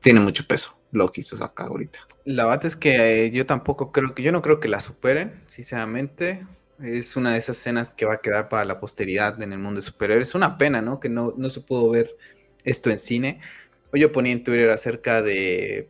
tiene 0.00 0.20
mucho 0.20 0.46
peso 0.46 0.78
lo 0.90 1.10
que 1.12 1.20
hizo 1.20 1.36
Zack 1.36 1.60
ahorita. 1.60 2.00
La 2.24 2.44
verdad 2.44 2.66
es 2.66 2.76
que 2.76 3.26
eh, 3.26 3.30
yo 3.30 3.46
tampoco 3.46 3.92
creo 3.92 4.14
que, 4.14 4.22
yo 4.22 4.32
no 4.32 4.42
creo 4.42 4.60
que 4.60 4.68
la 4.68 4.80
superen, 4.80 5.42
sinceramente. 5.46 6.46
Es 6.80 7.16
una 7.16 7.32
de 7.32 7.38
esas 7.38 7.58
escenas 7.58 7.94
que 7.94 8.04
va 8.04 8.14
a 8.14 8.20
quedar 8.20 8.48
para 8.48 8.64
la 8.64 8.78
posteridad 8.78 9.40
en 9.42 9.52
el 9.52 9.58
mundo 9.58 9.80
de 9.80 9.86
superhéroes. 9.86 10.28
Es 10.28 10.34
una 10.34 10.58
pena, 10.58 10.80
¿no? 10.80 11.00
Que 11.00 11.08
no, 11.08 11.34
no 11.36 11.50
se 11.50 11.60
pudo 11.60 11.90
ver 11.90 12.16
esto 12.64 12.90
en 12.90 12.98
cine. 12.98 13.40
Hoy 13.92 14.00
yo 14.00 14.12
ponía 14.12 14.32
en 14.32 14.44
Twitter 14.44 14.70
acerca 14.70 15.22
de, 15.22 15.88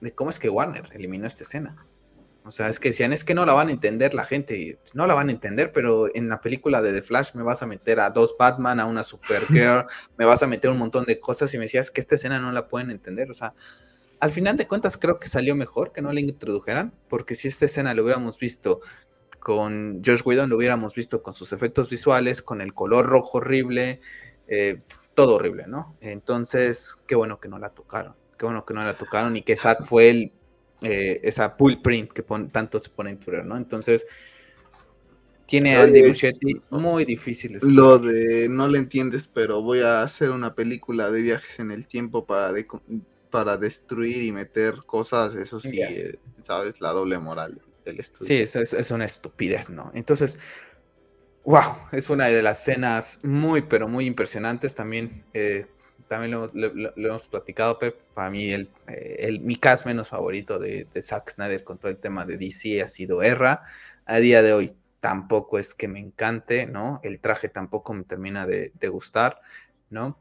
de 0.00 0.12
cómo 0.12 0.30
es 0.30 0.38
que 0.38 0.48
Warner 0.48 0.88
eliminó 0.92 1.26
esta 1.26 1.44
escena. 1.44 1.86
O 2.44 2.50
sea, 2.50 2.68
es 2.68 2.80
que 2.80 2.88
decían, 2.88 3.12
es 3.12 3.22
que 3.22 3.34
no 3.34 3.44
la 3.44 3.52
van 3.52 3.68
a 3.68 3.70
entender 3.70 4.14
la 4.14 4.24
gente. 4.24 4.58
Y 4.58 4.78
no 4.94 5.06
la 5.06 5.14
van 5.14 5.28
a 5.28 5.32
entender, 5.32 5.72
pero 5.72 6.08
en 6.14 6.28
la 6.28 6.40
película 6.40 6.80
de 6.80 6.92
The 6.92 7.02
Flash 7.02 7.34
me 7.34 7.42
vas 7.42 7.62
a 7.62 7.66
meter 7.66 8.00
a 8.00 8.10
dos 8.10 8.34
Batman, 8.38 8.80
a 8.80 8.86
una 8.86 9.04
Supergirl, 9.04 9.86
me 10.16 10.24
vas 10.24 10.42
a 10.42 10.46
meter 10.46 10.70
un 10.70 10.78
montón 10.78 11.04
de 11.04 11.20
cosas 11.20 11.52
y 11.54 11.58
me 11.58 11.64
decías 11.64 11.90
que 11.90 12.00
esta 12.00 12.14
escena 12.14 12.38
no 12.38 12.50
la 12.52 12.68
pueden 12.68 12.90
entender. 12.90 13.30
O 13.30 13.34
sea, 13.34 13.54
al 14.20 14.30
final 14.30 14.56
de 14.56 14.66
cuentas 14.66 14.96
creo 14.96 15.18
que 15.18 15.28
salió 15.28 15.54
mejor 15.54 15.92
que 15.92 16.02
no 16.02 16.12
la 16.12 16.20
introdujeran, 16.20 16.94
porque 17.08 17.34
si 17.34 17.48
esta 17.48 17.66
escena 17.66 17.94
lo 17.94 18.04
hubiéramos 18.04 18.38
visto 18.38 18.80
con 19.38 20.02
Josh 20.04 20.22
Whedon, 20.24 20.50
lo 20.50 20.56
hubiéramos 20.56 20.94
visto 20.94 21.22
con 21.22 21.34
sus 21.34 21.52
efectos 21.52 21.88
visuales, 21.88 22.42
con 22.42 22.60
el 22.60 22.74
color 22.74 23.06
rojo 23.06 23.38
horrible, 23.38 24.00
eh, 24.46 24.82
todo 25.14 25.36
horrible, 25.36 25.64
¿no? 25.66 25.96
Entonces, 26.00 26.98
qué 27.06 27.14
bueno 27.14 27.40
que 27.40 27.48
no 27.48 27.58
la 27.58 27.70
tocaron, 27.70 28.14
qué 28.38 28.44
bueno 28.44 28.64
que 28.64 28.74
no 28.74 28.84
la 28.84 28.96
tocaron 28.96 29.36
y 29.36 29.42
que 29.42 29.56
Zack 29.56 29.84
fue 29.84 30.10
el, 30.10 30.32
eh, 30.82 31.20
esa 31.22 31.56
pull 31.56 31.80
print 31.82 32.12
que 32.12 32.22
pon- 32.22 32.50
tanto 32.50 32.80
se 32.80 32.90
pone 32.90 33.10
en 33.10 33.18
Twitter, 33.18 33.44
¿no? 33.44 33.56
Entonces, 33.56 34.06
tiene 35.46 35.76
a 35.76 35.82
Andy 35.82 36.02
Muschietti 36.02 36.54
muy 36.70 37.04
difícil. 37.04 37.52
de 37.54 37.60
Lo 37.60 37.98
de 37.98 38.48
no 38.48 38.68
le 38.68 38.78
entiendes, 38.78 39.28
pero 39.28 39.62
voy 39.62 39.80
a 39.80 40.02
hacer 40.02 40.30
una 40.30 40.54
película 40.54 41.10
de 41.10 41.22
viajes 41.22 41.58
en 41.58 41.70
el 41.70 41.86
tiempo 41.86 42.24
para, 42.24 42.52
para 43.30 43.56
destruir 43.56 44.22
y 44.22 44.32
meter 44.32 44.76
cosas, 44.86 45.34
eso 45.34 45.60
sí, 45.60 45.80
eh, 45.82 46.18
sabes, 46.42 46.80
la 46.80 46.90
doble 46.92 47.18
moral 47.18 47.60
del 47.84 48.00
estudio. 48.00 48.28
Sí, 48.28 48.34
eso 48.36 48.60
es, 48.60 48.72
es 48.72 48.90
una 48.90 49.04
estupidez, 49.04 49.70
¿no? 49.70 49.90
Entonces, 49.94 50.38
wow, 51.44 51.76
es 51.92 52.10
una 52.10 52.26
de 52.26 52.42
las 52.42 52.60
escenas 52.60 53.18
muy, 53.22 53.62
pero 53.62 53.88
muy 53.88 54.06
impresionantes. 54.06 54.74
También, 54.74 55.24
eh, 55.34 55.66
también 56.10 56.32
lo, 56.32 56.50
lo- 56.54 56.92
lo- 56.96 57.08
hemos 57.08 57.28
platicado, 57.28 57.78
Pep. 57.78 57.96
Para 58.14 58.30
mí, 58.30 58.50
el, 58.50 58.70
eh, 58.88 59.16
el- 59.20 59.40
mi 59.40 59.56
cast 59.56 59.86
menos 59.86 60.08
favorito 60.08 60.58
de, 60.58 60.86
de 60.92 61.02
Zack 61.02 61.30
Snyder 61.30 61.64
con 61.64 61.78
todo 61.78 61.90
el 61.90 61.98
tema 61.98 62.26
de 62.26 62.36
DC 62.36 62.82
ha 62.82 62.88
sido 62.88 63.22
Erra. 63.22 63.62
A 64.06 64.16
día 64.18 64.42
de 64.42 64.52
hoy 64.52 64.76
tampoco 65.00 65.58
es 65.58 65.74
que 65.74 65.88
me 65.88 66.00
encante, 66.00 66.66
¿no? 66.66 67.00
El 67.04 67.20
traje 67.20 67.48
tampoco 67.48 67.94
me 67.94 68.04
termina 68.04 68.46
de, 68.46 68.72
de 68.74 68.88
gustar, 68.88 69.40
¿no? 69.90 70.18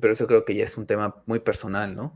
Pero 0.00 0.12
eso 0.12 0.26
creo 0.26 0.44
que 0.44 0.54
ya 0.54 0.64
es 0.64 0.76
un 0.78 0.86
tema 0.86 1.22
muy 1.26 1.40
personal, 1.40 1.96
¿no? 1.96 2.14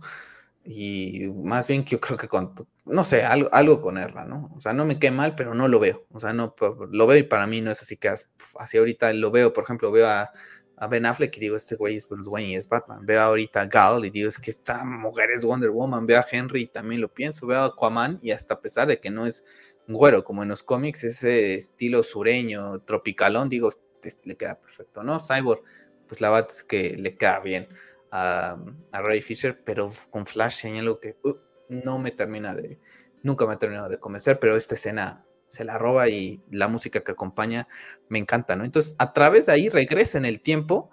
Y 0.64 1.28
más 1.28 1.66
bien 1.68 1.84
que 1.84 1.92
yo 1.92 2.00
creo 2.00 2.18
que 2.18 2.28
con, 2.28 2.54
no 2.86 3.04
sé, 3.04 3.24
algo, 3.24 3.48
algo 3.52 3.82
con 3.82 3.98
Erra, 3.98 4.24
¿no? 4.26 4.52
O 4.56 4.60
sea, 4.60 4.72
no 4.74 4.84
me 4.86 4.98
quede 5.00 5.12
mal, 5.12 5.34
pero 5.36 5.54
no 5.54 5.68
lo 5.68 5.80
veo. 5.80 6.06
O 6.12 6.20
sea, 6.20 6.32
no, 6.34 6.54
lo 6.90 7.06
veo 7.06 7.18
y 7.18 7.24
para 7.24 7.46
mí 7.46 7.60
no 7.62 7.70
es 7.72 7.82
así 7.82 7.96
que 7.96 8.08
as- 8.08 8.30
así 8.58 8.78
ahorita 8.78 9.12
lo 9.14 9.30
veo, 9.32 9.52
por 9.54 9.64
ejemplo, 9.64 9.92
veo 9.92 10.08
a, 10.08 10.32
a 10.76 10.86
Ben 10.86 11.06
Affleck 11.06 11.36
y 11.36 11.40
digo, 11.40 11.56
este 11.56 11.76
güey 11.76 11.96
es 11.96 12.08
Bruce 12.08 12.28
Wayne 12.28 12.50
y 12.50 12.56
es 12.56 12.68
Batman. 12.68 13.06
Veo 13.06 13.20
ahorita 13.20 13.62
a 13.62 13.66
Gal 13.66 14.04
y 14.04 14.10
digo, 14.10 14.28
es 14.28 14.38
que 14.38 14.50
esta 14.50 14.84
mujer 14.84 15.30
es 15.30 15.44
Wonder 15.44 15.70
Woman. 15.70 16.06
Veo 16.06 16.18
a 16.18 16.26
Henry 16.30 16.62
y 16.62 16.66
también 16.66 17.00
lo 17.00 17.12
pienso. 17.12 17.46
Veo 17.46 17.60
a 17.60 17.66
Aquaman 17.66 18.18
y 18.22 18.32
hasta 18.32 18.54
a 18.54 18.60
pesar 18.60 18.88
de 18.88 19.00
que 19.00 19.10
no 19.10 19.26
es 19.26 19.44
güero 19.86 20.24
como 20.24 20.42
en 20.42 20.48
los 20.48 20.62
cómics, 20.62 21.04
ese 21.04 21.54
estilo 21.54 22.02
sureño, 22.02 22.80
tropicalón, 22.80 23.48
digo, 23.48 23.68
este, 24.02 24.18
le 24.24 24.36
queda 24.36 24.60
perfecto, 24.60 25.02
¿no? 25.02 25.20
Cyborg, 25.20 25.62
pues 26.08 26.20
la 26.20 26.30
verdad 26.30 26.50
es 26.50 26.62
que 26.64 26.96
le 26.96 27.16
queda 27.16 27.40
bien 27.40 27.68
a, 28.10 28.56
a 28.92 29.02
Ray 29.02 29.22
Fisher, 29.22 29.62
pero 29.62 29.92
con 30.10 30.26
Flash 30.26 30.66
hay 30.66 30.78
algo 30.78 31.00
que 31.00 31.16
uh, 31.22 31.36
no 31.68 31.98
me 31.98 32.10
termina 32.10 32.54
de, 32.54 32.78
nunca 33.22 33.46
me 33.46 33.54
ha 33.54 33.58
terminado 33.58 33.88
de 33.88 33.98
convencer, 33.98 34.38
pero 34.38 34.56
esta 34.56 34.74
escena 34.74 35.24
se 35.54 35.64
la 35.64 35.78
roba 35.78 36.08
y 36.08 36.42
la 36.50 36.68
música 36.68 37.00
que 37.00 37.12
acompaña 37.12 37.68
me 38.08 38.18
encanta, 38.18 38.56
¿no? 38.56 38.64
Entonces, 38.64 38.94
a 38.98 39.12
través 39.12 39.46
de 39.46 39.52
ahí 39.52 39.68
regresa 39.68 40.18
en 40.18 40.24
el 40.24 40.40
tiempo 40.40 40.90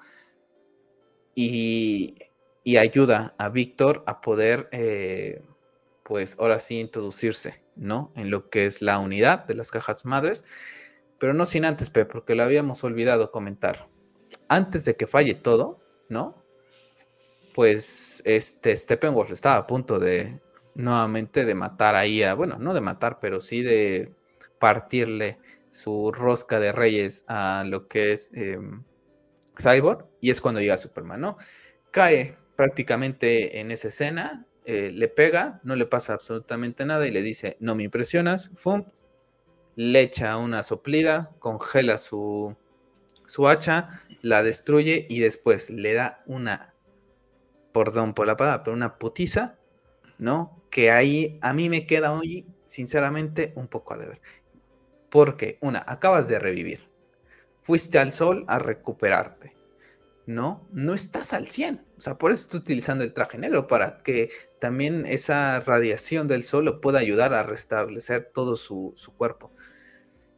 y, 1.36 2.16
y 2.64 2.78
ayuda 2.78 3.36
a 3.38 3.50
Víctor 3.50 4.04
a 4.08 4.22
poder, 4.22 4.70
eh, 4.72 5.42
pues 6.04 6.36
ahora 6.40 6.60
sí, 6.60 6.80
introducirse, 6.80 7.64
¿no? 7.76 8.12
En 8.16 8.30
lo 8.30 8.50
que 8.50 8.66
es 8.66 8.82
la 8.82 9.00
unidad 9.00 9.46
de 9.46 9.56
las 9.56 9.72
cajas 9.72 10.06
madres, 10.06 10.46
pero 11.20 11.34
no 11.34 11.46
sin 11.46 11.66
antes, 11.66 11.90
porque 11.90 12.36
lo 12.36 12.44
habíamos 12.44 12.84
olvidado 12.84 13.32
comentar. 13.32 13.88
Antes 14.48 14.86
de 14.86 14.96
que 14.96 15.08
falle 15.08 15.36
todo, 15.36 15.80
¿no? 16.10 16.44
Pues 17.54 18.22
este 18.26 18.76
Steppenwolf 18.76 19.32
estaba 19.32 19.58
a 19.58 19.68
punto 19.68 20.00
de 20.00 20.40
nuevamente 20.74 21.46
de 21.46 21.56
matar 21.56 21.96
ahí 21.96 22.24
a, 22.24 22.34
bueno, 22.34 22.58
no 22.60 22.74
de 22.74 22.82
matar, 22.82 23.20
pero 23.20 23.40
sí 23.40 23.62
de 23.62 24.14
partirle 24.62 25.40
su 25.72 26.12
rosca 26.12 26.60
de 26.60 26.72
reyes 26.72 27.26
a 27.28 27.66
lo 27.68 27.88
que 27.88 28.14
es 28.14 28.32
eh, 28.36 28.60
Cyborg, 29.60 30.06
y 30.22 30.30
es 30.30 30.40
cuando 30.40 30.62
llega 30.62 30.78
Superman, 30.78 31.20
¿no? 31.20 31.38
Cae 31.90 32.38
prácticamente 32.56 33.60
en 33.60 33.72
esa 33.72 33.88
escena, 33.88 34.46
eh, 34.66 34.92
le 34.94 35.08
pega, 35.08 35.60
no 35.64 35.76
le 35.76 35.88
pasa 35.88 36.14
absolutamente 36.14 36.86
nada 36.86 37.08
y 37.08 37.12
le 37.12 37.24
dice, 37.24 37.58
no 37.60 37.74
me 37.76 37.84
impresionas, 37.84 38.52
le 39.76 40.02
echa 40.02 40.38
una 40.38 40.62
soplida, 40.62 41.32
congela 41.40 41.98
su, 41.98 42.56
su 43.26 43.48
hacha, 43.48 44.04
la 44.22 44.44
destruye 44.44 45.08
y 45.10 45.20
después 45.20 45.72
le 45.72 45.94
da 45.96 46.22
una, 46.28 46.76
perdón 47.74 48.14
por 48.14 48.28
la 48.28 48.38
palabra, 48.38 48.64
pero 48.64 48.76
una 48.76 49.00
putiza, 49.00 49.58
¿no? 50.20 50.62
Que 50.70 50.92
ahí 50.92 51.40
a 51.42 51.54
mí 51.54 51.68
me 51.68 51.88
queda 51.88 52.14
hoy, 52.14 52.46
sinceramente, 52.66 53.54
un 53.56 53.68
poco 53.68 53.96
a 53.96 53.98
deber. 53.98 54.22
Porque, 55.12 55.58
una, 55.60 55.84
acabas 55.86 56.30
de 56.30 56.40
revivir. 56.40 56.90
Fuiste 57.62 58.00
al 58.00 58.14
sol 58.14 58.46
a 58.48 58.58
recuperarte. 58.58 59.56
¿No? 60.26 60.66
No 60.72 60.94
estás 60.94 61.34
al 61.34 61.48
100. 61.48 61.86
O 61.98 62.02
sea, 62.02 62.18
por 62.18 62.32
eso 62.32 62.44
estoy 62.44 62.62
utilizando 62.62 63.04
el 63.04 63.14
traje 63.14 63.38
negro, 63.38 63.68
para 63.68 64.02
que 64.04 64.30
también 64.60 65.06
esa 65.06 65.60
radiación 65.60 66.28
del 66.28 66.46
sol 66.46 66.64
lo 66.64 66.80
pueda 66.80 67.00
ayudar 67.00 67.34
a 67.34 67.44
restablecer 67.44 68.32
todo 68.34 68.56
su, 68.56 68.94
su 68.96 69.14
cuerpo. 69.14 69.52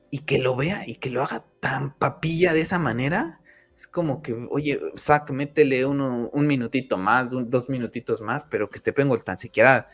Y 0.09 0.19
que 0.19 0.39
lo 0.39 0.55
vea 0.55 0.83
y 0.87 0.95
que 0.95 1.11
lo 1.11 1.21
haga 1.21 1.45
tan 1.59 1.95
papilla 1.95 2.51
de 2.51 2.61
esa 2.61 2.79
manera. 2.79 3.41
Es 3.75 3.85
como 3.85 4.23
que, 4.23 4.33
oye, 4.49 4.81
Zack, 4.97 5.29
métele 5.29 5.85
uno, 5.85 6.29
un 6.33 6.47
minutito 6.47 6.97
más, 6.97 7.31
un, 7.31 7.51
dos 7.51 7.69
minutitos 7.69 8.21
más, 8.21 8.45
pero 8.45 8.71
que 8.71 8.77
este 8.77 8.91
Penguin 8.91 9.21
tan 9.21 9.37
siquiera 9.37 9.87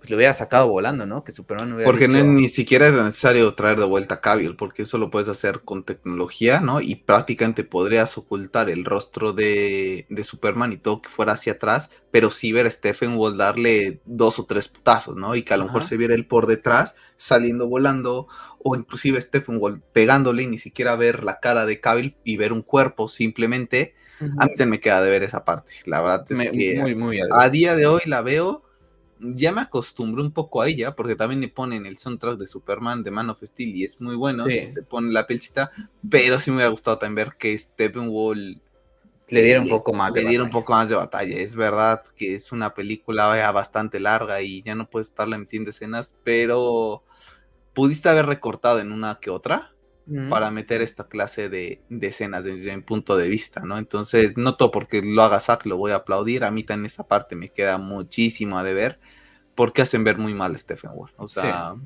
pues 0.00 0.10
lo 0.10 0.16
hubiera 0.16 0.34
sacado 0.34 0.68
volando, 0.70 1.06
¿no? 1.06 1.24
Que 1.24 1.32
Superman 1.32 1.72
hubiera 1.74 1.92
Porque 1.92 2.08
no 2.08 2.18
dicho, 2.18 2.18
es 2.18 2.26
ni 2.26 2.50
siquiera 2.50 2.88
es 2.88 2.92
necesario 2.92 3.54
traer 3.54 3.78
de 3.78 3.86
vuelta 3.86 4.16
a 4.16 4.20
Cavill, 4.20 4.54
porque 4.54 4.82
eso 4.82 4.98
lo 4.98 5.10
puedes 5.10 5.28
hacer 5.30 5.62
con 5.62 5.82
tecnología, 5.84 6.60
¿no? 6.60 6.82
Y 6.82 6.96
prácticamente 6.96 7.64
podrías 7.64 8.18
ocultar 8.18 8.68
el 8.68 8.84
rostro 8.84 9.32
de, 9.32 10.06
de 10.10 10.24
Superman 10.24 10.74
y 10.74 10.76
todo 10.76 11.00
que 11.00 11.08
fuera 11.08 11.32
hacia 11.32 11.54
atrás, 11.54 11.88
pero 12.10 12.30
sí 12.30 12.52
ver 12.52 12.66
a 12.66 12.70
Stephen 12.70 13.14
Wall 13.16 13.38
darle 13.38 14.02
dos 14.04 14.38
o 14.38 14.44
tres 14.44 14.68
putazos, 14.68 15.16
¿no? 15.16 15.34
Y 15.36 15.42
que 15.42 15.54
a 15.54 15.56
lo 15.56 15.64
mejor 15.64 15.82
se 15.84 15.96
viera 15.96 16.14
él 16.14 16.26
por 16.26 16.46
detrás, 16.46 16.96
saliendo 17.16 17.66
volando, 17.66 18.28
o 18.62 18.76
inclusive 18.76 19.18
Stephen 19.22 19.56
Wall 19.58 19.80
pegándole 19.94 20.42
y 20.42 20.46
ni 20.48 20.58
siquiera 20.58 20.96
ver 20.96 21.24
la 21.24 21.40
cara 21.40 21.64
de 21.64 21.80
Cavill 21.80 22.14
y 22.24 22.36
ver 22.36 22.52
un 22.52 22.60
cuerpo 22.62 23.08
simplemente. 23.08 23.94
Ujú. 24.20 24.36
A 24.36 24.44
mí 24.44 24.50
también 24.50 24.70
me 24.70 24.80
queda 24.80 25.00
de 25.00 25.08
ver 25.10 25.22
esa 25.22 25.46
parte. 25.46 25.72
La 25.86 26.02
verdad 26.02 26.26
es 26.30 26.38
Me- 26.38 26.50
que 26.50 26.74
muy, 26.74 26.94
muy 26.94 27.18
a 27.20 27.48
día 27.48 27.74
de 27.74 27.86
hoy 27.86 28.02
la 28.06 28.22
veo, 28.22 28.62
ya 29.20 29.52
me 29.52 29.60
acostumbré 29.62 30.22
un 30.22 30.32
poco 30.32 30.62
a 30.62 30.68
ella, 30.68 30.94
porque 30.96 31.14
también 31.14 31.40
le 31.40 31.48
ponen 31.48 31.86
el 31.86 31.98
soundtrack 31.98 32.38
de 32.38 32.46
Superman 32.46 33.02
de 33.02 33.10
Man 33.10 33.30
of 33.30 33.42
Steel 33.42 33.76
y 33.76 33.84
es 33.84 34.00
muy 34.00 34.16
bueno, 34.16 34.48
Sí. 34.48 34.58
si 34.58 34.66
te 34.74 34.82
ponen 34.82 35.12
la 35.12 35.26
pelchita, 35.26 35.70
pero 36.08 36.40
sí 36.40 36.50
me 36.50 36.56
hubiera 36.56 36.70
gustado 36.70 36.98
también 36.98 37.26
ver 37.26 37.36
que 37.36 37.56
Steppenwolf 37.56 38.58
le 39.28 39.42
diera 39.42 39.60
un 39.60 39.68
poco 39.68 39.92
más 39.92 40.12
le 40.14 40.22
de 40.22 40.28
diera 40.28 40.42
un 40.42 40.48
batalla. 40.48 40.60
poco 40.60 40.72
más 40.72 40.88
de 40.88 40.94
batalla. 40.96 41.36
Es 41.38 41.54
verdad 41.54 42.02
que 42.16 42.34
es 42.34 42.50
una 42.50 42.74
película 42.74 43.36
ya 43.36 43.52
bastante 43.52 44.00
larga 44.00 44.42
y 44.42 44.62
ya 44.62 44.74
no 44.74 44.88
puedes 44.90 45.08
estarla 45.08 45.38
metiendo 45.38 45.70
escenas, 45.70 46.16
pero 46.24 47.04
pudiste 47.74 48.08
haber 48.08 48.26
recortado 48.26 48.80
en 48.80 48.90
una 48.90 49.18
que 49.20 49.30
otra 49.30 49.72
para 50.28 50.50
meter 50.50 50.82
esta 50.82 51.06
clase 51.06 51.48
de, 51.48 51.82
escenas 52.00 52.44
desde 52.44 52.74
mi 52.74 52.82
punto 52.82 53.16
de 53.16 53.28
vista, 53.28 53.60
¿no? 53.60 53.78
Entonces, 53.78 54.36
no 54.36 54.56
todo 54.56 54.70
porque 54.70 55.02
lo 55.02 55.22
haga 55.22 55.38
Zack 55.38 55.66
lo 55.66 55.76
voy 55.76 55.92
a 55.92 55.96
aplaudir, 55.96 56.44
a 56.44 56.50
mí 56.50 56.64
también 56.64 56.86
esa 56.86 57.06
parte 57.06 57.36
me 57.36 57.50
queda 57.50 57.78
muchísimo 57.78 58.58
a 58.58 58.64
deber, 58.64 58.98
porque 59.54 59.82
hacen 59.82 60.02
ver 60.02 60.18
muy 60.18 60.34
mal 60.34 60.54
a 60.54 60.58
Stephen 60.58 60.90
Wall, 60.94 61.12
o 61.16 61.28
sea, 61.28 61.76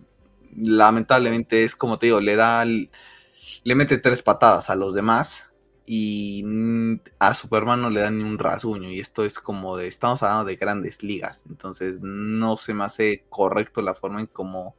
lamentablemente 0.57 1.65
es 1.65 1.77
como 1.77 1.99
te 1.99 2.07
digo, 2.07 2.21
le 2.21 2.37
da, 2.37 2.65
le 2.65 3.75
mete 3.75 3.99
tres 3.99 4.23
patadas 4.23 4.71
a 4.71 4.77
los 4.77 4.95
demás 4.95 5.53
y 5.87 6.45
a 7.19 7.35
Superman 7.35 7.83
no 7.83 7.91
le 7.91 8.01
dan 8.01 8.19
ni 8.19 8.25
un 8.25 8.39
rasguño. 8.39 8.91
Y 8.91 9.01
esto 9.01 9.25
es 9.25 9.39
como 9.39 9.77
de, 9.77 9.87
estamos 9.87 10.23
hablando 10.23 10.47
de 10.47 10.57
grandes 10.57 11.03
ligas, 11.03 11.45
entonces 11.49 12.01
no 12.01 12.57
se 12.57 12.75
me 12.75 12.85
hace 12.85 13.25
correcto 13.29 13.83
la 13.83 13.95
forma 13.95 14.21
en 14.21 14.27
cómo 14.27 14.77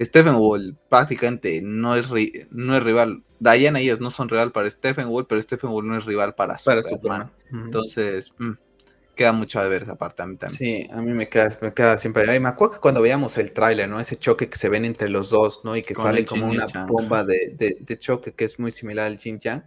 Stephen 0.00 0.36
Wall 0.36 0.76
prácticamente 0.88 1.60
no 1.62 1.96
es, 1.96 2.08
no 2.50 2.76
es 2.76 2.82
rival. 2.82 3.22
Diana 3.40 3.80
y 3.80 3.84
ellos 3.84 4.00
no 4.00 4.10
son 4.10 4.28
rival 4.28 4.52
para 4.52 4.70
Stephen 4.70 5.08
Wall, 5.08 5.26
pero 5.26 5.40
Stephen 5.40 5.70
Wall 5.70 5.86
no 5.86 5.96
es 5.96 6.04
rival 6.04 6.34
para, 6.34 6.58
Superman. 6.58 7.30
Entonces, 7.52 8.32
mm, 8.38 8.52
queda 9.14 9.32
mucho 9.32 9.60
de 9.60 9.68
ver 9.68 9.82
esa 9.82 9.96
parte 9.96 10.22
a 10.22 10.26
mí 10.26 10.36
también. 10.36 10.58
Sí, 10.58 10.88
a 10.92 11.02
mí 11.02 11.12
me 11.12 11.28
queda, 11.28 11.50
me 11.60 11.74
queda 11.74 11.96
siempre. 11.96 12.34
Y 12.34 12.40
me 12.40 12.48
acuerdo 12.48 12.74
que 12.74 12.80
cuando 12.80 13.02
veíamos 13.02 13.36
el 13.38 13.52
tráiler, 13.52 13.88
¿no? 13.88 14.00
Ese 14.00 14.16
choque 14.16 14.48
que 14.48 14.56
se 14.56 14.68
ven 14.68 14.84
entre 14.84 15.08
los 15.08 15.30
dos, 15.30 15.62
¿no? 15.64 15.76
Y 15.76 15.82
que 15.82 15.94
sale 15.94 16.24
como 16.24 16.46
una 16.46 16.66
bomba 16.86 17.24
de, 17.24 17.76
de, 17.80 17.98
choque 17.98 18.32
que 18.32 18.44
es 18.44 18.58
muy 18.58 18.70
similar 18.70 19.06
al 19.06 19.18
Jin 19.18 19.40
Yang 19.40 19.64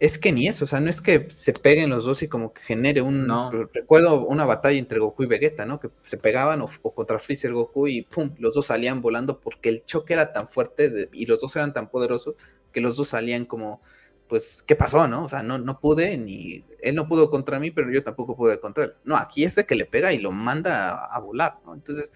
es 0.00 0.16
que 0.18 0.30
ni 0.30 0.46
eso, 0.46 0.64
o 0.64 0.68
sea, 0.68 0.80
no 0.80 0.90
es 0.90 1.00
que 1.00 1.26
se 1.28 1.52
peguen 1.52 1.90
los 1.90 2.04
dos 2.04 2.22
y 2.22 2.28
como 2.28 2.52
que 2.52 2.62
genere 2.62 3.02
un... 3.02 3.26
No. 3.26 3.50
Recuerdo 3.50 4.24
una 4.26 4.44
batalla 4.44 4.78
entre 4.78 5.00
Goku 5.00 5.24
y 5.24 5.26
Vegeta, 5.26 5.66
¿no? 5.66 5.80
Que 5.80 5.90
se 6.02 6.16
pegaban 6.16 6.62
o, 6.62 6.68
contra 6.94 7.18
Freezer 7.18 7.52
Goku 7.52 7.88
y 7.88 8.02
¡pum! 8.02 8.32
Los 8.38 8.54
dos 8.54 8.66
salían 8.66 9.00
volando 9.00 9.40
porque 9.40 9.68
el 9.68 9.84
choque 9.84 10.12
era 10.12 10.32
tan 10.32 10.46
fuerte 10.46 11.08
y 11.12 11.26
los 11.26 11.40
dos 11.40 11.56
eran 11.56 11.72
tan 11.72 11.90
poderosos 11.90 12.36
que 12.72 12.80
los 12.80 12.96
dos 12.96 13.08
salían 13.08 13.44
como, 13.44 13.82
pues, 14.28 14.62
¿qué 14.64 14.76
pasó, 14.76 15.08
no? 15.08 15.24
O 15.24 15.28
sea, 15.28 15.42
no, 15.42 15.58
no 15.58 15.80
pude 15.80 16.16
ni... 16.16 16.64
Él 16.80 16.94
no 16.94 17.08
pudo 17.08 17.28
contra 17.28 17.58
mí, 17.58 17.72
pero 17.72 17.90
yo 17.90 18.04
tampoco 18.04 18.36
pude 18.36 18.60
contra 18.60 18.84
él. 18.84 18.94
No, 19.02 19.16
aquí 19.16 19.42
es 19.42 19.56
de 19.56 19.66
que 19.66 19.74
le 19.74 19.84
pega 19.84 20.12
y 20.12 20.18
lo 20.18 20.30
manda 20.30 20.90
a, 20.90 21.16
a 21.16 21.18
volar, 21.18 21.56
¿no? 21.66 21.74
Entonces, 21.74 22.12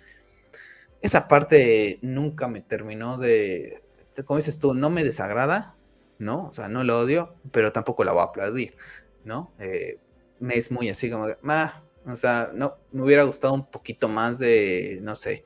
esa 1.01 1.26
parte 1.26 1.99
nunca 2.01 2.47
me 2.47 2.61
terminó 2.61 3.18
de... 3.18 3.83
Como 4.24 4.37
dices 4.37 4.61
tú, 4.61 4.72
no 4.72 4.89
me 4.89 5.03
desagrada, 5.03 5.76
¿no? 6.23 6.47
O 6.47 6.53
sea, 6.53 6.68
no 6.68 6.85
lo 6.85 7.01
odio, 7.01 7.35
pero 7.51 7.73
tampoco 7.73 8.05
la 8.05 8.12
voy 8.12 8.20
a 8.20 8.25
aplaudir, 8.25 8.77
¿no? 9.25 9.53
Eh, 9.59 9.99
me 10.39 10.57
es 10.57 10.70
muy 10.70 10.89
así 10.89 11.11
como, 11.11 11.27
ah, 11.49 11.83
o 12.07 12.16
sea, 12.16 12.51
no, 12.55 12.77
me 12.93 13.03
hubiera 13.03 13.25
gustado 13.25 13.55
un 13.55 13.66
poquito 13.66 14.09
más 14.09 14.39
de, 14.39 15.01
no 15.03 15.14
sé, 15.14 15.45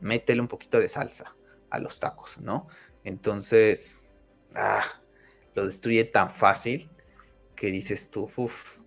métele 0.00 0.40
un 0.40 0.48
poquito 0.48 0.80
de 0.80 0.88
salsa 0.88 1.36
a 1.70 1.78
los 1.78 2.00
tacos, 2.00 2.38
¿no? 2.38 2.68
Entonces, 3.04 4.00
ah, 4.54 4.82
lo 5.54 5.66
destruye 5.66 6.04
tan 6.04 6.30
fácil 6.30 6.90
que 7.54 7.68
dices 7.68 8.10
tú, 8.10 8.30
uff, 8.36 8.78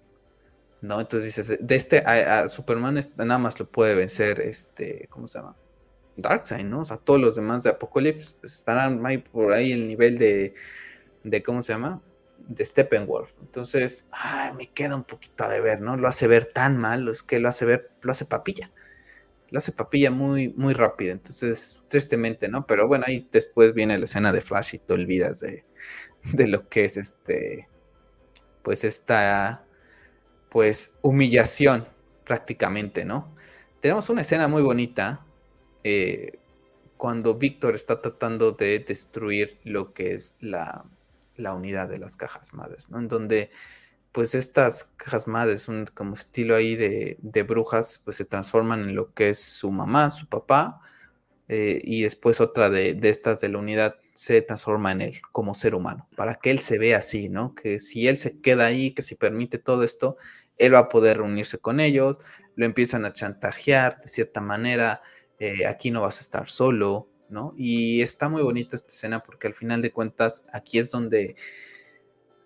¿no? 0.81 0.99
Entonces 0.99 1.35
dices, 1.35 1.57
de 1.59 1.75
este, 1.75 1.99
a, 1.99 2.49
Superman 2.49 2.99
nada 3.15 3.37
más 3.37 3.59
lo 3.59 3.69
puede 3.69 3.95
vencer, 3.95 4.39
este, 4.39 5.07
¿cómo 5.09 5.27
se 5.27 5.37
llama? 5.39 5.55
Darkseid, 6.21 6.65
¿no? 6.65 6.81
O 6.81 6.85
sea, 6.85 6.97
todos 6.97 7.19
los 7.19 7.35
demás 7.35 7.63
de 7.63 7.71
Apocalypse 7.71 8.35
pues, 8.39 8.55
estarán 8.55 9.01
por 9.31 9.53
ahí 9.53 9.71
el 9.71 9.87
nivel 9.87 10.17
de, 10.17 10.53
de 11.23 11.43
¿cómo 11.43 11.61
se 11.61 11.73
llama? 11.73 12.01
De 12.47 12.65
Steppenwolf. 12.65 13.31
Entonces, 13.41 14.07
ay, 14.11 14.53
me 14.53 14.67
queda 14.67 14.95
un 14.95 15.03
poquito 15.03 15.47
de 15.47 15.61
ver, 15.61 15.81
¿no? 15.81 15.97
Lo 15.97 16.07
hace 16.07 16.27
ver 16.27 16.45
tan 16.45 16.77
mal, 16.77 17.07
es 17.09 17.23
que 17.23 17.39
lo 17.39 17.49
hace 17.49 17.65
ver, 17.65 17.91
lo 18.01 18.11
hace 18.11 18.25
papilla. 18.25 18.71
Lo 19.49 19.59
hace 19.59 19.71
papilla 19.71 20.11
muy, 20.11 20.49
muy 20.49 20.73
rápido. 20.73 21.11
Entonces, 21.13 21.81
tristemente, 21.87 22.47
¿no? 22.49 22.67
Pero 22.67 22.87
bueno, 22.87 23.05
ahí 23.07 23.27
después 23.31 23.73
viene 23.73 23.97
la 23.97 24.05
escena 24.05 24.31
de 24.31 24.41
Flash 24.41 24.75
y 24.75 24.77
te 24.79 24.93
olvidas 24.93 25.39
de, 25.41 25.65
de 26.33 26.47
lo 26.47 26.69
que 26.69 26.85
es 26.85 26.97
este, 26.97 27.67
pues 28.63 28.83
esta, 28.83 29.65
pues 30.49 30.97
humillación 31.01 31.87
prácticamente, 32.25 33.05
¿no? 33.05 33.35
Tenemos 33.79 34.09
una 34.09 34.21
escena 34.21 34.47
muy 34.47 34.61
bonita 34.61 35.25
eh, 35.83 36.39
cuando 36.97 37.35
Víctor 37.35 37.75
está 37.75 38.01
tratando 38.01 38.51
de 38.51 38.79
destruir 38.79 39.59
lo 39.63 39.93
que 39.93 40.13
es 40.13 40.35
la, 40.41 40.85
unidad 41.37 41.87
de 41.87 41.97
las 41.97 42.17
cajas 42.17 42.53
madres, 42.53 42.89
¿no? 42.89 42.99
En 42.99 43.07
donde 43.07 43.51
pues 44.11 44.35
estas 44.35 44.91
cajas 44.97 45.27
madres, 45.27 45.67
un 45.69 45.85
como 45.85 46.15
estilo 46.15 46.55
ahí 46.55 46.75
de, 46.75 47.43
brujas, 47.47 48.01
pues 48.03 48.17
se 48.17 48.25
transforman 48.25 48.81
en 48.81 48.95
lo 48.95 49.13
que 49.13 49.29
es 49.29 49.39
su 49.39 49.71
mamá, 49.71 50.09
su 50.09 50.27
papá, 50.27 50.81
eh, 51.47 51.79
y 51.83 52.01
después 52.01 52.41
otra 52.41 52.69
de, 52.69 52.95
de, 52.95 53.09
estas 53.09 53.39
de 53.39 53.49
la 53.49 53.59
unidad 53.59 53.95
se 54.13 54.41
transforma 54.41 54.91
en 54.91 55.01
él 55.01 55.21
como 55.31 55.55
ser 55.55 55.75
humano, 55.75 56.07
para 56.17 56.35
que 56.35 56.51
él 56.51 56.59
se 56.59 56.77
vea 56.77 56.97
así, 56.97 57.29
¿no? 57.29 57.55
Que 57.55 57.79
si 57.79 58.07
él 58.09 58.17
se 58.17 58.41
queda 58.41 58.65
ahí, 58.65 58.91
que 58.91 59.03
si 59.03 59.15
permite 59.15 59.57
todo 59.57 59.83
esto, 59.83 60.17
él 60.57 60.73
va 60.73 60.79
a 60.79 60.89
poder 60.89 61.17
reunirse 61.17 61.57
con 61.59 61.79
ellos, 61.79 62.19
lo 62.55 62.65
empiezan 62.65 63.05
a 63.05 63.13
chantajear 63.13 64.01
de 64.01 64.09
cierta 64.09 64.41
manera, 64.41 65.01
eh, 65.39 65.65
aquí 65.65 65.91
no 65.91 66.01
vas 66.01 66.19
a 66.19 66.21
estar 66.21 66.49
solo, 66.49 67.07
¿no? 67.29 67.53
Y 67.57 68.01
está 68.01 68.29
muy 68.29 68.41
bonita 68.41 68.75
esta 68.75 68.91
escena 68.91 69.23
porque 69.23 69.47
al 69.47 69.53
final 69.53 69.81
de 69.81 69.91
cuentas 69.91 70.45
aquí 70.51 70.79
es 70.79 70.91
donde 70.91 71.35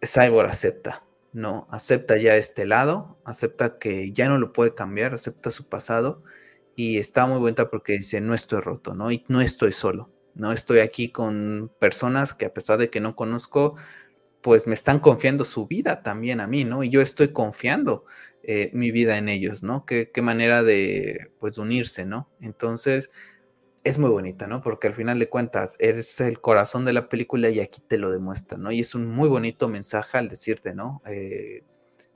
Cyborg 0.06 0.50
acepta, 0.50 1.06
¿no? 1.32 1.68
Acepta 1.72 2.18
ya 2.18 2.36
este 2.36 2.66
lado, 2.66 3.18
acepta 3.26 3.80
que 3.80 4.12
ya 4.12 4.30
no 4.30 4.38
lo 4.38 4.54
puede 4.54 4.76
cambiar, 4.76 5.14
acepta 5.14 5.52
su 5.52 5.68
pasado 5.68 6.24
y 6.76 6.98
está 6.98 7.26
muy 7.26 7.39
bonita 7.39 7.70
porque 7.70 7.94
dice, 7.94 8.22
no 8.22 8.34
estoy 8.34 8.62
roto, 8.62 8.94
¿no? 8.94 9.12
Y 9.12 9.24
no 9.28 9.41
estoy 9.41 9.74
solo, 9.74 10.10
¿no? 10.36 10.52
Estoy 10.52 10.80
aquí 10.80 11.10
con 11.10 11.72
personas 11.80 12.34
que 12.34 12.46
a 12.46 12.54
pesar 12.54 12.80
de 12.80 12.89
que 12.89 13.00
no 13.00 13.16
conozco, 13.16 13.76
pues 14.41 14.68
me 14.68 14.74
están 14.74 15.00
confiando 15.00 15.46
su 15.46 15.68
vida 15.68 16.04
también 16.04 16.41
a 16.41 16.48
mí, 16.48 16.66
¿no? 16.66 16.84
Y 16.84 16.89
yo 16.89 17.02
estoy 17.02 17.30
confiando 17.30 18.06
eh, 18.44 18.70
mi 18.74 18.91
vida 18.91 19.18
en 19.18 19.30
ellos, 19.30 19.64
¿no? 19.64 19.86
Qué, 19.86 20.10
manera 20.22 20.64
de, 20.64 21.32
pues, 21.39 21.58
unirse, 21.58 22.06
¿no? 22.06 22.30
Entonces, 22.41 23.10
es 23.84 23.98
muy 23.98 24.10
bonita, 24.10 24.48
¿no? 24.48 24.62
Porque 24.62 24.88
al 24.88 24.94
final 24.94 25.20
de 25.20 25.30
cuentas, 25.30 25.78
eres 25.80 26.20
el 26.22 26.39
corazón 26.41 26.86
de 26.86 26.94
la 26.94 27.10
película 27.10 27.50
y 27.50 27.60
aquí 27.60 27.82
te 27.88 27.98
lo 27.98 28.12
demuestra, 28.12 28.58
¿no? 28.58 28.72
Y 28.72 28.80
es 28.80 28.96
un 28.96 29.08
muy 29.08 29.30
bonito 29.30 29.68
mensaje 29.68 30.18
al 30.18 30.30
decirte, 30.30 30.76
¿no? 30.76 31.02
Eh, 31.06 31.64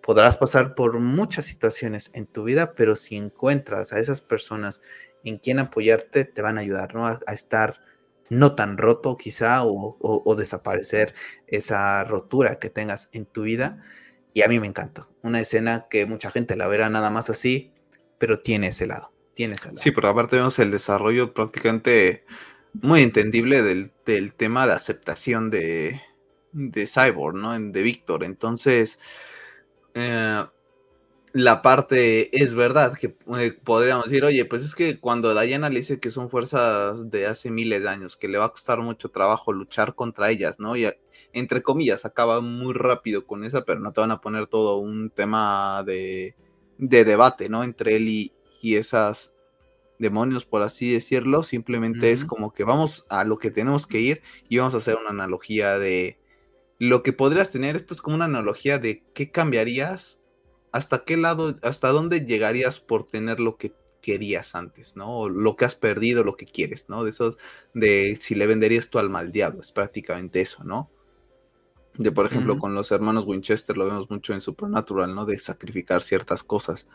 podrás 0.01 0.37
pasar 0.37 0.75
por 0.75 0.99
muchas 0.99 1.45
situaciones 1.45 2.11
en 2.13 2.27
tu 2.27 2.43
vida, 2.43 2.73
pero 2.75 2.95
si 2.95 3.17
encuentras 3.17 3.93
a 3.93 3.99
esas 3.99 4.21
personas 4.21 4.81
en 5.23 5.37
quien 5.37 5.59
apoyarte, 5.59 6.25
te 6.25 6.41
van 6.41 6.57
a 6.57 6.61
ayudar, 6.61 6.95
¿no? 6.95 7.05
a 7.05 7.19
estar 7.33 7.81
no 8.29 8.55
tan 8.55 8.77
roto 8.77 9.17
quizá 9.17 9.63
o, 9.63 10.35
desaparecer 10.37 11.13
esa 11.47 12.03
rotura 12.03 12.59
que 12.59 12.69
tengas 12.69 13.09
en 13.13 13.25
tu 13.25 13.43
vida. 13.43 13.81
Y 14.33 14.41
a 14.43 14.47
mí 14.47 14.59
me 14.59 14.67
encanta. 14.67 15.07
Una 15.27 15.41
escena 15.41 15.87
que 15.89 16.05
mucha 16.05 16.31
gente 16.31 16.55
la 16.55 16.67
verá 16.67 16.89
nada 16.89 17.09
más 17.09 17.29
así, 17.29 17.73
pero 18.17 18.39
tiene 18.39 18.67
ese 18.67 18.87
lado. 18.87 19.11
Tiene 19.33 19.55
ese 19.55 19.67
lado. 19.67 19.77
Sí, 19.77 19.91
pero 19.91 20.09
aparte 20.09 20.37
vemos 20.37 20.57
el 20.59 20.71
desarrollo 20.71 21.33
prácticamente 21.33 22.25
muy 22.73 23.03
entendible 23.03 23.61
del, 23.61 23.91
tema 24.33 24.67
de 24.67 24.73
aceptación 24.73 25.49
de, 25.49 26.01
de 26.51 26.87
Cyborg, 26.87 27.35
¿no? 27.35 27.59
De 27.59 27.81
Víctor. 27.81 28.23
Entonces, 28.23 28.99
eh, 29.93 30.45
la 31.37 31.61
parte 31.61 32.35
es 32.35 32.55
verdad, 32.55 32.97
que 32.97 33.15
eh, 33.37 33.51
podríamos 33.63 34.05
decir, 34.05 34.25
oye, 34.25 34.43
pues 34.45 34.63
es 34.63 34.73
que 34.73 34.99
cuando 34.99 35.39
Diana 35.39 35.69
le 35.69 35.81
dice 35.81 35.99
que 35.99 36.09
son 36.09 36.31
fuerzas 36.31 37.11
de 37.11 37.27
hace 37.27 37.51
miles 37.51 37.83
de 37.83 37.89
años, 37.89 38.15
que 38.15 38.27
le 38.27 38.39
va 38.39 38.45
a 38.45 38.51
costar 38.51 38.79
mucho 38.81 39.09
trabajo 39.09 39.53
luchar 39.53 39.93
contra 39.93 40.31
ellas, 40.31 40.59
¿no? 40.59 40.75
Y 40.75 40.87
entre 41.33 41.61
comillas, 41.61 42.05
acaba 42.05 42.41
muy 42.41 42.73
rápido 42.73 43.27
con 43.27 43.43
esa, 43.43 43.65
pero 43.65 43.79
no 43.79 43.93
te 43.93 44.01
van 44.01 44.09
a 44.09 44.19
poner 44.19 44.47
todo 44.47 44.77
un 44.77 45.11
tema 45.11 45.83
de, 45.85 46.33
debate, 46.79 47.49
¿no? 47.49 47.63
Entre 47.63 47.97
él 47.97 48.07
y, 48.07 48.33
esas 48.75 49.33
demonios, 49.99 50.43
por 50.43 50.63
así 50.63 50.91
decirlo, 50.91 51.43
simplemente 51.43 52.11
es 52.11 52.25
como 52.25 52.51
que 52.51 52.65
vamos 52.65 53.05
a 53.09 53.23
lo 53.23 53.37
que 53.37 53.51
tenemos 53.51 53.87
que 53.87 54.01
ir 54.01 54.21
y 54.49 54.57
vamos 54.57 54.73
a 54.73 54.77
hacer 54.77 54.97
una 54.97 55.11
analogía 55.11 55.79
de 55.79 56.19
lo 56.79 57.01
que 57.01 57.13
podrías 57.13 57.49
tener, 57.51 57.77
esto 57.77 57.93
es 57.93 58.01
como 58.01 58.17
una 58.17 58.25
analogía 58.25 58.77
de 58.77 59.03
qué 59.13 59.31
cambiarías 59.31 60.16
hasta 60.71 61.03
qué 61.03 61.17
lado, 61.17 61.55
hasta 61.61 61.89
dónde 61.89 62.21
llegarías 62.21 62.79
por 62.79 63.05
tener 63.05 63.39
lo 63.39 63.57
que 63.57 63.73
querías 64.01 64.55
antes, 64.55 64.95
¿no? 64.95 65.19
O 65.19 65.29
lo 65.29 65.55
que 65.55 65.65
has 65.65 65.75
perdido, 65.75 66.23
lo 66.23 66.37
que 66.37 66.45
quieres, 66.45 66.89
¿no? 66.89 67.03
De 67.03 67.09
esos, 67.09 67.37
de 67.73 68.17
si 68.21 68.35
le 68.35 68.47
venderías 68.47 68.89
tu 68.89 68.99
alma 68.99 69.19
al 69.19 69.31
diablo, 69.31 69.61
es 69.61 69.71
prácticamente 69.71 70.41
eso, 70.41 70.63
¿no? 70.63 70.89
De, 71.97 72.11
por 72.11 72.25
ejemplo, 72.25 72.59
con 72.59 72.75
los 72.75 72.91
hermanos 72.91 73.25
Winchester 73.25 73.75
lo 73.75 73.85
vemos 73.85 74.09
mucho 74.09 74.33
en 74.33 74.41
Supernatural, 74.41 75.13
¿no? 75.15 75.25
De 75.25 75.39
sacrificar 75.39 76.01
ciertas 76.01 76.43
cosas. 76.43 76.87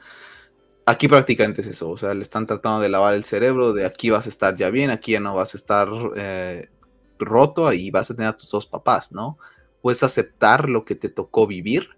Aquí 0.86 1.08
prácticamente 1.08 1.62
es 1.62 1.66
eso, 1.68 1.90
o 1.90 1.96
sea, 1.96 2.14
le 2.14 2.22
están 2.22 2.46
tratando 2.46 2.80
de 2.80 2.88
lavar 2.88 3.14
el 3.14 3.24
cerebro, 3.24 3.72
de 3.72 3.84
aquí 3.84 4.10
vas 4.10 4.26
a 4.26 4.30
estar 4.30 4.56
ya 4.56 4.70
bien, 4.70 4.90
aquí 4.90 5.12
ya 5.12 5.20
no 5.20 5.34
vas 5.34 5.54
a 5.54 5.58
estar 5.58 5.88
eh, 6.16 6.70
roto 7.18 7.72
y 7.72 7.90
vas 7.90 8.10
a 8.10 8.14
tener 8.14 8.30
a 8.30 8.36
tus 8.36 8.50
dos 8.50 8.66
papás, 8.66 9.12
¿no? 9.12 9.38
Puedes 9.80 10.02
aceptar 10.02 10.68
lo 10.68 10.84
que 10.84 10.94
te 10.94 11.08
tocó 11.08 11.46
vivir 11.46 11.90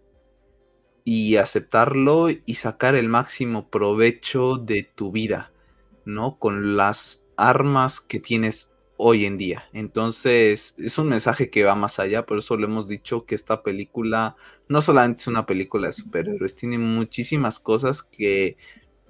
y 1.04 1.36
aceptarlo 1.36 2.28
y 2.30 2.54
sacar 2.54 2.94
el 2.94 3.08
máximo 3.08 3.68
provecho 3.68 4.56
de 4.56 4.82
tu 4.82 5.12
vida, 5.12 5.52
¿no? 6.06 6.38
Con 6.38 6.76
las 6.76 7.24
armas 7.36 8.00
que 8.00 8.20
tienes 8.20 8.72
hoy 8.96 9.26
en 9.26 9.36
día. 9.36 9.68
Entonces, 9.72 10.74
es 10.78 10.98
un 10.98 11.08
mensaje 11.08 11.50
que 11.50 11.64
va 11.64 11.74
más 11.74 11.98
allá, 11.98 12.24
por 12.26 12.38
eso 12.38 12.56
le 12.56 12.64
hemos 12.64 12.88
dicho 12.88 13.26
que 13.26 13.34
esta 13.34 13.62
película 13.62 14.36
no 14.68 14.80
solamente 14.80 15.20
es 15.20 15.26
una 15.26 15.46
película 15.46 15.88
de 15.88 15.92
superhéroes, 15.92 16.54
tiene 16.54 16.78
muchísimas 16.78 17.58
cosas 17.58 18.02
que 18.02 18.56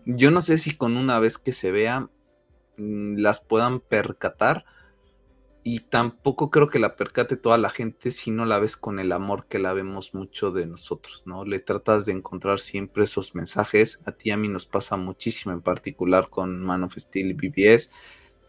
yo 0.06 0.30
no 0.30 0.40
sé 0.42 0.58
si 0.58 0.76
con 0.76 0.96
una 0.96 1.18
vez 1.18 1.38
que 1.38 1.52
se 1.52 1.70
vean 1.70 2.10
mm, 2.76 3.18
las 3.18 3.40
puedan 3.40 3.80
percatar 3.80 4.64
y 5.66 5.80
tampoco 5.80 6.50
creo 6.50 6.68
que 6.68 6.78
la 6.78 6.94
percate 6.94 7.38
toda 7.38 7.56
la 7.56 7.70
gente 7.70 8.10
si 8.10 8.30
no 8.30 8.44
la 8.44 8.58
ves 8.58 8.76
con 8.76 9.00
el 9.00 9.12
amor 9.12 9.46
que 9.46 9.58
la 9.58 9.72
vemos 9.72 10.12
mucho 10.12 10.52
de 10.52 10.66
nosotros, 10.66 11.22
¿no? 11.24 11.46
Le 11.46 11.58
tratas 11.58 12.04
de 12.04 12.12
encontrar 12.12 12.60
siempre 12.60 13.04
esos 13.04 13.34
mensajes, 13.34 14.00
a 14.04 14.12
ti 14.12 14.28
y 14.28 14.32
a 14.32 14.36
mí 14.36 14.46
nos 14.48 14.66
pasa 14.66 14.98
muchísimo 14.98 15.54
en 15.54 15.62
particular 15.62 16.28
con 16.28 16.62
Man 16.62 16.84
of 16.84 16.96
Steel 16.98 17.30
y 17.30 17.32
BBS, 17.32 17.90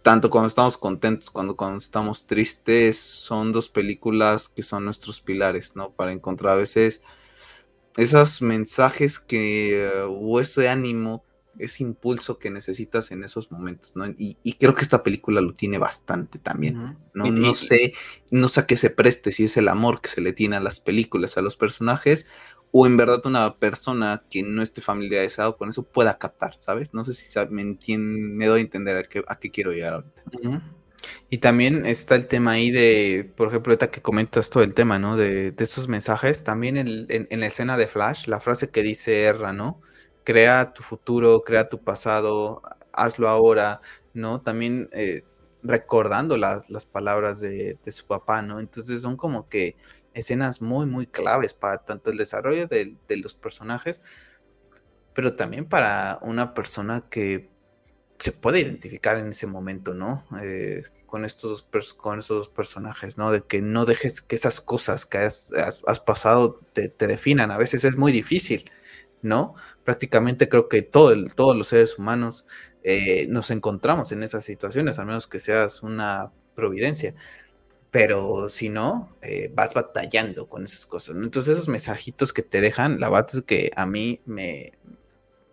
tanto 0.01 0.30
cuando 0.30 0.49
estamos 0.49 0.78
contentos, 0.78 1.32
cuando, 1.32 1.55
cuando 1.55 1.78
estamos 1.78 2.28
tristes, 2.28 2.99
son 2.99 3.53
dos 3.53 3.70
películas 3.70 4.49
que 4.49 4.61
son 4.61 4.84
nuestros 4.84 5.22
pilares, 5.22 5.76
¿no? 5.76 5.91
Para 5.91 6.11
encontrar 6.11 6.55
a 6.55 6.57
veces 6.57 7.01
esos 7.95 8.41
mensajes 8.41 9.20
que, 9.20 9.89
o 10.09 10.41
ese 10.41 10.68
ánimo 10.68 11.24
ese 11.59 11.83
impulso 11.83 12.37
que 12.37 12.49
necesitas 12.49 13.11
en 13.11 13.23
esos 13.23 13.51
momentos, 13.51 13.95
¿no? 13.95 14.05
Y, 14.17 14.35
creo 14.59 14.73
que 14.73 14.83
esta 14.83 15.03
película 15.03 15.41
lo 15.41 15.53
tiene 15.53 15.77
bastante 15.77 16.39
también, 16.39 16.97
¿no? 17.13 17.31
no 17.31 17.53
sé, 17.53 17.93
no 18.31 18.47
sé 18.47 18.61
a 18.61 18.65
qué 18.65 18.77
se 18.77 18.89
preste, 18.89 19.31
si 19.31 19.45
es 19.45 19.57
el 19.57 19.67
amor 19.67 20.01
que 20.01 20.09
se 20.09 20.21
le 20.21 20.33
tiene 20.33 20.55
a 20.55 20.59
las 20.59 20.79
películas, 20.79 21.37
a 21.37 21.41
los 21.41 21.55
personajes, 21.55 22.27
o 22.71 22.85
en 22.85 22.97
verdad 22.97 23.25
una 23.25 23.55
persona 23.55 24.23
que 24.29 24.43
no 24.43 24.61
esté 24.61 24.81
familiarizado 24.81 25.55
con 25.55 25.69
eso 25.69 25.83
pueda 25.83 26.17
captar, 26.17 26.55
¿sabes? 26.57 26.93
No 26.93 27.05
sé 27.05 27.13
si 27.13 27.39
me, 27.49 27.77
me 27.97 28.45
doy 28.47 28.59
a 28.59 28.63
entender 28.63 28.97
a 28.97 29.03
qué, 29.03 29.23
a 29.27 29.39
qué 29.39 29.49
quiero 29.49 29.71
llegar 29.71 29.93
ahorita. 29.93 30.23
Y 31.29 31.37
también 31.37 31.85
está 31.85 32.15
el 32.15 32.27
tema 32.27 32.51
ahí 32.51 32.71
de, 32.71 33.31
por 33.35 33.47
ejemplo, 33.47 33.71
ahorita 33.71 33.91
que 33.91 34.01
comentas 34.01 34.49
todo 34.49 34.63
el 34.63 34.73
tema, 34.73 34.99
¿no? 34.99 35.17
De, 35.17 35.51
de 35.51 35.63
esos 35.63 35.87
mensajes, 35.87 36.43
también 36.43 36.77
en, 36.77 37.05
en, 37.09 37.39
la 37.39 37.45
escena 37.45 37.77
de 37.77 37.87
Flash, 37.87 38.27
la 38.27 38.39
frase 38.39 38.69
que 38.69 38.81
dice 38.81 39.23
Erra, 39.23 39.53
¿no? 39.53 39.81
Crea 40.26 40.73
tu 40.73 40.84
futuro, 40.84 41.43
crea 41.43 41.69
tu 41.69 41.82
pasado, 41.82 42.61
hazlo 42.91 43.30
ahora, 43.30 43.82
¿no? 44.13 44.41
También 44.41 44.89
eh, 44.91 45.23
recordando 45.63 46.36
las, 46.36 46.65
palabras 46.86 47.39
de, 47.39 47.78
su 47.86 48.05
papá, 48.05 48.41
¿no? 48.41 48.59
Entonces 48.59 49.01
son 49.01 49.15
como 49.15 49.47
que 49.47 49.78
escenas 50.13 50.61
muy, 50.61 50.86
muy 50.86 51.07
claves 51.07 51.53
para 51.53 51.78
tanto 51.78 52.11
el 52.11 52.17
desarrollo 52.17 52.67
de, 52.67 52.97
los 53.09 53.34
personajes, 53.34 54.01
pero 55.13 55.34
también 55.34 55.65
para 55.69 56.19
una 56.21 56.53
persona 56.53 57.05
que 57.09 57.49
se 58.19 58.32
puede 58.32 58.61
identificar 58.61 59.17
en 59.17 59.28
ese 59.28 59.45
momento, 59.47 59.93
¿no? 59.93 60.26
Eh, 60.41 60.84
con 61.05 61.23
estos, 61.23 61.67
con 61.97 62.19
estos 62.19 62.38
dos 62.38 62.49
personajes, 62.49 63.17
¿no? 63.17 63.32
De 63.32 63.43
que 63.43 63.61
no 63.61 63.86
dejes 63.86 64.21
que 64.21 64.36
esas 64.36 64.59
cosas 64.59 65.05
que 65.05 65.19
has, 65.19 65.51
pasado 66.05 66.59
te, 66.73 66.89
te, 66.89 67.07
definan. 67.07 67.51
A 67.51 67.57
veces 67.57 67.84
es 67.84 67.95
muy 67.97 68.11
difícil, 68.11 68.71
¿no? 69.21 69.55
Prácticamente 69.86 70.49
creo 70.49 70.67
que 70.67 70.81
todo 70.81 71.15
todos 71.36 71.55
los 71.55 71.67
seres 71.67 71.97
humanos 71.99 72.45
eh, 72.83 73.27
nos 73.29 73.51
encontramos 73.51 74.11
en 74.11 74.23
esas 74.23 74.43
situaciones, 74.45 74.99
a 74.99 75.05
menos 75.05 75.27
que 75.27 75.39
seas 75.39 75.83
una 75.83 76.33
providencia. 76.55 77.15
Pero 77.91 78.49
si 78.49 78.69
no, 78.69 79.17
eh, 79.21 79.51
vas 79.55 79.73
batallando 79.73 80.49
con 80.49 80.65
esas 80.65 80.86
cosas. 80.86 81.15
Entonces 81.17 81.53
esos 81.55 81.69
mensajitos 81.69 82.33
que 82.33 82.43
te 82.43 82.61
dejan, 82.61 82.99
la 82.99 83.09
verdad 83.09 83.29
es 83.33 83.43
que 83.43 83.71
a 83.75 83.86
mí 83.86 84.21
me, 84.25 84.73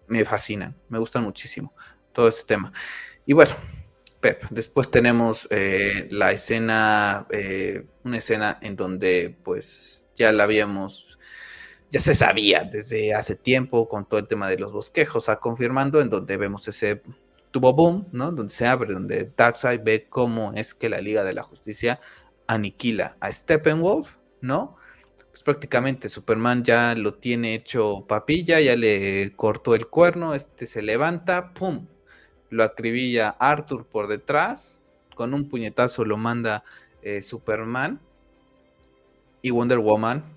me 0.09 0.25
fascinan, 0.25 0.77
me 0.89 0.99
gustan 0.99 1.25
muchísimo 1.25 1.75
todo 2.13 2.29
ese 2.29 2.45
tema. 2.45 2.73
Y 3.27 3.35
bueno, 3.35 3.55
Pep, 4.21 4.45
después 4.51 4.91
tenemos 4.91 5.49
eh, 5.51 6.09
la 6.11 6.33
escena, 6.33 7.27
una 8.05 8.19
escena 8.19 8.59
en 8.63 8.77
donde 8.77 9.37
pues 9.45 10.09
ya 10.17 10.33
la 10.33 10.45
habíamos 10.45 11.19
ya 11.93 12.01
se 12.01 12.15
sabía 12.15 12.65
desde 12.65 13.15
hace 13.15 13.37
tiempo 13.37 13.87
con 13.87 14.07
todo 14.07 14.19
el 14.19 14.27
tema 14.27 14.49
de 14.49 14.59
los 14.59 14.73
bosquejos, 14.73 15.29
a 15.29 15.37
confirmando 15.37 16.01
en 16.01 16.09
donde 16.09 16.39
vemos 16.39 16.67
ese 16.67 17.03
tubo 17.51 17.75
boom, 17.75 18.09
¿no? 18.13 18.33
Donde 18.33 18.51
se 18.51 18.67
abre, 18.67 18.95
donde 18.95 19.31
Darkseid 19.37 19.83
ve 19.85 20.07
cómo 20.09 20.55
es 20.55 20.73
que 20.73 20.89
la 20.89 21.03
Liga 21.03 21.23
de 21.23 21.35
la 21.35 21.43
Justicia 21.43 22.01
aniquila 22.47 23.19
a 23.21 23.31
Steppenwolf, 23.31 24.17
¿no? 24.41 24.79
Pues 25.29 25.43
prácticamente 25.43 26.09
Superman 26.09 26.65
ya 26.65 26.95
lo 26.95 27.13
tiene 27.13 27.55
hecho 27.55 28.07
papilla, 28.09 28.59
ya 28.59 28.75
le 28.75 29.35
cortó 29.37 29.75
el 29.75 29.87
cuerno, 29.87 30.35
este 30.35 30.67
se 30.67 30.81
levanta, 30.81 31.53
¡pum! 31.53 31.89
Lo 32.49 32.65
acribilla 32.65 33.37
Arthur 33.39 33.85
por 33.85 34.09
detrás, 34.09 34.83
con 35.15 35.35
un 35.35 35.47
puñetazo 35.47 36.07
lo 36.07 36.17
manda 36.17 36.65
eh, 37.03 37.21
Superman 37.21 38.01
y 39.43 39.51
Wonder 39.51 39.79
Woman 39.79 40.32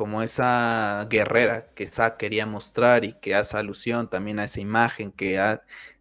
como 0.00 0.22
esa 0.22 1.06
guerrera 1.10 1.74
que 1.74 1.86
Zack 1.86 2.16
quería 2.16 2.46
mostrar 2.46 3.04
y 3.04 3.12
que 3.12 3.34
hace 3.34 3.58
alusión 3.58 4.08
también 4.08 4.38
a 4.38 4.44
esa 4.44 4.58
imagen 4.58 5.12
que 5.12 5.38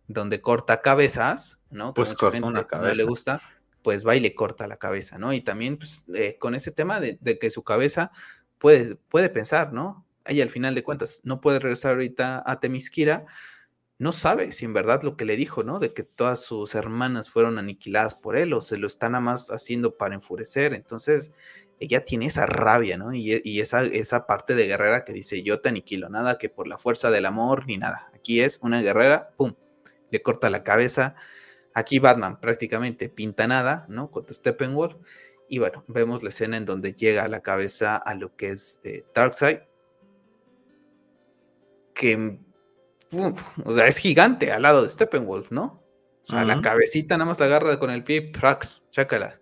donde 0.07 0.39
corta 0.39 0.79
cabezas, 0.79 1.59
¿no? 1.69 1.93
pues 1.93 2.13
corta 2.13 2.47
una 2.47 2.65
cabeza. 2.65 2.91
No 2.91 2.95
le 2.95 3.03
gusta, 3.03 3.41
pues 3.81 4.07
va 4.07 4.15
y 4.15 4.21
le 4.21 4.33
corta 4.33 4.67
la 4.67 4.77
cabeza, 4.77 5.17
¿no? 5.17 5.33
Y 5.33 5.41
también 5.41 5.75
pues, 5.75 6.05
eh, 6.15 6.37
con 6.39 6.55
ese 6.55 6.71
tema 6.71 7.01
de, 7.01 7.17
que 7.39 7.51
su 7.51 7.63
cabeza 7.63 8.13
puede, 8.57 8.95
puede 8.95 9.27
pensar, 9.27 9.73
¿no? 9.73 10.05
Ella 10.23 10.43
al 10.43 10.49
final 10.49 10.75
de 10.75 10.83
cuentas 10.83 11.19
no 11.25 11.41
puede 11.41 11.59
regresar 11.59 11.95
ahorita 11.95 12.41
a 12.45 12.61
Temisquira, 12.61 13.25
no 13.97 14.13
sabe 14.13 14.53
si 14.53 14.63
en 14.63 14.71
verdad 14.71 15.03
lo 15.03 15.17
que 15.17 15.25
le 15.25 15.35
dijo, 15.35 15.63
¿no? 15.63 15.79
De 15.79 15.93
que 15.93 16.03
todas 16.03 16.39
sus 16.39 16.73
hermanas 16.73 17.29
fueron 17.29 17.57
aniquiladas 17.57 18.15
por 18.15 18.37
él 18.37 18.53
o 18.53 18.61
se 18.61 18.77
lo 18.77 18.87
están 18.87 19.11
nada 19.11 19.25
más 19.25 19.51
haciendo 19.51 19.97
para 19.97 20.15
enfurecer. 20.15 20.73
Entonces, 20.73 21.33
ella 21.79 22.03
tiene 22.03 22.25
esa 22.25 22.45
rabia, 22.45 22.97
¿no? 22.97 23.13
Y, 23.13 23.59
esa, 23.59 23.83
esa 23.83 24.25
parte 24.25 24.53
de 24.53 24.67
guerrera 24.67 25.05
que 25.05 25.13
dice, 25.13 25.43
yo 25.43 25.61
te 25.61 25.69
aniquilo, 25.69 26.09
nada 26.09 26.37
que 26.37 26.49
por 26.49 26.67
la 26.67 26.77
fuerza 26.77 27.09
del 27.09 27.25
amor 27.25 27.65
ni 27.67 27.77
nada. 27.77 28.11
Aquí 28.13 28.41
es 28.41 28.59
una 28.61 28.81
guerrera, 28.81 29.29
¡pum! 29.37 29.53
Le 30.11 30.21
corta 30.21 30.49
la 30.49 30.63
cabeza. 30.63 31.15
Aquí 31.73 31.99
Batman 31.99 32.39
prácticamente 32.39 33.07
pinta 33.07 33.47
nada, 33.47 33.85
¿no? 33.87 34.11
Contra 34.11 34.35
Steppenwolf. 34.35 34.95
Y 35.47 35.59
bueno, 35.59 35.85
vemos 35.87 36.21
la 36.21 36.29
escena 36.29 36.57
en 36.57 36.65
donde 36.65 36.93
llega 36.93 37.23
a 37.23 37.29
la 37.29 37.41
cabeza 37.41 37.95
a 37.95 38.13
lo 38.13 38.35
que 38.35 38.49
es 38.49 38.81
eh, 38.83 39.03
Darkseid. 39.15 39.59
Que, 41.93 42.39
o 43.63 43.73
sea, 43.73 43.87
es 43.87 43.97
gigante 43.97 44.51
al 44.51 44.63
lado 44.63 44.83
de 44.83 44.89
Steppenwolf, 44.89 45.51
¿no? 45.51 45.83
O 46.23 46.31
sea, 46.31 46.45
la 46.45 46.61
cabecita 46.61 47.17
nada 47.17 47.29
más 47.29 47.39
la 47.39 47.47
agarra 47.47 47.79
con 47.79 47.89
el 47.89 48.03
pie, 48.03 48.21
prax, 48.21 48.83
chácala. 48.91 49.38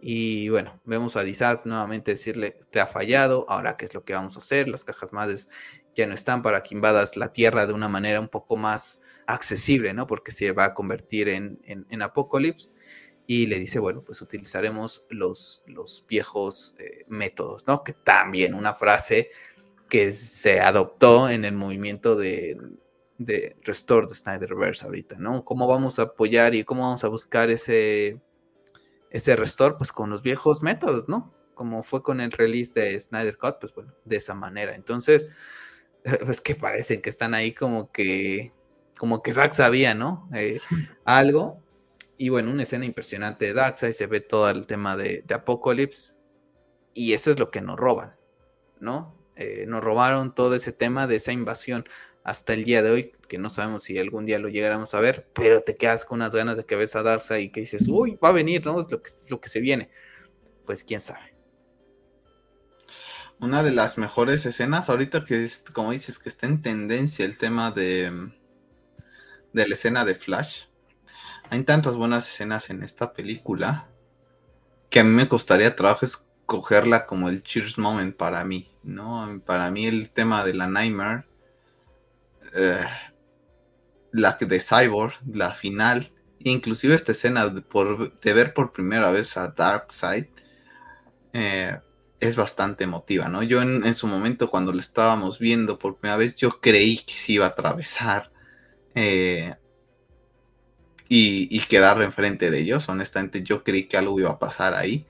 Y 0.00 0.48
bueno, 0.48 0.80
vemos 0.84 1.16
a 1.16 1.22
Dizaz 1.22 1.66
nuevamente 1.66 2.12
decirle, 2.12 2.56
te 2.70 2.80
ha 2.80 2.86
fallado, 2.86 3.44
ahora 3.48 3.76
qué 3.76 3.84
es 3.84 3.94
lo 3.94 4.04
que 4.04 4.14
vamos 4.14 4.36
a 4.36 4.38
hacer, 4.38 4.68
las 4.68 4.84
cajas 4.84 5.12
madres 5.12 5.48
ya 5.94 6.06
no 6.06 6.14
están 6.14 6.42
para 6.42 6.62
que 6.62 6.74
invadas 6.74 7.16
la 7.16 7.32
Tierra 7.32 7.66
de 7.66 7.74
una 7.74 7.88
manera 7.88 8.20
un 8.20 8.28
poco 8.28 8.56
más 8.56 9.02
accesible, 9.26 9.92
¿no? 9.92 10.06
Porque 10.06 10.32
se 10.32 10.52
va 10.52 10.66
a 10.66 10.74
convertir 10.74 11.28
en, 11.28 11.60
en, 11.64 12.02
Apocalypse. 12.02 12.70
Y 13.26 13.46
le 13.46 13.58
dice, 13.58 13.78
bueno, 13.78 14.02
pues 14.02 14.22
utilizaremos 14.22 15.06
los, 15.08 15.62
los 15.66 16.04
viejos 16.08 16.74
eh, 16.78 17.04
métodos, 17.08 17.64
¿no? 17.66 17.84
Que 17.84 17.92
también 17.92 18.54
una 18.54 18.74
frase 18.74 19.30
que 19.88 20.12
se 20.12 20.60
adoptó 20.60 21.28
en 21.28 21.44
el 21.44 21.54
movimiento 21.54 22.16
de, 22.16 22.58
de 23.18 23.56
Restore 23.62 24.06
the 24.06 24.14
Snyderverse 24.14 24.84
ahorita, 24.84 25.16
¿no? 25.18 25.44
¿Cómo 25.44 25.66
vamos 25.66 25.98
a 25.98 26.02
apoyar 26.02 26.54
y 26.54 26.64
cómo 26.64 26.82
vamos 26.82 27.04
a 27.04 27.08
buscar 27.08 27.50
ese 27.50 28.18
ese 29.10 29.36
restore 29.36 29.76
pues 29.76 29.92
con 29.92 30.10
los 30.10 30.22
viejos 30.22 30.62
métodos, 30.62 31.08
¿no? 31.08 31.34
Como 31.54 31.82
fue 31.82 32.02
con 32.02 32.20
el 32.20 32.32
release 32.32 32.78
de 32.78 32.98
Snyder 32.98 33.36
Cut, 33.36 33.56
pues 33.60 33.74
bueno, 33.74 33.92
de 34.04 34.16
esa 34.16 34.34
manera. 34.34 34.74
Entonces, 34.74 35.28
pues 36.24 36.40
que 36.40 36.54
parecen 36.54 37.02
que 37.02 37.10
están 37.10 37.34
ahí 37.34 37.52
como 37.52 37.90
que, 37.92 38.52
como 38.98 39.22
que 39.22 39.32
Zack 39.32 39.52
sabía, 39.52 39.94
¿no? 39.94 40.28
Eh, 40.34 40.60
algo. 41.04 41.62
Y 42.16 42.28
bueno, 42.28 42.50
una 42.50 42.64
escena 42.64 42.84
impresionante 42.84 43.46
de 43.46 43.54
Darkseid, 43.54 43.92
se 43.92 44.06
ve 44.06 44.20
todo 44.20 44.48
el 44.50 44.66
tema 44.66 44.96
de, 44.96 45.22
de 45.26 45.34
Apocalypse. 45.34 46.14
Y 46.92 47.12
eso 47.12 47.30
es 47.30 47.38
lo 47.38 47.50
que 47.50 47.60
nos 47.60 47.76
roban, 47.76 48.16
¿no? 48.78 49.20
Eh, 49.36 49.64
nos 49.66 49.82
robaron 49.82 50.34
todo 50.34 50.54
ese 50.54 50.70
tema 50.70 51.06
de 51.06 51.16
esa 51.16 51.32
invasión 51.32 51.86
hasta 52.24 52.52
el 52.54 52.64
día 52.64 52.82
de 52.82 52.90
hoy, 52.90 53.12
que 53.28 53.38
no 53.38 53.50
sabemos 53.50 53.84
si 53.84 53.98
algún 53.98 54.26
día 54.26 54.38
lo 54.38 54.48
llegáramos 54.48 54.94
a 54.94 55.00
ver, 55.00 55.28
pero 55.34 55.62
te 55.62 55.74
quedas 55.74 56.04
con 56.04 56.16
unas 56.16 56.34
ganas 56.34 56.56
de 56.56 56.64
que 56.64 56.76
ves 56.76 56.96
a 56.96 57.02
Darkseid 57.02 57.44
y 57.44 57.50
que 57.50 57.60
dices, 57.60 57.88
uy, 57.88 58.18
va 58.22 58.28
a 58.28 58.32
venir, 58.32 58.64
¿no? 58.66 58.80
Es 58.80 58.90
lo 58.90 59.02
que, 59.02 59.10
lo 59.30 59.40
que 59.40 59.48
se 59.48 59.60
viene. 59.60 59.90
Pues 60.66 60.84
quién 60.84 61.00
sabe. 61.00 61.34
Una 63.40 63.62
de 63.62 63.72
las 63.72 63.96
mejores 63.96 64.44
escenas, 64.44 64.90
ahorita 64.90 65.24
que 65.24 65.44
es, 65.44 65.64
como 65.72 65.92
dices, 65.92 66.18
que 66.18 66.28
está 66.28 66.46
en 66.46 66.60
tendencia 66.60 67.24
el 67.24 67.38
tema 67.38 67.70
de, 67.70 68.30
de 69.52 69.68
la 69.68 69.74
escena 69.74 70.04
de 70.04 70.14
Flash. 70.14 70.64
Hay 71.48 71.62
tantas 71.64 71.96
buenas 71.96 72.28
escenas 72.28 72.68
en 72.68 72.82
esta 72.82 73.14
película 73.14 73.88
que 74.90 75.00
a 75.00 75.04
mí 75.04 75.10
me 75.10 75.28
costaría 75.28 75.74
trabajo 75.74 76.04
escogerla 76.04 77.06
como 77.06 77.28
el 77.28 77.42
cheers 77.42 77.78
moment 77.78 78.14
para 78.14 78.44
mí, 78.44 78.70
¿no? 78.82 79.40
Para 79.46 79.70
mí 79.70 79.86
el 79.86 80.10
tema 80.10 80.44
de 80.44 80.54
la 80.54 80.66
Nightmare 80.66 81.29
eh, 82.54 82.84
la 84.12 84.36
de 84.40 84.60
Cyborg, 84.60 85.14
la 85.26 85.52
final, 85.52 86.12
Inclusive 86.42 86.94
esta 86.94 87.12
escena 87.12 87.48
de, 87.48 87.60
por, 87.60 88.18
de 88.18 88.32
ver 88.32 88.54
por 88.54 88.72
primera 88.72 89.10
vez 89.10 89.36
a 89.36 89.48
Darkseid 89.48 90.24
eh, 91.34 91.78
es 92.18 92.36
bastante 92.36 92.84
emotiva, 92.84 93.28
¿no? 93.28 93.42
Yo 93.42 93.60
en, 93.60 93.94
su 93.94 94.06
momento 94.06 94.50
cuando 94.50 94.72
lo 94.72 94.80
estábamos 94.80 95.38
viendo 95.38 95.78
por 95.78 95.98
primera 95.98 96.16
vez, 96.16 96.36
yo 96.36 96.48
creí 96.48 96.98
que 96.98 97.12
se 97.12 97.32
iba 97.32 97.44
a 97.44 97.50
atravesar 97.50 98.30
eh, 98.94 99.54
y, 101.08 101.48
y, 101.54 101.60
quedar 101.60 102.00
enfrente 102.02 102.50
de 102.50 102.60
ellos. 102.60 102.88
Honestamente, 102.88 103.42
yo 103.42 103.62
creí 103.62 103.84
que 103.84 103.98
algo 103.98 104.18
iba 104.18 104.30
a 104.30 104.38
pasar 104.38 104.74
ahí. 104.74 105.06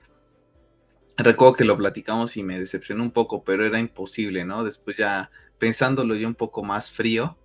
Recuerdo 1.17 1.53
que 1.55 1.65
lo 1.65 1.77
platicamos 1.77 2.35
y 2.35 2.43
me 2.43 2.59
decepcionó 2.59 3.03
un 3.03 3.11
poco, 3.11 3.43
pero 3.43 3.65
era 3.65 3.79
imposible, 3.79 4.43
¿no? 4.43 4.63
Después 4.65 4.97
ya 4.97 5.31
pensándolo 5.61 6.15
yo 6.15 6.27
un 6.27 6.33
poco 6.33 6.63
más 6.63 6.91
frío, 6.91 7.37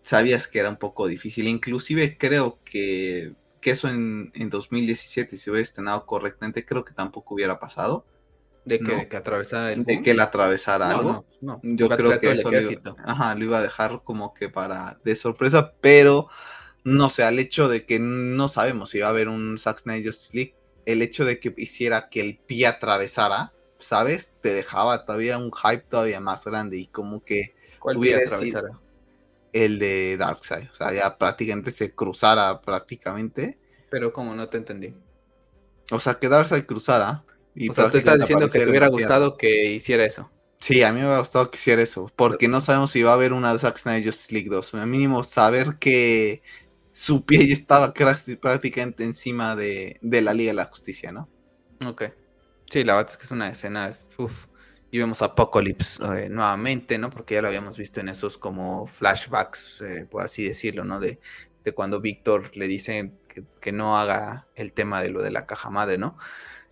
sabías 0.00 0.48
que 0.48 0.60
era 0.60 0.70
un 0.70 0.78
poco 0.78 1.06
difícil. 1.06 1.46
Inclusive 1.46 2.16
creo 2.16 2.58
que, 2.64 3.34
eso 3.60 3.86
en, 3.90 4.32
2017, 4.48 5.36
si 5.36 5.50
hubiera 5.50 5.62
estrenado 5.62 6.06
correctamente, 6.06 6.64
creo 6.64 6.86
que 6.86 6.94
tampoco 6.94 7.34
hubiera 7.34 7.60
pasado. 7.60 8.06
De 8.64 8.78
que, 8.78 9.14
atravesara 9.14 9.74
el 9.74 9.84
De 9.84 10.00
que 10.00 10.12
él 10.12 10.20
atravesara 10.20 10.90
algo. 10.90 11.26
No, 11.42 11.60
Yo 11.62 11.90
creo 11.90 12.18
que 12.18 12.32
eso 12.32 12.50
lo 12.50 12.58
iba, 12.58 12.96
ajá, 13.04 13.34
lo 13.34 13.44
iba 13.44 13.58
a 13.58 13.62
dejar 13.62 14.00
como 14.04 14.32
que 14.32 14.48
para 14.48 14.98
de 15.04 15.14
sorpresa, 15.14 15.74
pero 15.82 16.28
no 16.82 17.10
sé, 17.10 17.24
al 17.24 17.38
hecho 17.38 17.68
de 17.68 17.84
que 17.84 17.98
no 17.98 18.48
sabemos 18.48 18.88
si 18.88 19.00
va 19.00 19.08
a 19.08 19.10
haber 19.10 19.28
un 19.28 19.58
Zack 19.58 19.80
Snyder 19.80 20.14
League, 20.32 20.54
el 20.86 21.02
hecho 21.02 21.26
de 21.26 21.38
que 21.40 21.52
hiciera 21.58 22.08
que 22.08 22.22
el 22.22 22.38
pie 22.38 22.68
atravesara, 22.68 23.52
¿sabes? 23.84 24.32
Te 24.40 24.52
dejaba 24.52 25.04
todavía 25.04 25.38
un 25.38 25.52
hype 25.52 25.84
todavía 25.88 26.20
más 26.20 26.44
grande 26.44 26.78
y 26.78 26.86
como 26.86 27.24
que 27.24 27.54
¿Cuál 27.78 27.98
hubiera 27.98 28.18
atravesara? 28.18 28.80
el 29.52 29.78
de 29.78 30.16
Darkseid, 30.18 30.68
o 30.72 30.74
sea, 30.74 30.92
ya 30.92 31.16
prácticamente 31.16 31.70
se 31.70 31.94
cruzara 31.94 32.60
prácticamente. 32.60 33.56
Pero 33.88 34.12
como 34.12 34.34
no 34.34 34.48
te 34.48 34.56
entendí. 34.56 34.94
O 35.90 36.00
sea, 36.00 36.14
que 36.14 36.28
Darkseid 36.28 36.64
cruzara. 36.66 37.24
Y 37.54 37.68
o 37.68 37.72
sea, 37.72 37.88
tú 37.88 37.98
estás 37.98 38.18
diciendo 38.18 38.48
que 38.48 38.58
te 38.58 38.68
hubiera 38.68 38.88
gustado 38.88 39.36
que 39.36 39.66
hiciera 39.66 40.04
eso. 40.04 40.28
Sí, 40.58 40.82
a 40.82 40.92
mí 40.92 41.00
me 41.00 41.04
hubiera 41.06 41.20
gustado 41.20 41.50
que 41.50 41.58
hiciera 41.58 41.82
eso, 41.82 42.10
porque 42.16 42.48
no 42.48 42.60
sabemos 42.60 42.90
si 42.90 43.02
va 43.02 43.10
a 43.12 43.14
haber 43.14 43.32
una 43.32 43.56
Zack 43.58 43.76
Snyder 43.76 44.06
Justice 44.06 44.32
League 44.32 44.48
2. 44.48 44.74
Al 44.74 44.86
mínimo 44.86 45.22
saber 45.22 45.76
que 45.78 46.42
su 46.90 47.24
pie 47.24 47.52
estaba 47.52 47.92
prácticamente 47.92 49.04
encima 49.04 49.54
de, 49.56 49.98
la 50.00 50.32
Liga 50.32 50.50
de 50.50 50.54
la 50.54 50.64
Justicia, 50.64 51.12
¿no? 51.12 51.28
Ok. 51.86 52.04
Sí, 52.70 52.84
la 52.84 52.96
verdad 52.96 53.10
es 53.10 53.16
que 53.16 53.24
es 53.24 53.30
una 53.30 53.48
escena, 53.48 53.90
uf, 54.18 54.46
y 54.90 54.98
vemos 54.98 55.22
Apocalypse 55.22 56.02
eh, 56.04 56.28
nuevamente, 56.28 56.98
¿no? 56.98 57.10
Porque 57.10 57.34
ya 57.34 57.42
lo 57.42 57.48
habíamos 57.48 57.76
visto 57.76 57.98
en 57.98 58.08
esos 58.08 58.38
como 58.38 58.86
flashbacks, 58.86 59.82
eh, 59.82 60.06
por 60.08 60.22
así 60.22 60.44
decirlo, 60.44 60.84
¿no? 60.84 61.00
De, 61.00 61.18
de 61.64 61.72
cuando 61.72 62.00
Víctor 62.00 62.56
le 62.56 62.68
dice 62.68 63.12
que, 63.60 63.72
no 63.72 63.98
haga 63.98 64.46
el 64.54 64.72
tema 64.72 65.02
de 65.02 65.08
lo 65.08 65.20
de 65.20 65.32
la 65.32 65.46
caja 65.46 65.68
madre, 65.70 65.98
¿no? 65.98 66.16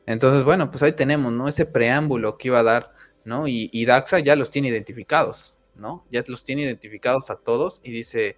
Entonces, 0.07 0.45
bueno, 0.45 0.71
pues 0.71 0.85
ahí 0.85 0.93
tenemos, 0.93 1.33
¿no? 1.33 1.49
Ese 1.49 1.67
preámbulo 1.67 2.39
que 2.39 2.49
iba 2.49 2.61
a 2.61 2.63
dar, 2.63 2.95
¿no? 3.25 3.49
Y, 3.49 3.69
y 3.73 3.87
Darkseid 3.87 4.25
ya 4.25 4.37
los 4.37 4.53
tiene 4.53 4.69
identificados, 4.69 5.57
¿no? 5.75 6.07
Ya 6.13 6.23
los 6.29 6.45
tiene 6.45 6.63
identificados 6.63 7.31
a 7.31 7.37
todos 7.37 7.81
y 7.83 7.91
dice, 7.91 8.37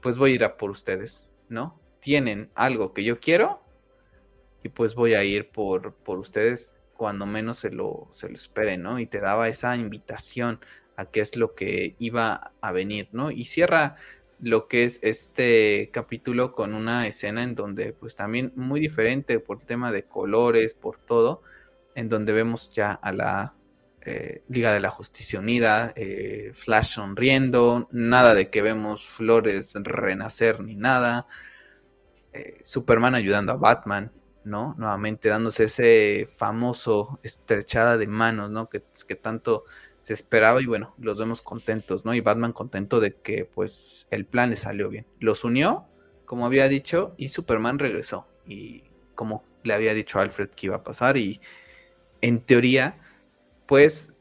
pues 0.00 0.18
voy 0.18 0.32
a 0.32 0.34
ir 0.34 0.44
a 0.44 0.56
por 0.56 0.70
ustedes, 0.70 1.28
¿no? 1.48 1.80
Tienen 2.00 2.50
algo 2.56 2.92
que 2.92 3.04
yo 3.04 3.20
quiero 3.20 3.62
y 4.64 4.68
pues 4.68 4.96
voy 4.96 5.14
a 5.14 5.22
ir 5.22 5.50
por, 5.50 5.94
por 5.94 6.18
ustedes 6.18 6.74
cuando 7.02 7.26
menos 7.26 7.58
se 7.58 7.72
lo, 7.72 8.06
se 8.12 8.28
lo 8.28 8.36
esperen, 8.36 8.80
¿no? 8.84 9.00
Y 9.00 9.06
te 9.06 9.18
daba 9.18 9.48
esa 9.48 9.74
invitación 9.74 10.60
a 10.96 11.06
qué 11.06 11.18
es 11.18 11.34
lo 11.34 11.56
que 11.56 11.96
iba 11.98 12.52
a 12.60 12.70
venir, 12.70 13.08
¿no? 13.10 13.32
Y 13.32 13.46
cierra 13.46 13.96
lo 14.38 14.68
que 14.68 14.84
es 14.84 15.00
este 15.02 15.90
capítulo 15.92 16.54
con 16.54 16.74
una 16.74 17.08
escena 17.08 17.42
en 17.42 17.56
donde 17.56 17.92
pues 17.92 18.14
también 18.14 18.52
muy 18.54 18.78
diferente 18.78 19.40
por 19.40 19.58
el 19.58 19.66
tema 19.66 19.90
de 19.90 20.04
colores, 20.04 20.74
por 20.74 20.96
todo, 20.96 21.42
en 21.96 22.08
donde 22.08 22.32
vemos 22.32 22.70
ya 22.70 22.92
a 22.92 23.10
la 23.10 23.56
eh, 24.02 24.44
Liga 24.48 24.72
de 24.72 24.78
la 24.78 24.90
Justicia 24.90 25.40
Unida, 25.40 25.92
eh, 25.96 26.52
Flash 26.54 26.94
sonriendo, 26.94 27.88
nada 27.90 28.32
de 28.36 28.48
que 28.48 28.62
vemos 28.62 29.04
flores 29.04 29.72
renacer 29.74 30.60
ni 30.60 30.76
nada, 30.76 31.26
eh, 32.32 32.60
Superman 32.62 33.16
ayudando 33.16 33.50
a 33.50 33.56
Batman, 33.56 34.12
¿no? 34.44 34.74
Nuevamente 34.78 35.28
dándose 35.28 35.64
ese 35.64 36.28
famoso 36.36 37.18
estrechada 37.22 37.98
de 37.98 38.06
manos, 38.06 38.50
¿no? 38.50 38.68
Que, 38.68 38.82
que 39.06 39.14
tanto 39.14 39.64
se 40.00 40.12
esperaba 40.12 40.60
y 40.60 40.66
bueno, 40.66 40.94
los 40.98 41.18
vemos 41.18 41.42
contentos, 41.42 42.04
¿no? 42.04 42.14
Y 42.14 42.20
Batman 42.20 42.52
contento 42.52 43.00
de 43.00 43.14
que 43.14 43.44
pues 43.44 44.06
el 44.10 44.26
plan 44.26 44.50
le 44.50 44.56
salió 44.56 44.88
bien. 44.88 45.06
Los 45.20 45.44
unió, 45.44 45.86
como 46.24 46.46
había 46.46 46.68
dicho, 46.68 47.14
y 47.16 47.28
Superman 47.28 47.78
regresó. 47.78 48.26
Y 48.46 48.84
como 49.14 49.44
le 49.62 49.74
había 49.74 49.94
dicho 49.94 50.18
a 50.18 50.22
Alfred 50.22 50.50
que 50.50 50.66
iba 50.66 50.76
a 50.76 50.82
pasar 50.82 51.16
y 51.16 51.40
en 52.20 52.40
teoría 52.40 52.98
pues 53.66 54.14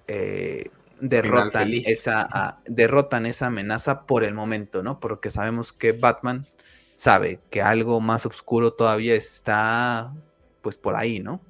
derrotan 1.00 1.70
esa, 1.74 2.62
derrotan 2.66 3.26
esa 3.26 3.48
amenaza 3.48 4.06
por 4.06 4.24
el 4.24 4.34
momento, 4.34 4.84
¿no? 4.84 5.00
Porque 5.00 5.30
sabemos 5.30 5.74
que 5.74 5.92
Batman 5.92 6.48
sabe 6.94 7.40
que 7.50 7.62
algo 7.62 8.00
más 8.00 8.26
oscuro 8.26 8.74
todavía 8.74 9.16
está, 9.16 10.14
pues 10.62 10.78
por 10.78 10.96
ahí, 10.96 11.20
¿no? 11.20 11.42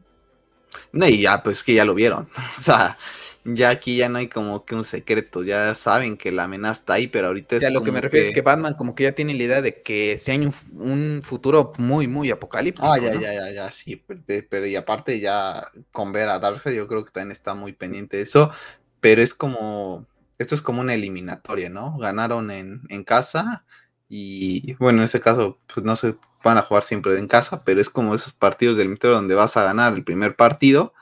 No, 0.92 1.08
y 1.08 1.22
ya, 1.22 1.44
pues 1.44 1.64
que 1.64 1.74
ya 1.74 1.86
lo 1.86 1.94
vieron. 1.94 2.30
O 2.58 2.62
sea, 2.62 2.98
ya 3.44 3.70
aquí 3.70 3.98
ya 3.98 4.08
no 4.08 4.20
hay 4.20 4.28
como 4.28 4.66
que 4.66 4.76
un 4.76 4.84
secreto, 4.84 5.44
ya 5.44 5.74
saben 5.74 6.16
que 6.16 6.32
la 6.32 6.44
amenaza 6.44 6.80
está 6.80 6.94
ahí, 6.94 7.08
pero 7.08 7.28
ahorita 7.28 7.56
es. 7.56 7.72
lo 7.72 7.84
que 7.84 7.92
me 7.92 8.00
refiero 8.00 8.26
es 8.26 8.34
que 8.34 8.42
Batman 8.42 8.76
como 8.76 8.94
que 8.94 9.04
ya 9.04 9.14
tiene 9.14 9.34
la 9.34 9.44
idea 9.44 9.62
de 9.62 9.82
que 9.82 10.18
si 10.18 10.32
hay 10.32 10.50
un, 10.74 11.22
futuro 11.24 11.74
muy, 11.78 12.08
muy 12.08 12.30
apocalíptico. 12.30 12.92
Ah, 12.92 13.00
ya, 13.00 13.14
ya, 13.16 13.34
ya, 13.34 13.52
ya, 13.52 13.72
sí, 13.72 14.04
pero, 14.50 14.68
y 14.68 14.76
aparte 14.76 15.20
ya 15.20 15.72
con 15.92 16.12
ver 16.12 16.30
a 16.30 16.40
Darkseid 16.40 16.76
yo 16.76 16.88
creo 16.88 17.04
que 17.04 17.12
también 17.12 17.32
está 17.32 17.56
muy 17.56 17.74
pendiente 17.74 18.18
de 18.18 18.24
eso, 18.24 18.52
pero 19.00 19.24
es 19.24 19.34
como, 19.34 20.06
esto 20.38 20.54
es 20.54 20.62
como 20.62 20.82
una 20.82 20.94
eliminatoria, 20.94 21.70
¿no? 21.70 21.98
Ganaron 21.98 22.52
en, 22.52 22.84
en 22.90 23.04
casa 23.04 23.66
y 24.14 24.74
bueno, 24.74 25.00
en 25.00 25.06
este 25.06 25.20
caso, 25.20 25.60
pues 25.74 25.86
no 25.86 25.96
se 25.96 26.16
van 26.44 26.58
a 26.58 26.64
jugar 26.64 26.84
siempre 26.84 27.18
en 27.18 27.28
casa, 27.28 27.64
pero 27.64 27.80
es 27.80 27.90
como 27.90 28.14
esos 28.16 28.34
partidos 28.34 28.78
del 28.78 28.90
metro 28.90 29.12
donde 29.12 29.36
vas 29.36 29.58
a 29.58 29.64
ganar 29.64 29.94
el 29.94 30.04
primer 30.04 30.36
partido 30.36 30.94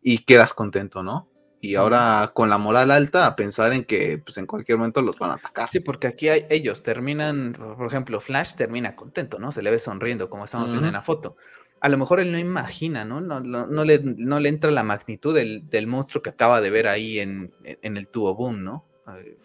y 0.00 0.18
quedas 0.18 0.54
contento, 0.54 1.02
¿no? 1.02 1.28
y 1.62 1.76
ahora 1.76 2.32
con 2.34 2.50
la 2.50 2.58
moral 2.58 2.90
alta 2.90 3.24
a 3.24 3.36
pensar 3.36 3.72
en 3.72 3.84
que 3.84 4.18
pues 4.18 4.36
en 4.36 4.46
cualquier 4.46 4.78
momento 4.78 5.00
los 5.00 5.16
van 5.16 5.30
a 5.30 5.34
atacar. 5.34 5.68
Sí, 5.70 5.78
porque 5.78 6.08
aquí 6.08 6.28
hay, 6.28 6.44
ellos 6.50 6.82
terminan, 6.82 7.52
por 7.52 7.86
ejemplo, 7.86 8.20
Flash 8.20 8.56
termina 8.56 8.96
contento, 8.96 9.38
¿no? 9.38 9.52
Se 9.52 9.62
le 9.62 9.70
ve 9.70 9.78
sonriendo 9.78 10.28
como 10.28 10.44
estamos 10.44 10.70
viendo 10.70 10.88
en 10.88 10.94
la 10.94 11.02
foto. 11.02 11.36
A 11.80 11.88
lo 11.88 11.98
mejor 11.98 12.18
él 12.18 12.32
no 12.32 12.38
imagina, 12.38 13.04
¿no? 13.04 13.20
No, 13.20 13.38
no, 13.38 13.84
le, 13.84 14.00
no 14.02 14.40
le, 14.40 14.48
entra 14.48 14.72
la 14.72 14.82
magnitud 14.82 15.32
del, 15.32 15.68
del, 15.70 15.86
monstruo 15.86 16.20
que 16.20 16.30
acaba 16.30 16.60
de 16.60 16.70
ver 16.70 16.88
ahí 16.88 17.20
en, 17.20 17.54
en 17.62 17.96
el 17.96 18.08
tubo 18.08 18.34
boom, 18.34 18.64
¿no? 18.64 18.84
Eh, 19.16 19.38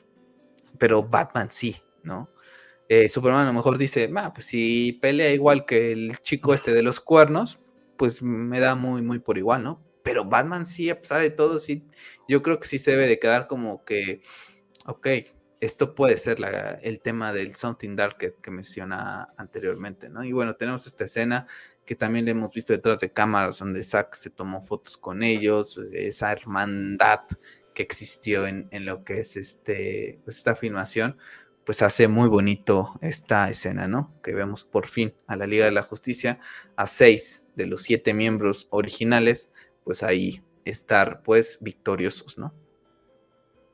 pero 0.79 1.03
Batman 1.03 1.51
sí, 1.51 1.77
¿no? 2.01 2.29
Eh, 2.89 3.09
Superman 3.09 3.43
a 3.43 3.47
lo 3.47 3.53
mejor 3.53 3.77
dice, 3.77 4.09
pues 4.33 4.47
si 4.47 4.93
pelea 5.01 5.31
igual 5.31 5.65
que 5.65 5.91
el 5.91 6.17
chico 6.19 6.53
este 6.53 6.73
de 6.73 6.83
los 6.83 6.99
cuernos, 6.99 7.59
pues 7.97 8.21
me 8.21 8.59
da 8.59 8.75
muy, 8.75 9.01
muy 9.01 9.19
por 9.19 9.37
igual, 9.37 9.63
¿no? 9.63 9.87
pero 10.07 10.23
Batman 10.23 10.65
sí, 10.65 10.89
a 10.89 11.01
pesar 11.01 11.19
de 11.19 11.31
todo, 11.31 11.59
sí, 11.59 11.83
yo 12.29 12.41
creo 12.41 12.61
que 12.61 12.67
sí 12.69 12.79
se 12.79 12.91
debe 12.91 13.07
de 13.07 13.19
quedar 13.19 13.45
como 13.45 13.83
que, 13.83 14.21
ok, 14.85 15.05
esto 15.59 15.95
puede 15.95 16.15
ser 16.15 16.37
el 16.81 17.01
tema 17.01 17.33
del 17.33 17.53
Something 17.53 17.97
Dark 17.97 18.15
que, 18.17 18.49
menciona 18.49 19.27
anteriormente, 19.35 20.09
¿no? 20.09 20.23
Y 20.23 20.31
bueno, 20.31 20.55
tenemos 20.55 20.87
esta 20.87 21.03
escena 21.03 21.45
que 21.85 21.93
también 21.93 22.23
le 22.23 22.31
hemos 22.31 22.51
visto 22.51 22.71
detrás 22.71 23.01
de 23.01 23.11
cámaras 23.11 23.59
donde 23.59 23.83
Zack 23.83 24.13
se 24.15 24.29
tomó 24.29 24.61
fotos 24.61 24.95
con 24.95 25.23
ellos, 25.23 25.77
esa 25.91 26.31
hermandad 26.31 27.23
que 27.73 27.83
existió 27.83 28.47
en, 28.47 28.69
lo 28.85 29.03
que 29.03 29.19
es 29.19 29.35
este, 29.35 30.21
pues 30.23 30.37
esta 30.37 30.55
filmación, 30.55 31.17
pues 31.67 31.81
hace 31.81 32.07
muy 32.07 32.29
bonito 32.29 32.93
esta 33.01 33.49
escena, 33.49 33.89
¿no? 33.89 34.13
Que 34.23 34.33
vemos 34.33 34.63
por 34.63 34.87
fin 34.87 35.13
a 35.27 35.35
la 35.35 35.45
Liga 35.45 35.65
de 35.65 35.73
la 35.73 35.83
Justicia, 35.83 36.39
a 36.77 36.87
seis 36.87 37.45
de 37.57 37.65
los 37.65 37.81
siete 37.81 38.13
miembros 38.13 38.67
originales, 38.69 39.51
pues 39.83 40.01
ahí 40.01 40.41
estar 40.63 41.23
pues 41.23 41.57
victoriosos, 41.59 42.37
¿no? 42.37 42.53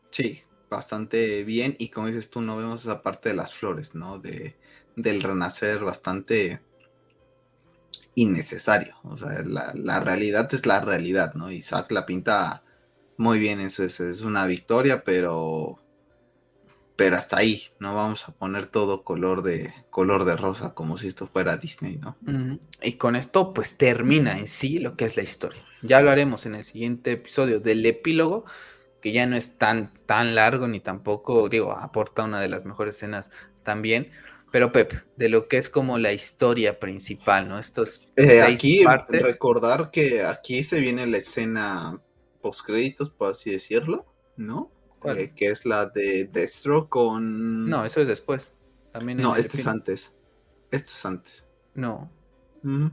Sí, 0.10 0.42
bastante 0.72 1.44
bien 1.44 1.76
y 1.78 1.90
como 1.90 2.08
dices 2.08 2.32
tú, 2.32 2.42
no 2.42 2.58
vemos 2.58 2.82
esa 2.82 3.04
parte 3.04 3.30
de 3.30 3.36
las 3.36 3.54
flores, 3.54 3.94
¿no? 3.94 4.18
De, 4.18 4.56
del 4.96 5.22
renacer 5.22 5.84
bastante 5.84 6.62
innecesario, 8.16 8.96
o 9.04 9.20
sea, 9.20 9.44
la, 9.46 10.00
realidad 10.00 10.52
es 10.52 10.66
la 10.66 10.80
realidad, 10.80 11.36
¿no? 11.36 11.52
Isaac 11.52 11.92
la 11.92 12.08
pinta 12.08 12.64
muy 13.18 13.38
bien, 13.38 13.60
eso 13.60 13.84
es, 13.84 14.00
es 14.00 14.22
una 14.22 14.48
victoria, 14.48 15.04
pero 15.04 15.83
pero 16.96 17.16
hasta 17.18 17.38
ahí, 17.38 17.64
no 17.80 17.96
vamos 17.96 18.28
a 18.28 18.34
poner 18.34 18.68
todo 18.68 19.04
color 19.04 19.42
de 19.44 19.74
color 19.90 20.26
de 20.26 20.36
rosa 20.36 20.74
como 20.74 20.98
si 20.98 21.08
esto 21.08 21.28
fuera 21.28 21.58
Disney, 21.58 21.98
¿no? 21.98 22.18
Y 22.82 22.94
con 22.94 23.16
esto 23.16 23.54
pues 23.54 23.78
termina 23.78 24.38
en 24.38 24.48
sí 24.48 24.80
lo 24.80 24.96
que 24.96 25.06
es 25.06 25.18
la 25.18 25.24
historia. 25.24 25.64
Ya 25.82 26.02
lo 26.02 26.12
haremos 26.12 26.46
en 26.46 26.56
el 26.56 26.64
siguiente 26.64 27.12
episodio 27.14 27.60
del 27.60 27.86
epílogo, 27.86 28.46
que 29.02 29.12
ya 29.12 29.26
no 29.26 29.36
es 29.36 29.58
tan 29.58 29.94
tan 30.06 30.36
largo 30.36 30.68
ni 30.68 30.80
tampoco, 30.80 31.50
digo, 31.50 31.72
aporta 31.74 32.24
una 32.26 32.40
de 32.42 32.50
las 32.50 32.66
mejores 32.66 32.96
escenas 32.96 33.32
también, 33.64 34.12
Pero 34.52 34.72
Pep, 34.72 34.94
de 35.16 35.30
lo 35.30 35.48
que 35.48 35.58
es 35.58 35.68
como 35.70 35.98
la 35.98 36.14
historia 36.14 36.80
principal, 36.80 37.50
¿no? 37.50 37.58
Estos 37.60 38.08
Eh, 38.16 38.30
seis 38.30 38.44
aquí 38.56 38.84
partes. 38.84 39.22
recordar 39.24 39.90
que 39.92 40.24
aquí 40.24 40.64
se 40.64 40.80
viene 40.80 41.08
la 41.08 41.18
escena 41.18 42.02
postcréditos, 42.42 43.10
por 43.10 43.32
así 43.32 43.52
decirlo, 43.52 44.06
¿no? 44.36 44.72
¿Cuál? 45.04 45.20
Eh, 45.20 45.34
que 45.36 45.50
es 45.50 45.66
la 45.66 45.86
de 45.86 46.26
Destro 46.26 46.90
con... 46.90 47.70
No, 47.70 47.86
eso 47.86 48.02
es 48.02 48.08
después. 48.08 48.56
También 48.92 49.20
no, 49.20 49.36
este 49.36 49.58
es 49.58 49.68
antes. 49.68 50.16
Esto 50.72 50.92
es 50.92 51.06
antes. 51.06 51.46
No. 51.76 52.10
Ujú. 52.64 52.92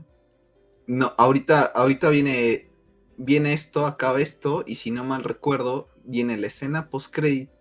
No, 0.87 1.13
ahorita, 1.17 1.61
ahorita 1.61 2.09
viene, 2.09 2.67
viene 3.17 3.53
esto, 3.53 3.85
acaba 3.85 4.19
esto, 4.19 4.63
y 4.67 4.75
si 4.75 4.91
no 4.91 5.03
mal 5.03 5.23
recuerdo, 5.23 5.87
viene 6.03 6.37
la 6.37 6.47
escena 6.47 6.89
post 6.89 7.15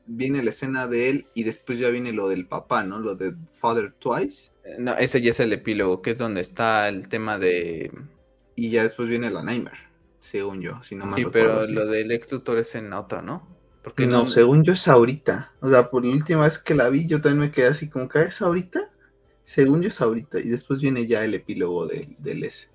viene 0.06 0.42
la 0.42 0.50
escena 0.50 0.88
de 0.88 1.10
él, 1.10 1.26
y 1.34 1.44
después 1.44 1.78
ya 1.78 1.90
viene 1.90 2.12
lo 2.12 2.28
del 2.28 2.46
papá, 2.46 2.82
¿no? 2.82 2.98
Lo 2.98 3.14
de 3.14 3.34
Father 3.54 3.92
Twice, 3.92 4.50
Eh, 4.64 4.76
No, 4.78 4.94
ese 4.96 5.20
ya 5.22 5.30
es 5.30 5.40
el 5.40 5.52
epílogo, 5.52 6.02
que 6.02 6.10
es 6.10 6.18
donde 6.18 6.40
está 6.40 6.88
el 6.88 7.08
tema 7.08 7.38
de. 7.38 7.92
y 8.56 8.70
ya 8.70 8.82
después 8.82 9.08
viene 9.08 9.30
la 9.30 9.42
Nightmare, 9.42 9.78
según 10.20 10.60
yo, 10.60 10.82
si 10.82 10.96
no 10.96 11.04
mal 11.04 11.14
sí, 11.14 11.24
recuerdo. 11.24 11.54
pero 11.54 11.66
sí. 11.66 11.72
lo 11.72 11.86
del 11.86 12.10
ex 12.10 12.26
es 12.32 12.74
en 12.74 12.92
otra, 12.92 13.22
¿no? 13.22 13.46
Porque 13.82 14.06
No, 14.06 14.26
según 14.26 14.62
yo 14.64 14.72
es 14.74 14.86
ahorita. 14.88 15.52
O 15.60 15.68
sea, 15.70 15.90
por 15.90 16.04
la 16.04 16.12
última 16.12 16.44
vez 16.44 16.58
que 16.58 16.74
la 16.74 16.88
vi, 16.88 17.06
yo 17.06 17.20
también 17.20 17.40
me 17.48 17.50
quedé 17.50 17.68
así 17.68 17.88
como 17.88 18.08
que 18.08 18.18
"Ah, 18.18 18.22
es 18.24 18.42
ahorita. 18.42 18.90
Según 19.44 19.82
yo 19.82 19.88
es 19.88 20.00
ahorita. 20.00 20.38
Y 20.40 20.48
después 20.48 20.80
viene 20.80 21.06
ya 21.06 21.24
el 21.24 21.34
epílogo 21.34 21.86
de- 21.86 22.14
del 22.18 22.44
S. 22.44 22.68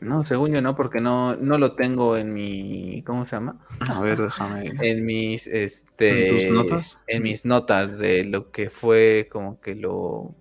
No, 0.00 0.24
según 0.24 0.52
yo 0.52 0.62
no, 0.62 0.74
porque 0.74 1.00
no, 1.00 1.36
no 1.36 1.58
lo 1.58 1.74
tengo 1.76 2.16
en 2.16 2.32
mi. 2.32 3.02
¿Cómo 3.04 3.26
se 3.26 3.36
llama? 3.36 3.64
A 3.88 4.00
ver, 4.00 4.20
déjame. 4.22 4.72
En 4.80 5.04
mis, 5.04 5.46
este. 5.46 6.24
¿En 6.24 6.28
tus 6.28 6.56
notas? 6.56 6.98
En 7.06 7.22
mis 7.22 7.44
notas 7.44 7.98
de 7.98 8.24
lo 8.24 8.50
que 8.50 8.70
fue 8.70 9.28
como 9.30 9.60
que 9.60 9.74
lo, 9.74 10.34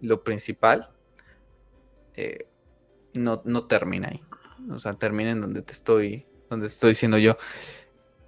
lo 0.00 0.24
principal. 0.24 0.88
eh, 2.16 2.46
no, 3.14 3.42
no 3.44 3.66
termina 3.66 4.08
ahí. 4.08 4.22
O 4.70 4.78
sea, 4.78 4.94
termina 4.94 5.30
en 5.30 5.40
donde 5.40 5.62
te 5.62 5.72
estoy. 5.72 6.26
Donde 6.50 6.68
te 6.68 6.74
estoy 6.74 6.90
diciendo 6.90 7.18
yo. 7.18 7.36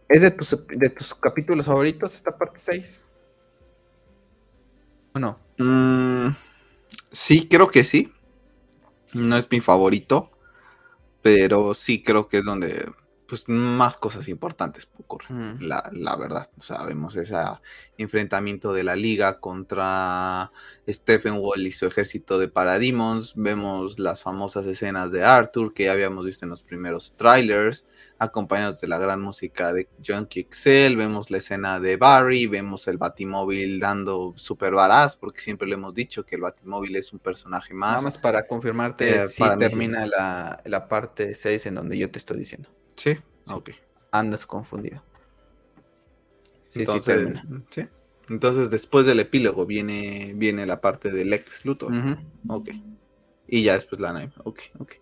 ¿Es 0.09 0.23
de 0.23 0.31
tus, 0.31 0.57
de 0.69 0.91
tus 0.91 1.15
capítulos 1.15 1.67
favoritos 1.67 2.15
esta 2.15 2.37
parte 2.37 2.59
6? 2.59 3.09
¿O 5.15 5.19
no? 5.19 5.39
Mm, 5.59 6.29
sí, 7.11 7.49
creo 7.49 7.69
que 7.69 7.85
sí. 7.85 8.13
No 9.13 9.37
es 9.37 9.51
mi 9.51 9.61
favorito. 9.61 10.31
Pero 11.23 11.75
sí 11.75 12.03
creo 12.05 12.29
que 12.29 12.39
es 12.39 12.45
donde 12.45 12.89
pues, 13.29 13.49
más 13.49 13.97
cosas 13.97 14.29
importantes 14.29 14.89
ocurren. 14.99 15.57
Mm. 15.57 15.63
La, 15.63 15.91
la 15.93 16.17
verdad. 16.17 16.49
O 16.59 16.63
sea, 16.63 16.85
vemos 16.85 17.17
ese 17.17 17.37
enfrentamiento 17.99 18.73
de 18.73 18.85
la 18.85 18.97
liga 18.97 19.41
contra 19.41 20.53
Stephen 20.89 21.35
Wall 21.35 21.67
y 21.67 21.73
su 21.73 21.87
ejército 21.87 22.39
de 22.39 22.49
Parademons. 22.49 23.35
Vemos 23.37 23.99
las 23.99 24.23
famosas 24.23 24.67
escenas 24.67 25.13
de 25.13 25.25
Arthur 25.25 25.75
que 25.75 25.85
ya 25.85 25.93
habíamos 25.93 26.25
visto 26.25 26.45
en 26.45 26.51
los 26.51 26.63
primeros 26.63 27.15
trailers, 27.17 27.85
acompañados 28.19 28.81
de 28.81 28.89
la 28.89 28.99
gran 28.99 29.21
música 29.21 29.73
de 29.73 29.89
Junkie 30.05 30.47
XL. 30.51 30.97
Vemos 30.97 31.31
la 31.31 31.39
escena 31.39 31.81
de 31.81 31.97
Barry, 31.97 32.47
vemos 32.47 32.87
el 32.89 32.99
Batimóvil 32.99 33.81
dando 33.81 34.35
super 34.37 34.73
baraz, 34.73 35.17
porque 35.17 35.41
siempre 35.41 35.67
le 35.69 35.75
hemos 35.75 35.95
dicho 35.95 36.25
que 36.25 36.37
el 36.37 36.43
Batimóvil 36.43 36.97
es 36.97 37.13
un 37.13 37.19
personaje 37.19 37.75
más. 37.75 37.91
Nada 37.91 38.03
más 38.03 38.19
para 38.19 38.47
confirmarte, 38.47 39.23
Eh, 39.23 39.27
si 39.27 39.43
para 39.43 39.57
termina 39.57 40.07
la, 40.07 40.61
la 40.65 40.89
parte 40.89 41.35
6 41.35 41.67
en 41.67 41.75
donde 41.75 41.99
yo 41.99 42.11
te 42.11 42.19
estoy 42.19 42.39
diciendo. 42.39 42.69
Sí, 42.97 43.15
Sí. 43.45 43.53
ok. 43.55 43.71
Andas 44.13 44.47
confundido. 44.47 45.03
Sí, 46.69 46.81
Entonces, 46.81 47.05
sí 47.05 47.11
termina. 47.11 47.45
sí. 47.71 47.87
Entonces, 48.29 48.71
después 48.71 49.07
del 49.07 49.21
epílogo 49.21 49.67
viene, 49.67 50.33
viene 50.35 50.67
la 50.67 50.81
parte 50.81 51.11
del 51.11 51.33
ex 51.33 51.65
Luthor. 51.65 51.93
Ok. 52.49 52.71
Y 53.47 53.63
ya 53.63 53.75
después 53.75 54.01
la 54.01 54.13
Nightmare. 54.13 54.43
Ok, 54.45 54.61
ok. 54.81 54.93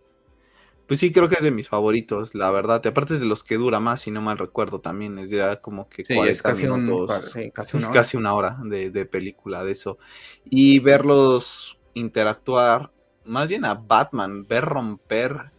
Pues 0.87 1.01
sí, 1.01 1.11
creo 1.13 1.31
que 1.31 1.37
es 1.37 1.43
de 1.43 1.51
mis 1.51 1.69
favoritos, 1.71 2.35
la 2.35 2.51
verdad. 2.51 2.83
Y 2.85 2.89
aparte 2.89 3.15
es 3.15 3.21
de 3.21 3.25
los 3.27 3.43
que 3.43 3.57
dura 3.57 3.81
más, 3.81 4.03
si 4.03 4.11
no 4.11 4.21
mal 4.21 4.37
recuerdo 4.37 4.81
también. 4.83 5.19
Es 5.19 5.31
ya 5.31 5.63
como 5.63 5.89
que 5.89 6.05
Sí, 6.05 6.13
es 6.13 6.17
40 6.19 6.43
casi 6.43 6.67
un- 6.67 6.85
minutos. 6.85 7.33
sí, 7.33 7.51
casi 7.51 7.79
una 7.79 7.87
es 7.87 7.91
hora. 7.91 8.01
casi 8.03 8.17
una 8.19 8.35
hora 8.35 8.59
de, 8.65 8.91
de 8.91 9.07
película 9.07 9.65
de 9.65 9.73
eso. 9.73 9.97
Y 10.45 10.81
verlos 10.81 11.79
interactuar, 11.95 12.93
más 13.25 13.49
bien 13.49 13.65
a 13.65 13.73
Batman, 13.75 14.47
ver 14.47 14.67
romper 14.67 15.53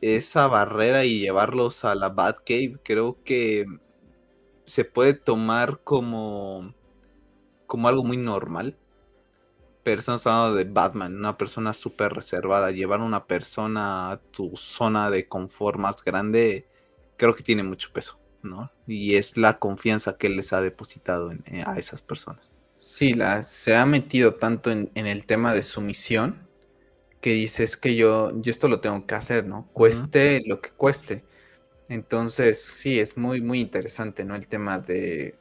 esa 0.00 0.46
barrera 0.46 1.04
y 1.04 1.20
llevarlos 1.20 1.84
a 1.84 1.94
la 1.94 2.08
Batcave, 2.08 2.78
creo 2.82 3.22
que 3.24 3.66
se 4.64 4.84
puede 4.84 5.14
tomar 5.14 5.80
como, 5.82 6.74
como 7.66 7.88
algo 7.88 8.04
muy 8.04 8.16
normal. 8.16 8.78
Pero 9.82 10.00
estamos 10.00 10.26
hablando 10.26 10.56
de 10.56 10.64
Batman, 10.64 11.16
una 11.16 11.38
persona 11.38 11.72
súper 11.72 12.12
reservada. 12.12 12.70
Llevar 12.70 13.00
a 13.00 13.04
una 13.04 13.26
persona 13.26 14.12
a 14.12 14.18
tu 14.18 14.56
zona 14.56 15.10
de 15.10 15.26
confort 15.26 15.78
más 15.78 16.04
grande, 16.04 16.68
creo 17.16 17.34
que 17.34 17.42
tiene 17.42 17.62
mucho 17.62 17.90
peso, 17.92 18.20
¿no? 18.42 18.70
Y 18.86 19.14
es 19.14 19.36
la 19.36 19.58
confianza 19.58 20.18
que 20.18 20.28
les 20.28 20.52
ha 20.52 20.60
depositado 20.60 21.32
eh, 21.32 21.64
a 21.66 21.78
esas 21.78 22.02
personas. 22.02 22.54
Sí, 22.76 23.14
la, 23.14 23.42
se 23.42 23.74
ha 23.74 23.86
metido 23.86 24.34
tanto 24.34 24.70
en, 24.70 24.90
en 24.94 25.06
el 25.06 25.26
tema 25.26 25.54
de 25.54 25.62
su 25.62 25.80
misión 25.80 26.49
que 27.20 27.30
dices 27.32 27.76
que 27.76 27.96
yo, 27.96 28.30
yo 28.40 28.50
esto 28.50 28.68
lo 28.68 28.80
tengo 28.80 29.06
que 29.06 29.14
hacer, 29.14 29.46
¿no? 29.46 29.68
Cueste 29.72 30.42
lo 30.46 30.60
que 30.60 30.70
cueste. 30.70 31.24
Entonces, 31.88 32.62
sí, 32.62 33.00
es 33.00 33.16
muy, 33.16 33.40
muy 33.42 33.60
interesante, 33.60 34.24
¿no? 34.24 34.36
El 34.36 34.48
tema 34.48 34.78
de 34.78 35.38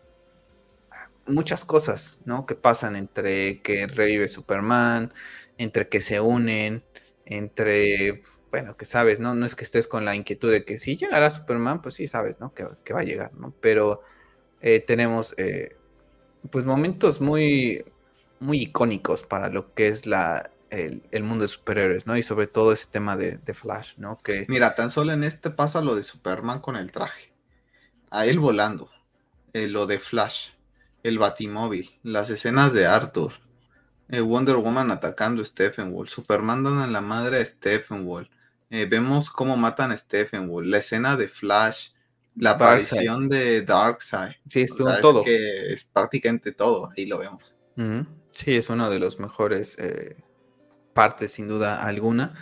muchas 1.28 1.66
cosas, 1.66 2.22
¿no? 2.26 2.46
Que 2.46 2.56
pasan 2.56 2.96
entre 2.96 3.62
que 3.62 3.88
revive 3.88 4.28
Superman, 4.30 5.14
entre 5.58 5.88
que 5.90 6.02
se 6.02 6.20
unen, 6.20 6.84
entre, 7.26 8.24
bueno, 8.52 8.76
que 8.78 8.86
sabes, 8.86 9.20
¿no? 9.20 9.36
No 9.36 9.46
es 9.46 9.56
que 9.56 9.64
estés 9.64 9.88
con 9.88 10.06
la 10.06 10.16
inquietud 10.16 10.52
de 10.52 10.66
que 10.66 10.78
si 10.78 10.98
llegará 10.98 11.32
Superman, 11.32 11.82
pues 11.82 11.96
sí 11.96 12.08
sabes, 12.08 12.40
¿no? 12.40 12.54
Que, 12.54 12.68
que 12.84 12.94
va 12.94 13.02
a 13.02 13.04
llegar, 13.04 13.34
¿no? 13.36 13.54
Pero 13.62 14.02
eh, 14.62 14.80
tenemos, 14.82 15.36
eh, 15.38 15.78
pues, 16.52 16.66
momentos 16.66 17.22
muy, 17.22 17.86
muy 18.40 18.62
icónicos 18.64 19.24
para 19.24 19.50
lo 19.50 19.74
que 19.74 19.88
es 19.90 20.06
la, 20.06 20.52
el, 20.72 21.04
el 21.12 21.24
mundo 21.24 21.44
de 21.44 21.48
superhéroes, 21.50 22.06
¿no? 22.08 22.18
Y 22.18 22.24
sobre 22.24 22.48
todo 22.48 22.72
ese 22.74 22.88
tema 22.88 23.18
de, 23.18 23.38
de 23.38 23.54
Flash, 23.54 23.94
¿no? 23.98 24.18
Que 24.18 24.46
Mira, 24.48 24.76
tan 24.76 24.92
solo 24.92 25.12
en 25.14 25.24
este 25.24 25.50
pasa 25.50 25.82
lo 25.82 25.96
de 25.96 26.04
Superman 26.04 26.60
con 26.62 26.76
el 26.76 26.92
traje. 26.92 27.34
A 28.12 28.26
él 28.26 28.40
volando. 28.40 28.90
eh, 29.54 29.68
lo 29.68 29.88
de 29.88 30.00
Flash. 30.00 30.50
El 31.04 31.18
Batimóvil. 31.20 31.98
Las 32.04 32.30
escenas 32.30 32.74
de 32.74 32.86
Arthur. 32.86 33.34
eh, 34.10 34.22
Wonder 34.22 34.56
Woman 34.58 34.92
atacando 34.92 35.42
a 35.42 35.46
Steppenwolf. 35.46 36.10
Superman 36.10 36.64
dando 36.64 36.84
en 36.84 36.94
la 36.94 37.02
madre 37.02 37.40
a 37.42 37.46
Steppenwolf. 37.46 38.30
Eh, 38.72 38.86
vemos 38.90 39.30
cómo 39.30 39.58
matan 39.58 39.92
a 39.92 39.98
Steppenwolf. 39.98 40.68
La 40.68 40.78
escena 40.80 41.16
de 41.18 41.28
Flash. 41.28 41.90
La 42.36 42.52
aparición 42.52 43.28
de 43.30 43.62
Darkseid. 43.64 44.34
sí, 44.48 44.66
O 44.80 44.90
es 44.90 45.02
todo. 45.02 45.24
que 45.24 45.74
es 45.74 45.84
prácticamente 45.86 46.52
todo. 46.54 46.90
Ahí 46.96 47.06
lo 47.06 47.18
vemos. 47.20 47.56
Sí, 48.32 48.56
es 48.56 48.70
uno 48.70 48.90
de 48.90 49.00
los 49.00 49.20
mejores 49.20 49.78
eh, 49.80 50.16
partes, 51.00 51.32
sin 51.32 51.48
duda 51.48 51.82
alguna, 51.82 52.34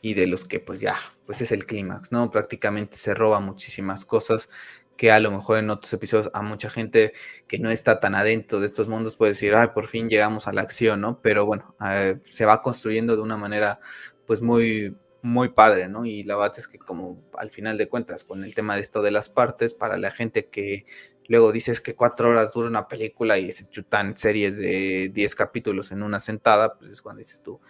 y 0.00 0.14
de 0.14 0.26
los 0.26 0.46
que 0.46 0.58
pues 0.58 0.80
ya, 0.80 0.96
pues 1.26 1.42
es 1.42 1.52
el 1.52 1.66
clímax, 1.66 2.12
¿no? 2.12 2.30
Prácticamente 2.30 2.96
se 2.96 3.12
roba 3.12 3.40
muchísimas 3.40 4.06
cosas 4.06 4.48
que 4.96 5.10
a 5.10 5.20
lo 5.20 5.30
mejor 5.30 5.58
en 5.58 5.68
otros 5.68 5.92
episodios 5.92 6.30
a 6.32 6.40
mucha 6.40 6.70
gente 6.70 7.12
que 7.46 7.58
no 7.58 7.68
está 7.68 8.00
tan 8.00 8.14
adentro 8.14 8.58
de 8.58 8.68
estos 8.68 8.88
mundos 8.88 9.16
puede 9.18 9.32
decir, 9.32 9.54
ay, 9.54 9.68
por 9.74 9.86
fin 9.86 10.08
llegamos 10.08 10.48
a 10.48 10.54
la 10.54 10.62
acción, 10.62 11.02
¿no? 11.02 11.20
Pero 11.20 11.44
bueno, 11.44 11.76
eh, 11.86 12.18
se 12.24 12.46
va 12.46 12.62
construyendo 12.62 13.16
de 13.16 13.20
una 13.20 13.36
manera 13.36 13.80
pues 14.26 14.40
muy, 14.40 14.96
muy 15.20 15.50
padre, 15.50 15.86
¿no? 15.86 16.06
Y 16.06 16.22
la 16.22 16.36
verdad 16.36 16.54
es 16.56 16.68
que 16.68 16.78
como 16.78 17.22
al 17.36 17.50
final 17.50 17.76
de 17.76 17.86
cuentas, 17.90 18.24
con 18.24 18.44
el 18.44 18.54
tema 18.54 18.76
de 18.76 18.80
esto 18.80 19.02
de 19.02 19.10
las 19.10 19.28
partes, 19.28 19.74
para 19.74 19.98
la 19.98 20.10
gente 20.10 20.46
que 20.46 20.86
luego 21.28 21.52
dices 21.52 21.82
que 21.82 21.94
cuatro 21.94 22.30
horas 22.30 22.54
dura 22.54 22.68
una 22.68 22.88
película 22.88 23.36
y 23.36 23.52
se 23.52 23.66
chutan 23.66 24.16
series 24.16 24.56
de 24.56 25.10
10 25.12 25.34
capítulos 25.34 25.92
en 25.92 26.02
una 26.02 26.18
sentada, 26.18 26.78
pues 26.78 26.90
es 26.90 27.02
cuando 27.02 27.18
dices 27.18 27.42
tú, 27.42 27.60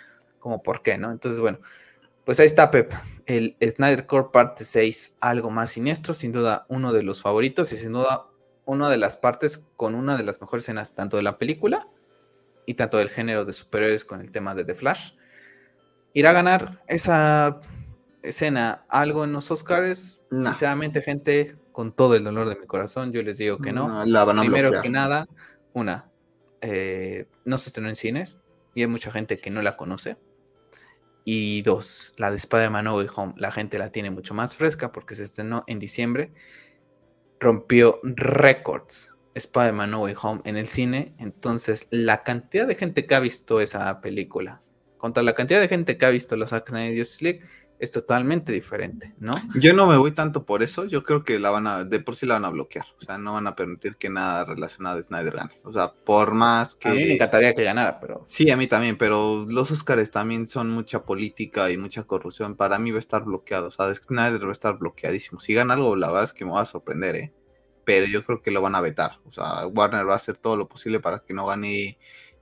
como 0.47 0.63
por 0.63 0.81
qué, 0.81 0.97
¿no? 0.97 1.11
Entonces, 1.11 1.41
bueno, 1.41 1.59
pues 2.25 2.39
ahí 2.39 2.47
está, 2.47 2.71
Pep. 2.71 2.93
El 3.27 3.57
Snyder 3.61 4.07
Core 4.07 4.29
parte 4.33 4.65
6, 4.65 5.17
algo 5.21 5.51
más 5.51 5.71
siniestro, 5.71 6.15
sin 6.15 6.31
duda 6.31 6.67
uno 6.69 6.93
de 6.93 7.03
los 7.03 7.21
favoritos 7.21 7.73
y 7.73 7.77
sin 7.77 7.91
duda 7.91 8.27
una 8.65 8.89
de 8.89 8.97
las 8.97 9.17
partes 9.17 9.67
con 9.77 9.97
una 9.97 10.17
de 10.17 10.23
las 10.23 10.41
mejores 10.41 10.63
escenas 10.63 10.95
tanto 10.95 11.17
de 11.17 11.25
la 11.25 11.37
película 11.37 11.89
y 12.65 12.75
tanto 12.75 12.99
del 12.99 13.11
género 13.11 13.45
de 13.45 13.53
superhéroes 13.53 14.05
con 14.05 14.21
el 14.21 14.31
tema 14.31 14.55
de 14.55 14.65
The 14.65 14.77
Flash. 14.77 15.15
¿Irá 16.13 16.31
a 16.31 16.35
ganar 16.35 16.81
esa 16.87 17.61
escena 18.23 18.85
algo 18.89 19.25
en 19.25 19.33
los 19.33 19.51
Oscars? 19.51 20.21
No. 20.31 20.43
Sinceramente, 20.43 21.03
gente, 21.03 21.57
con 21.73 21.91
todo 21.91 22.15
el 22.15 22.23
dolor 22.23 22.49
de 22.49 22.55
mi 22.55 22.67
corazón, 22.67 23.11
yo 23.11 23.21
les 23.25 23.39
digo 23.39 23.59
que 23.59 23.73
no. 23.73 24.05
la 24.05 24.25
van 24.25 24.39
a 24.39 24.43
Primero 24.43 24.69
bloquear. 24.69 24.83
que 24.85 24.91
nada, 24.91 25.29
una, 25.73 26.09
eh, 26.61 27.27
no 27.45 27.59
se 27.59 27.71
estrenó 27.71 27.89
en 27.89 27.97
cines 27.97 28.39
y 28.77 28.83
hay 28.83 28.89
mucha 28.89 29.11
gente 29.11 29.39
que 29.41 29.51
no 29.51 29.63
la 29.63 29.77
conoce. 29.77 30.19
Y 31.29 31.63
dos, 31.63 32.15
la 32.19 32.31
de 32.31 32.37
Spider-Man 32.37 32.85
No 32.85 32.95
Way 32.95 33.09
Home, 33.17 33.35
la 33.37 33.51
gente 33.51 33.81
la 33.81 33.91
tiene 33.91 34.13
mucho 34.13 34.33
más 34.33 34.55
fresca 34.55 34.93
porque 34.93 35.17
se 35.17 35.25
estrenó 35.25 35.65
en 35.67 35.81
diciembre. 35.81 36.33
Rompió 37.41 37.99
récords 38.05 39.13
Spider-Man 39.35 39.91
No 39.91 40.03
Way 40.03 40.15
Home 40.23 40.41
en 40.45 40.57
el 40.57 40.69
cine, 40.69 41.17
entonces 41.19 41.89
la 41.91 42.23
cantidad 42.23 42.65
de 42.65 42.77
gente 42.77 43.07
que 43.07 43.17
ha 43.17 43.21
visto 43.21 43.61
esa 43.61 44.01
película 44.01 44.63
contra 44.99 45.25
la 45.25 45.35
cantidad 45.35 45.61
de 45.61 45.67
gente 45.67 45.99
que 45.99 46.07
ha 46.07 46.11
visto 46.11 46.37
los 46.37 46.51
Zack 46.51 46.69
Snyder 46.69 46.97
Justice 46.97 47.25
League 47.25 47.43
es 47.79 47.91
totalmente 47.91 48.53
diferente, 48.53 49.15
¿no? 49.19 49.33
Yo 49.55 49.75
no 49.75 49.87
me 49.87 49.97
voy 49.97 50.13
tanto 50.13 50.45
por 50.45 50.63
eso, 50.63 50.85
yo 50.85 51.03
creo 51.03 51.25
que 51.25 51.39
la 51.39 51.51
van 51.51 51.67
a, 51.67 51.85
de 51.85 52.01
por 52.01 52.17
sí 52.17 52.27
la 52.27 52.35
van 52.35 52.45
a 52.45 52.51
bloquear, 52.51 52.87
o 53.01 53.05
sea, 53.05 53.19
no 53.19 53.35
van 53.35 53.47
a 53.47 53.55
permitir 53.55 53.97
que 53.97 54.09
nada 54.09 54.45
relacionado 54.45 54.99
a 54.99 55.03
Snyder 55.03 55.35
gane, 55.35 55.61
o 55.63 55.73
sea, 55.73 55.93
por 55.93 56.33
más 56.35 56.75
que... 56.75 56.89
A 56.89 56.93
mí 56.93 57.05
me 57.05 57.15
encantaría 57.15 57.55
que 57.55 57.65
ganara, 57.65 58.01
pero... 58.01 58.25
Sí, 58.27 58.51
a 58.51 58.57
mí 58.57 58.67
también, 58.67 58.97
pero 58.97 59.45
los 59.49 59.71
Oscars 59.71 60.11
también 60.11 60.47
son 60.47 60.71
mucha 60.71 61.05
política 61.05 61.71
y 61.71 61.77
mucha 61.77 62.05
corrupción, 62.05 62.57
para 62.57 62.79
mí 62.79 62.91
va 62.91 62.97
a 62.97 63.01
estar 63.01 63.25
bloqueado, 63.25 63.69
o 63.69 63.71
sea, 63.71 63.95
Snyder 63.95 64.45
va 64.45 64.51
a 64.51 64.53
estar 64.53 64.79
bloqueadísimo, 64.79 65.41
si 65.41 65.55
gana 65.55 65.75
algo, 65.75 65.97
la 65.97 66.09
verdad 66.09 66.25
es 66.25 66.33
que 66.33 66.45
me 66.45 66.53
va 66.53 66.63
a 66.63 66.67
sorprender, 66.67 67.17
¿eh? 67.17 67.33
Pero 67.85 68.07
yo 68.07 68.25
creo 68.25 68.43
que 68.43 68.51
lo 68.51 68.63
van 68.63 68.75
a 68.75 68.81
vetar, 68.81 69.21
o 69.27 69.33
sea, 69.33 69.67
Warner 69.69 70.09
va 70.09 70.15
a 70.15 70.17
hacer 70.17 70.37
todo 70.37 70.57
lo 70.57 70.67
posible 70.67 70.99
para 70.99 71.21
que 71.21 71.35
no 71.35 71.47
gane 71.47 71.99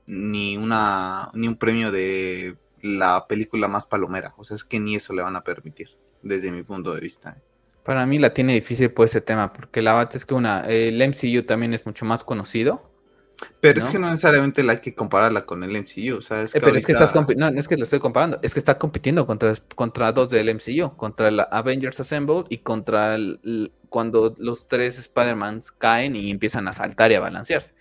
ni 0.07 0.57
una 0.57 1.31
ni 1.35 1.49
un 1.49 1.57
premio 1.57 1.91
de 1.91 2.57
la 2.85 3.27
película 3.27 3.67
más 3.67 3.87
palomera. 3.87 4.35
O 4.37 4.45
sea, 4.45 4.57
es 4.57 4.65
que 4.65 4.79
ni 4.79 4.95
eso 4.95 5.15
le 5.15 5.23
van 5.23 5.37
a 5.37 5.43
permitir, 5.43 5.89
desde 6.23 6.53
mi 6.53 6.63
punto 6.63 6.95
de 6.95 7.01
vista. 7.01 7.39
Para 7.83 8.05
mí 8.05 8.19
la 8.19 8.35
tiene 8.35 8.53
difícil 8.53 8.91
por 8.91 9.07
ese 9.07 9.23
tema, 9.23 9.55
porque 9.55 9.81
la 9.81 9.95
bate 9.95 10.19
es 10.19 10.27
que 10.27 10.35
una, 10.35 10.61
el 10.61 11.01
MCU 11.01 11.45
también 11.45 11.73
es 11.73 11.87
mucho 11.87 12.05
más 12.05 12.25
conocido. 12.25 12.91
Pero 13.61 13.81
es 13.81 13.87
que 13.87 13.99
no 13.99 14.11
necesariamente 14.11 14.63
la 14.63 14.75
hay 14.75 14.81
que 14.81 14.95
compararla 14.95 15.47
con 15.47 15.65
el 15.65 15.71
MCU, 15.71 16.19
es 16.19 16.55
eh, 16.55 16.61
pero 16.61 16.77
es 16.77 16.85
que 16.85 16.93
estás 16.93 17.15
no, 17.15 17.49
es 17.49 17.67
que 17.67 17.79
lo 17.79 17.85
estoy 17.85 18.01
comparando, 18.01 18.39
es 18.43 18.53
que 18.53 18.61
está 18.61 18.79
compitiendo 18.79 19.27
contra, 19.27 19.55
contra 19.75 20.13
dos 20.13 20.29
del 20.29 20.55
MCU, 20.55 20.95
contra 20.97 21.31
la 21.31 21.45
Avengers 21.45 21.99
Assemble 22.01 22.45
y 22.51 22.59
contra 22.59 23.17
cuando 23.89 24.35
los 24.39 24.69
tres 24.69 24.99
Spider-Mans 24.99 25.73
caen 25.73 26.17
y 26.17 26.31
empiezan 26.31 26.69
a 26.69 26.75
saltar 26.75 27.13
y 27.13 27.15
a 27.15 27.21
balancearse. 27.21 27.75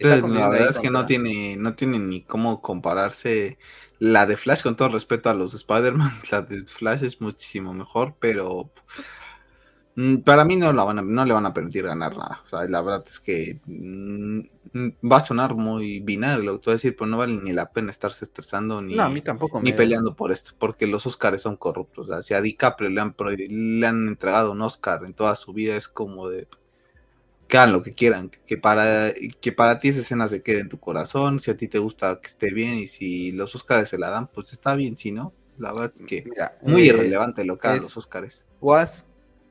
la 0.00 0.48
verdad 0.48 0.70
es 0.70 0.78
que 0.78 0.90
no 0.90 1.06
tiene, 1.06 1.56
no 1.56 1.74
tiene 1.74 2.00
ni 2.00 2.22
cómo 2.24 2.60
compararse 2.60 3.58
la 4.00 4.24
de 4.26 4.38
Flash, 4.38 4.62
con 4.62 4.76
todo 4.76 4.88
respeto 4.88 5.28
a 5.28 5.34
los 5.34 5.54
Spider-Man, 5.54 6.10
la 6.32 6.42
de 6.42 6.64
Flash 6.64 7.04
es 7.04 7.20
muchísimo 7.20 7.72
mejor, 7.74 8.14
pero 8.18 8.72
mm, 9.94 10.16
para 10.18 10.44
mí 10.44 10.56
no, 10.56 10.72
la 10.72 10.84
van 10.84 10.98
a, 10.98 11.02
no 11.02 11.24
le 11.24 11.34
van 11.34 11.44
a 11.44 11.52
permitir 11.52 11.84
ganar 11.84 12.16
nada. 12.16 12.40
O 12.44 12.48
sea, 12.48 12.64
la 12.66 12.80
verdad 12.80 13.04
es 13.06 13.20
que 13.20 13.60
mm, 13.66 14.40
va 15.06 15.18
a 15.18 15.24
sonar 15.24 15.54
muy 15.54 16.00
binario 16.00 16.42
lo 16.42 16.52
que 16.54 16.58
te 16.60 16.70
voy 16.70 16.72
a 16.72 16.76
decir, 16.76 16.96
pero 16.96 17.10
no 17.10 17.18
vale 17.18 17.34
ni 17.34 17.52
la 17.52 17.70
pena 17.70 17.90
estarse 17.90 18.24
estresando 18.24 18.80
ni, 18.80 18.98
a 18.98 19.10
mí 19.10 19.20
tampoco 19.20 19.60
ni 19.60 19.74
peleando 19.74 20.16
por 20.16 20.32
esto, 20.32 20.52
porque 20.58 20.86
los 20.86 21.06
Oscars 21.06 21.42
son 21.42 21.56
corruptos. 21.56 22.08
O 22.08 22.12
sea, 22.12 22.22
si 22.22 22.32
a 22.32 22.40
DiCaprio 22.40 22.88
le 22.88 23.02
han, 23.02 23.14
le 23.18 23.86
han 23.86 24.08
entregado 24.08 24.52
un 24.52 24.62
Oscar 24.62 25.04
en 25.04 25.12
toda 25.12 25.36
su 25.36 25.52
vida, 25.52 25.76
es 25.76 25.88
como 25.88 26.26
de 26.28 26.48
que 27.50 27.58
hagan 27.58 27.72
lo 27.72 27.82
que 27.82 27.92
quieran, 27.92 28.30
que 28.46 28.56
para, 28.56 29.12
que 29.40 29.52
para 29.52 29.78
ti 29.78 29.88
esa 29.88 30.00
escena 30.00 30.28
se 30.28 30.42
quede 30.42 30.60
en 30.60 30.68
tu 30.68 30.78
corazón, 30.78 31.40
si 31.40 31.50
a 31.50 31.56
ti 31.56 31.68
te 31.68 31.78
gusta 31.78 32.20
que 32.20 32.28
esté 32.28 32.50
bien 32.50 32.74
y 32.74 32.88
si 32.88 33.32
los 33.32 33.54
Oscars 33.54 33.88
se 33.88 33.98
la 33.98 34.08
dan, 34.08 34.28
pues 34.28 34.52
está 34.52 34.74
bien, 34.76 34.96
si 34.96 35.10
no, 35.10 35.34
la 35.58 35.72
verdad 35.72 35.92
es 35.94 36.06
que 36.06 36.24
muy 36.62 36.82
eh, 36.82 36.86
irrelevante 36.86 37.44
lo 37.44 37.58
que 37.58 37.68
hagan 37.68 37.80
los 37.80 37.96
Oscars. 37.96 38.44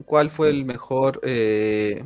¿Cuál 0.05 0.31
fue 0.31 0.49
el 0.49 0.63
mejor, 0.63 1.19
eh, 1.23 2.05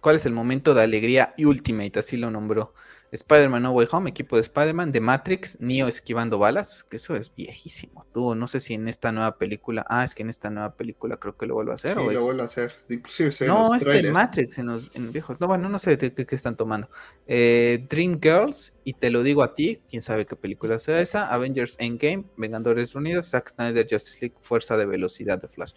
cuál 0.00 0.16
es 0.16 0.24
el 0.24 0.32
momento 0.32 0.72
de 0.72 0.82
alegría 0.82 1.34
Ultimate, 1.38 1.98
así 1.98 2.16
lo 2.16 2.30
nombró? 2.30 2.72
Spider-Man 3.12 3.62
No 3.62 3.72
Way 3.72 3.88
Home, 3.90 4.10
equipo 4.10 4.36
de 4.36 4.42
Spider-Man, 4.42 4.92
de 4.92 5.00
Matrix, 5.00 5.58
Neo 5.60 5.88
esquivando 5.88 6.38
balas, 6.38 6.84
que 6.84 6.96
eso 6.96 7.16
es 7.16 7.34
viejísimo. 7.34 8.06
Tú, 8.12 8.34
no 8.34 8.46
sé 8.46 8.60
si 8.60 8.74
en 8.74 8.88
esta 8.88 9.12
nueva 9.12 9.38
película, 9.38 9.84
ah, 9.88 10.04
es 10.04 10.14
que 10.14 10.22
en 10.22 10.30
esta 10.30 10.50
nueva 10.50 10.74
película 10.74 11.16
creo 11.16 11.36
que 11.36 11.46
lo 11.46 11.54
vuelvo 11.54 11.72
a 11.72 11.74
hacer. 11.76 11.96
Sí, 11.98 12.04
¿o 12.04 12.12
lo 12.12 12.24
vuelvo 12.24 12.42
a 12.42 12.46
hacer. 12.46 12.72
Inclusive 12.88 13.46
no, 13.46 13.74
es 13.74 13.86
en 13.86 14.12
Matrix, 14.12 14.58
en 14.58 14.66
los, 14.66 14.90
en 14.94 15.12
viejos. 15.12 15.40
No, 15.40 15.46
bueno, 15.46 15.68
no 15.68 15.78
sé 15.78 15.96
de 15.96 16.12
qué, 16.12 16.34
están 16.34 16.56
tomando. 16.56 16.88
Eh, 17.26 17.86
Dream 17.88 18.20
Girls, 18.20 18.76
y 18.84 18.94
te 18.94 19.10
lo 19.10 19.22
digo 19.22 19.42
a 19.42 19.54
ti, 19.54 19.80
quién 19.88 20.02
sabe 20.02 20.26
qué 20.26 20.36
película 20.36 20.78
sea 20.78 21.00
esa. 21.00 21.32
Avengers 21.32 21.76
Endgame, 21.78 22.24
Vengadores 22.36 22.94
Unidos, 22.94 23.30
Zack 23.30 23.50
Snyder, 23.50 23.86
Justice 23.88 24.18
League, 24.20 24.36
Fuerza 24.40 24.76
de 24.76 24.86
Velocidad 24.86 25.40
de 25.40 25.48
Flash 25.48 25.72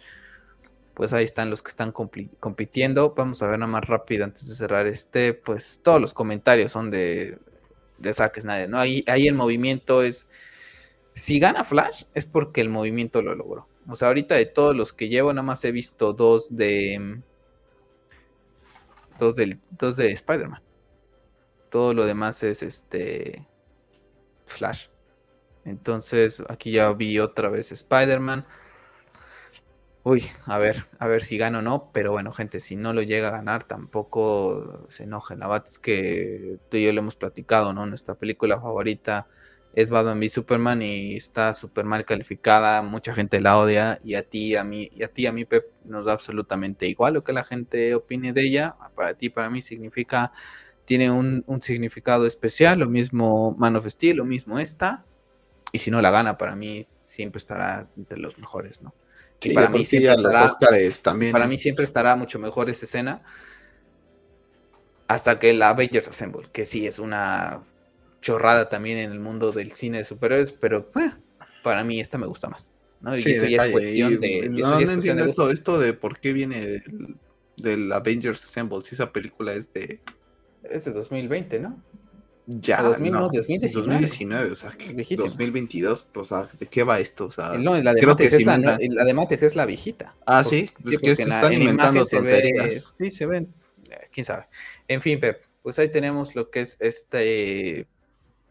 pues 1.00 1.14
ahí 1.14 1.24
están 1.24 1.48
los 1.48 1.62
que 1.62 1.70
están 1.70 1.92
compitiendo. 1.92 3.14
Vamos 3.16 3.42
a 3.42 3.46
ver 3.46 3.58
nada 3.58 3.72
más 3.72 3.86
rápido 3.86 4.24
antes 4.24 4.46
de 4.46 4.54
cerrar 4.54 4.86
este, 4.86 5.32
pues 5.32 5.80
todos 5.82 5.98
los 5.98 6.12
comentarios 6.12 6.72
son 6.72 6.90
de 6.90 7.38
de 8.00 8.12
saques 8.14 8.44
nadie, 8.44 8.66
¿no? 8.66 8.78
Ahí, 8.78 9.04
ahí 9.06 9.28
el 9.28 9.34
movimiento 9.34 10.02
es, 10.02 10.26
si 11.14 11.38
gana 11.38 11.64
Flash 11.64 12.04
es 12.14 12.26
porque 12.26 12.60
el 12.60 12.68
movimiento 12.68 13.22
lo 13.22 13.34
logró. 13.34 13.68
O 13.88 13.96
sea, 13.96 14.08
ahorita 14.08 14.34
de 14.34 14.46
todos 14.46 14.74
los 14.74 14.92
que 14.92 15.08
llevo, 15.08 15.32
nada 15.32 15.42
más 15.42 15.64
he 15.64 15.72
visto 15.72 16.12
dos 16.12 16.54
de, 16.54 17.20
dos, 19.18 19.36
del, 19.36 19.58
dos 19.70 19.96
de 19.96 20.12
Spider-Man. 20.12 20.62
Todo 21.70 21.94
lo 21.94 22.04
demás 22.04 22.42
es 22.42 22.62
este 22.62 23.46
Flash. 24.46 24.88
Entonces, 25.64 26.42
aquí 26.48 26.72
ya 26.72 26.92
vi 26.92 27.18
otra 27.18 27.48
vez 27.48 27.70
Spider-Man. 27.70 28.46
Uy, 30.02 30.24
a 30.46 30.56
ver, 30.58 30.86
a 30.98 31.06
ver 31.08 31.22
si 31.22 31.36
gano 31.36 31.58
o 31.58 31.62
no, 31.62 31.90
pero 31.92 32.10
bueno, 32.12 32.32
gente, 32.32 32.60
si 32.60 32.74
no 32.74 32.94
lo 32.94 33.02
llega 33.02 33.28
a 33.28 33.30
ganar, 33.32 33.64
tampoco 33.64 34.86
se 34.88 35.04
enojen. 35.04 35.40
La 35.40 35.48
verdad 35.48 35.66
es 35.68 35.78
que 35.78 36.58
tú 36.70 36.78
y 36.78 36.84
yo 36.84 36.92
lo 36.94 37.00
hemos 37.00 37.16
platicado, 37.16 37.74
¿no? 37.74 37.84
Nuestra 37.84 38.14
película 38.14 38.58
favorita 38.60 39.28
es 39.74 39.90
Batman 39.90 40.18
v 40.18 40.28
Superman 40.30 40.80
y 40.82 41.16
está 41.16 41.52
súper 41.52 41.84
mal 41.84 42.04
calificada, 42.06 42.80
mucha 42.82 43.14
gente 43.14 43.40
la 43.42 43.58
odia 43.58 44.00
y 44.02 44.14
a 44.14 44.22
ti, 44.28 44.56
a 44.56 44.64
mí, 44.64 44.90
y 44.94 45.02
a 45.02 45.08
ti, 45.12 45.26
a 45.26 45.32
mí, 45.32 45.44
Pep, 45.44 45.66
nos 45.84 46.06
da 46.06 46.12
absolutamente 46.14 46.86
igual 46.88 47.14
lo 47.14 47.22
que 47.24 47.32
la 47.34 47.44
gente 47.44 47.94
opine 47.94 48.32
de 48.32 48.42
ella. 48.42 48.76
Para 48.96 49.14
ti, 49.14 49.28
para 49.28 49.50
mí 49.50 49.60
significa, 49.60 50.32
tiene 50.86 51.10
un, 51.10 51.44
un 51.46 51.62
significado 51.62 52.26
especial, 52.26 52.78
lo 52.80 52.88
mismo 52.90 53.54
Man 53.58 53.76
of 53.76 53.86
Steel, 53.88 54.16
lo 54.18 54.24
mismo 54.26 54.58
esta, 54.60 55.06
y 55.72 55.78
si 55.80 55.90
no 55.90 56.02
la 56.02 56.10
gana, 56.10 56.38
para 56.38 56.56
mí 56.56 56.86
siempre 57.00 57.38
estará 57.38 57.90
entre 57.96 58.18
los 58.20 58.38
mejores, 58.38 58.82
¿no? 58.82 58.94
Para 59.54 59.70
mí 59.70 59.84
siempre 59.84 60.12
estará, 60.12 60.56
también 61.02 61.32
para 61.32 61.46
mí 61.46 61.56
siempre 61.58 61.84
estará 61.84 62.16
mucho 62.16 62.38
mejor 62.38 62.68
esa 62.68 62.84
escena 62.84 63.22
hasta 65.08 65.38
que 65.38 65.52
la 65.54 65.70
Avengers 65.70 66.08
Assemble, 66.08 66.48
que 66.52 66.64
sí 66.64 66.86
es 66.86 67.00
una 67.00 67.64
chorrada 68.20 68.68
también 68.68 68.98
en 68.98 69.10
el 69.10 69.18
mundo 69.18 69.50
del 69.50 69.72
cine 69.72 69.98
de 69.98 70.04
superhéroes, 70.04 70.52
pero 70.52 70.88
eh, 71.00 71.10
para 71.64 71.82
mí 71.82 71.98
esta 71.98 72.16
me 72.16 72.26
gusta 72.26 72.48
más. 72.48 72.70
¿no? 73.00 73.16
Y 73.16 73.20
eso 73.20 73.46
ya 73.46 73.64
es 73.64 73.72
cuestión 73.72 74.20
de. 74.20 74.48
No, 74.50 74.80
no 74.80 74.90
entiendo 74.90 75.24
esto, 75.24 75.50
esto 75.50 75.78
de 75.80 75.94
por 75.94 76.20
qué 76.20 76.32
viene 76.32 76.84
del, 77.56 77.92
Avengers 77.92 78.44
Assemble, 78.44 78.82
si 78.82 78.94
esa 78.94 79.10
película 79.10 79.52
es 79.54 79.72
de. 79.72 80.00
Es 80.62 80.84
de 80.84 80.92
2020, 80.92 81.58
¿no? 81.58 81.82
Ya, 82.52 82.82
2019. 82.82 84.50
o 84.50 84.56
sea, 84.56 84.72
que 84.72 84.92
2022, 84.92 86.08
o 86.12 86.24
sea, 86.24 86.48
¿de 86.58 86.66
qué 86.66 86.82
va 86.82 86.98
esto? 86.98 87.26
O 87.26 87.30
sea, 87.30 87.50
no, 87.50 87.80
la 87.80 87.94
de 87.94 88.04
Matrix 88.04 88.32
es 88.32 88.44
la, 88.44 88.58
la, 88.58 88.76
de 88.76 89.14
Matrix 89.14 89.42
es 89.44 89.54
la 89.54 89.66
viejita. 89.66 90.16
Ah, 90.26 90.42
sí, 90.42 90.68
es 90.90 90.98
que 90.98 91.14
se 91.14 91.22
están 91.22 91.52
inventando 91.52 92.04
se 92.04 92.20
ve, 92.20 92.80
Sí, 92.98 93.12
se 93.12 93.26
ven, 93.26 93.54
eh, 93.88 94.08
quién 94.12 94.24
sabe. 94.24 94.48
En 94.88 95.00
fin, 95.00 95.20
Pep, 95.20 95.44
pues 95.62 95.78
ahí 95.78 95.90
tenemos 95.90 96.34
lo 96.34 96.50
que 96.50 96.62
es 96.62 96.76
este, 96.80 97.86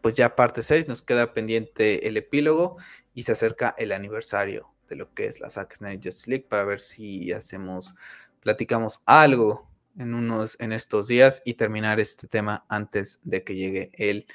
pues 0.00 0.14
ya 0.14 0.34
parte 0.34 0.62
6, 0.62 0.88
nos 0.88 1.02
queda 1.02 1.34
pendiente 1.34 2.08
el 2.08 2.16
epílogo 2.16 2.78
y 3.12 3.24
se 3.24 3.32
acerca 3.32 3.74
el 3.76 3.92
aniversario 3.92 4.70
de 4.88 4.96
lo 4.96 5.12
que 5.12 5.26
es 5.26 5.40
la 5.40 5.50
Zack 5.50 5.76
Snyder 5.76 6.00
Justice 6.02 6.30
League 6.30 6.46
para 6.48 6.64
ver 6.64 6.80
si 6.80 7.32
hacemos, 7.32 7.94
platicamos 8.40 9.02
algo 9.04 9.69
en, 9.98 10.14
unos, 10.14 10.56
en 10.60 10.72
estos 10.72 11.08
días 11.08 11.42
y 11.44 11.54
terminar 11.54 12.00
este 12.00 12.26
tema 12.26 12.64
antes 12.68 13.20
de 13.22 13.44
que 13.44 13.54
llegue 13.54 13.90
el 13.94 14.26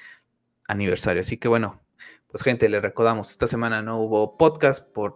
aniversario. 0.67 1.21
Así 1.21 1.37
que 1.37 1.47
bueno, 1.47 1.81
pues 2.29 2.43
gente, 2.43 2.67
le 2.69 2.81
recordamos, 2.81 3.31
esta 3.31 3.47
semana 3.47 3.81
no 3.81 3.99
hubo 3.99 4.37
podcast 4.37 4.85
por 4.91 5.15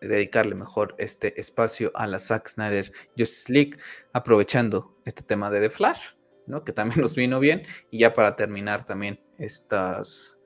dedicarle 0.00 0.54
mejor 0.54 0.94
este 0.98 1.38
espacio 1.40 1.92
a 1.94 2.06
la 2.06 2.18
Zack 2.18 2.48
Snyder 2.48 2.92
Justice 3.16 3.52
League, 3.52 3.78
aprovechando 4.12 4.96
este 5.04 5.22
tema 5.22 5.50
de 5.50 5.60
The 5.60 5.70
Flash, 5.70 6.14
¿no? 6.46 6.64
Que 6.64 6.72
también 6.72 7.00
nos 7.02 7.14
vino 7.14 7.38
bien. 7.38 7.62
Y 7.90 8.00
ya 8.00 8.14
para 8.14 8.36
terminar 8.36 8.84
también 8.86 9.20
estas, 9.38 10.38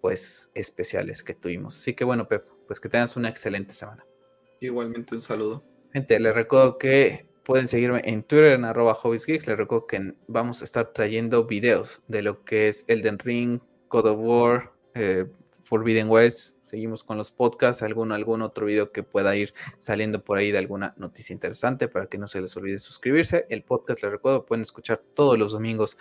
pues, 0.00 0.50
especiales 0.54 1.22
que 1.22 1.34
tuvimos. 1.34 1.76
Así 1.76 1.94
que 1.94 2.04
bueno, 2.04 2.26
Pep, 2.26 2.46
pues 2.66 2.80
que 2.80 2.88
tengas 2.88 3.16
una 3.16 3.28
excelente 3.28 3.74
semana. 3.74 4.04
Igualmente 4.60 5.14
un 5.14 5.20
saludo. 5.20 5.64
Gente, 5.92 6.18
le 6.18 6.32
recuerdo 6.32 6.78
que 6.78 7.28
Pueden 7.44 7.66
seguirme 7.66 8.00
en 8.04 8.22
Twitter 8.22 8.52
en 8.52 8.64
arroba 8.64 8.94
hobbiesgeeks. 8.94 9.46
Les 9.46 9.56
recuerdo 9.56 9.86
que 9.86 10.14
vamos 10.28 10.62
a 10.62 10.64
estar 10.64 10.92
trayendo 10.92 11.44
videos 11.44 12.00
de 12.06 12.22
lo 12.22 12.44
que 12.44 12.68
es 12.68 12.84
Elden 12.86 13.18
Ring, 13.18 13.60
God 13.88 14.06
of 14.06 14.18
War, 14.20 14.72
eh, 14.94 15.26
Forbidden 15.62 16.08
West. 16.08 16.56
Seguimos 16.60 17.02
con 17.02 17.16
los 17.16 17.32
podcasts, 17.32 17.82
algún, 17.82 18.12
algún 18.12 18.42
otro 18.42 18.66
video 18.66 18.92
que 18.92 19.02
pueda 19.02 19.34
ir 19.34 19.54
saliendo 19.78 20.22
por 20.22 20.38
ahí 20.38 20.52
de 20.52 20.58
alguna 20.58 20.94
noticia 20.96 21.32
interesante 21.32 21.88
para 21.88 22.06
que 22.06 22.18
no 22.18 22.28
se 22.28 22.40
les 22.40 22.56
olvide 22.56 22.78
suscribirse. 22.78 23.46
El 23.48 23.62
podcast, 23.62 24.02
les 24.02 24.12
recuerdo, 24.12 24.46
pueden 24.46 24.62
escuchar 24.62 25.02
todos 25.14 25.38
los 25.38 25.52
domingos 25.52 25.98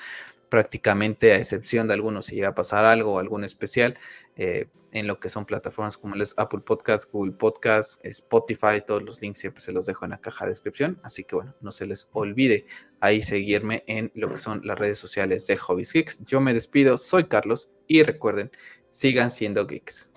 prácticamente 0.51 1.31
a 1.31 1.37
excepción 1.37 1.87
de 1.87 1.93
algunos 1.93 2.25
si 2.25 2.35
llega 2.35 2.49
a 2.49 2.55
pasar 2.55 2.83
algo 2.83 3.13
o 3.13 3.19
algún 3.19 3.45
especial 3.45 3.97
eh, 4.35 4.67
en 4.91 5.07
lo 5.07 5.17
que 5.17 5.29
son 5.29 5.45
plataformas 5.45 5.97
como 5.97 6.15
les 6.15 6.33
Apple 6.37 6.59
Podcast, 6.59 7.09
Google 7.09 7.31
Podcast, 7.31 8.05
Spotify, 8.05 8.83
todos 8.85 9.01
los 9.01 9.21
links 9.21 9.39
siempre 9.39 9.61
se 9.61 9.71
los 9.71 9.85
dejo 9.85 10.03
en 10.03 10.11
la 10.11 10.19
caja 10.19 10.43
de 10.43 10.51
descripción, 10.51 10.99
así 11.03 11.23
que 11.23 11.35
bueno, 11.35 11.55
no 11.61 11.71
se 11.71 11.87
les 11.87 12.09
olvide 12.11 12.65
ahí 12.99 13.21
seguirme 13.21 13.85
en 13.87 14.11
lo 14.13 14.29
que 14.29 14.39
son 14.39 14.59
las 14.65 14.77
redes 14.77 14.97
sociales 14.97 15.47
de 15.47 15.55
Hobbies 15.55 15.93
Geeks. 15.93 16.19
Yo 16.25 16.41
me 16.41 16.53
despido, 16.53 16.97
soy 16.97 17.29
Carlos 17.29 17.69
y 17.87 18.03
recuerden, 18.03 18.51
sigan 18.89 19.31
siendo 19.31 19.65
geeks. 19.65 20.09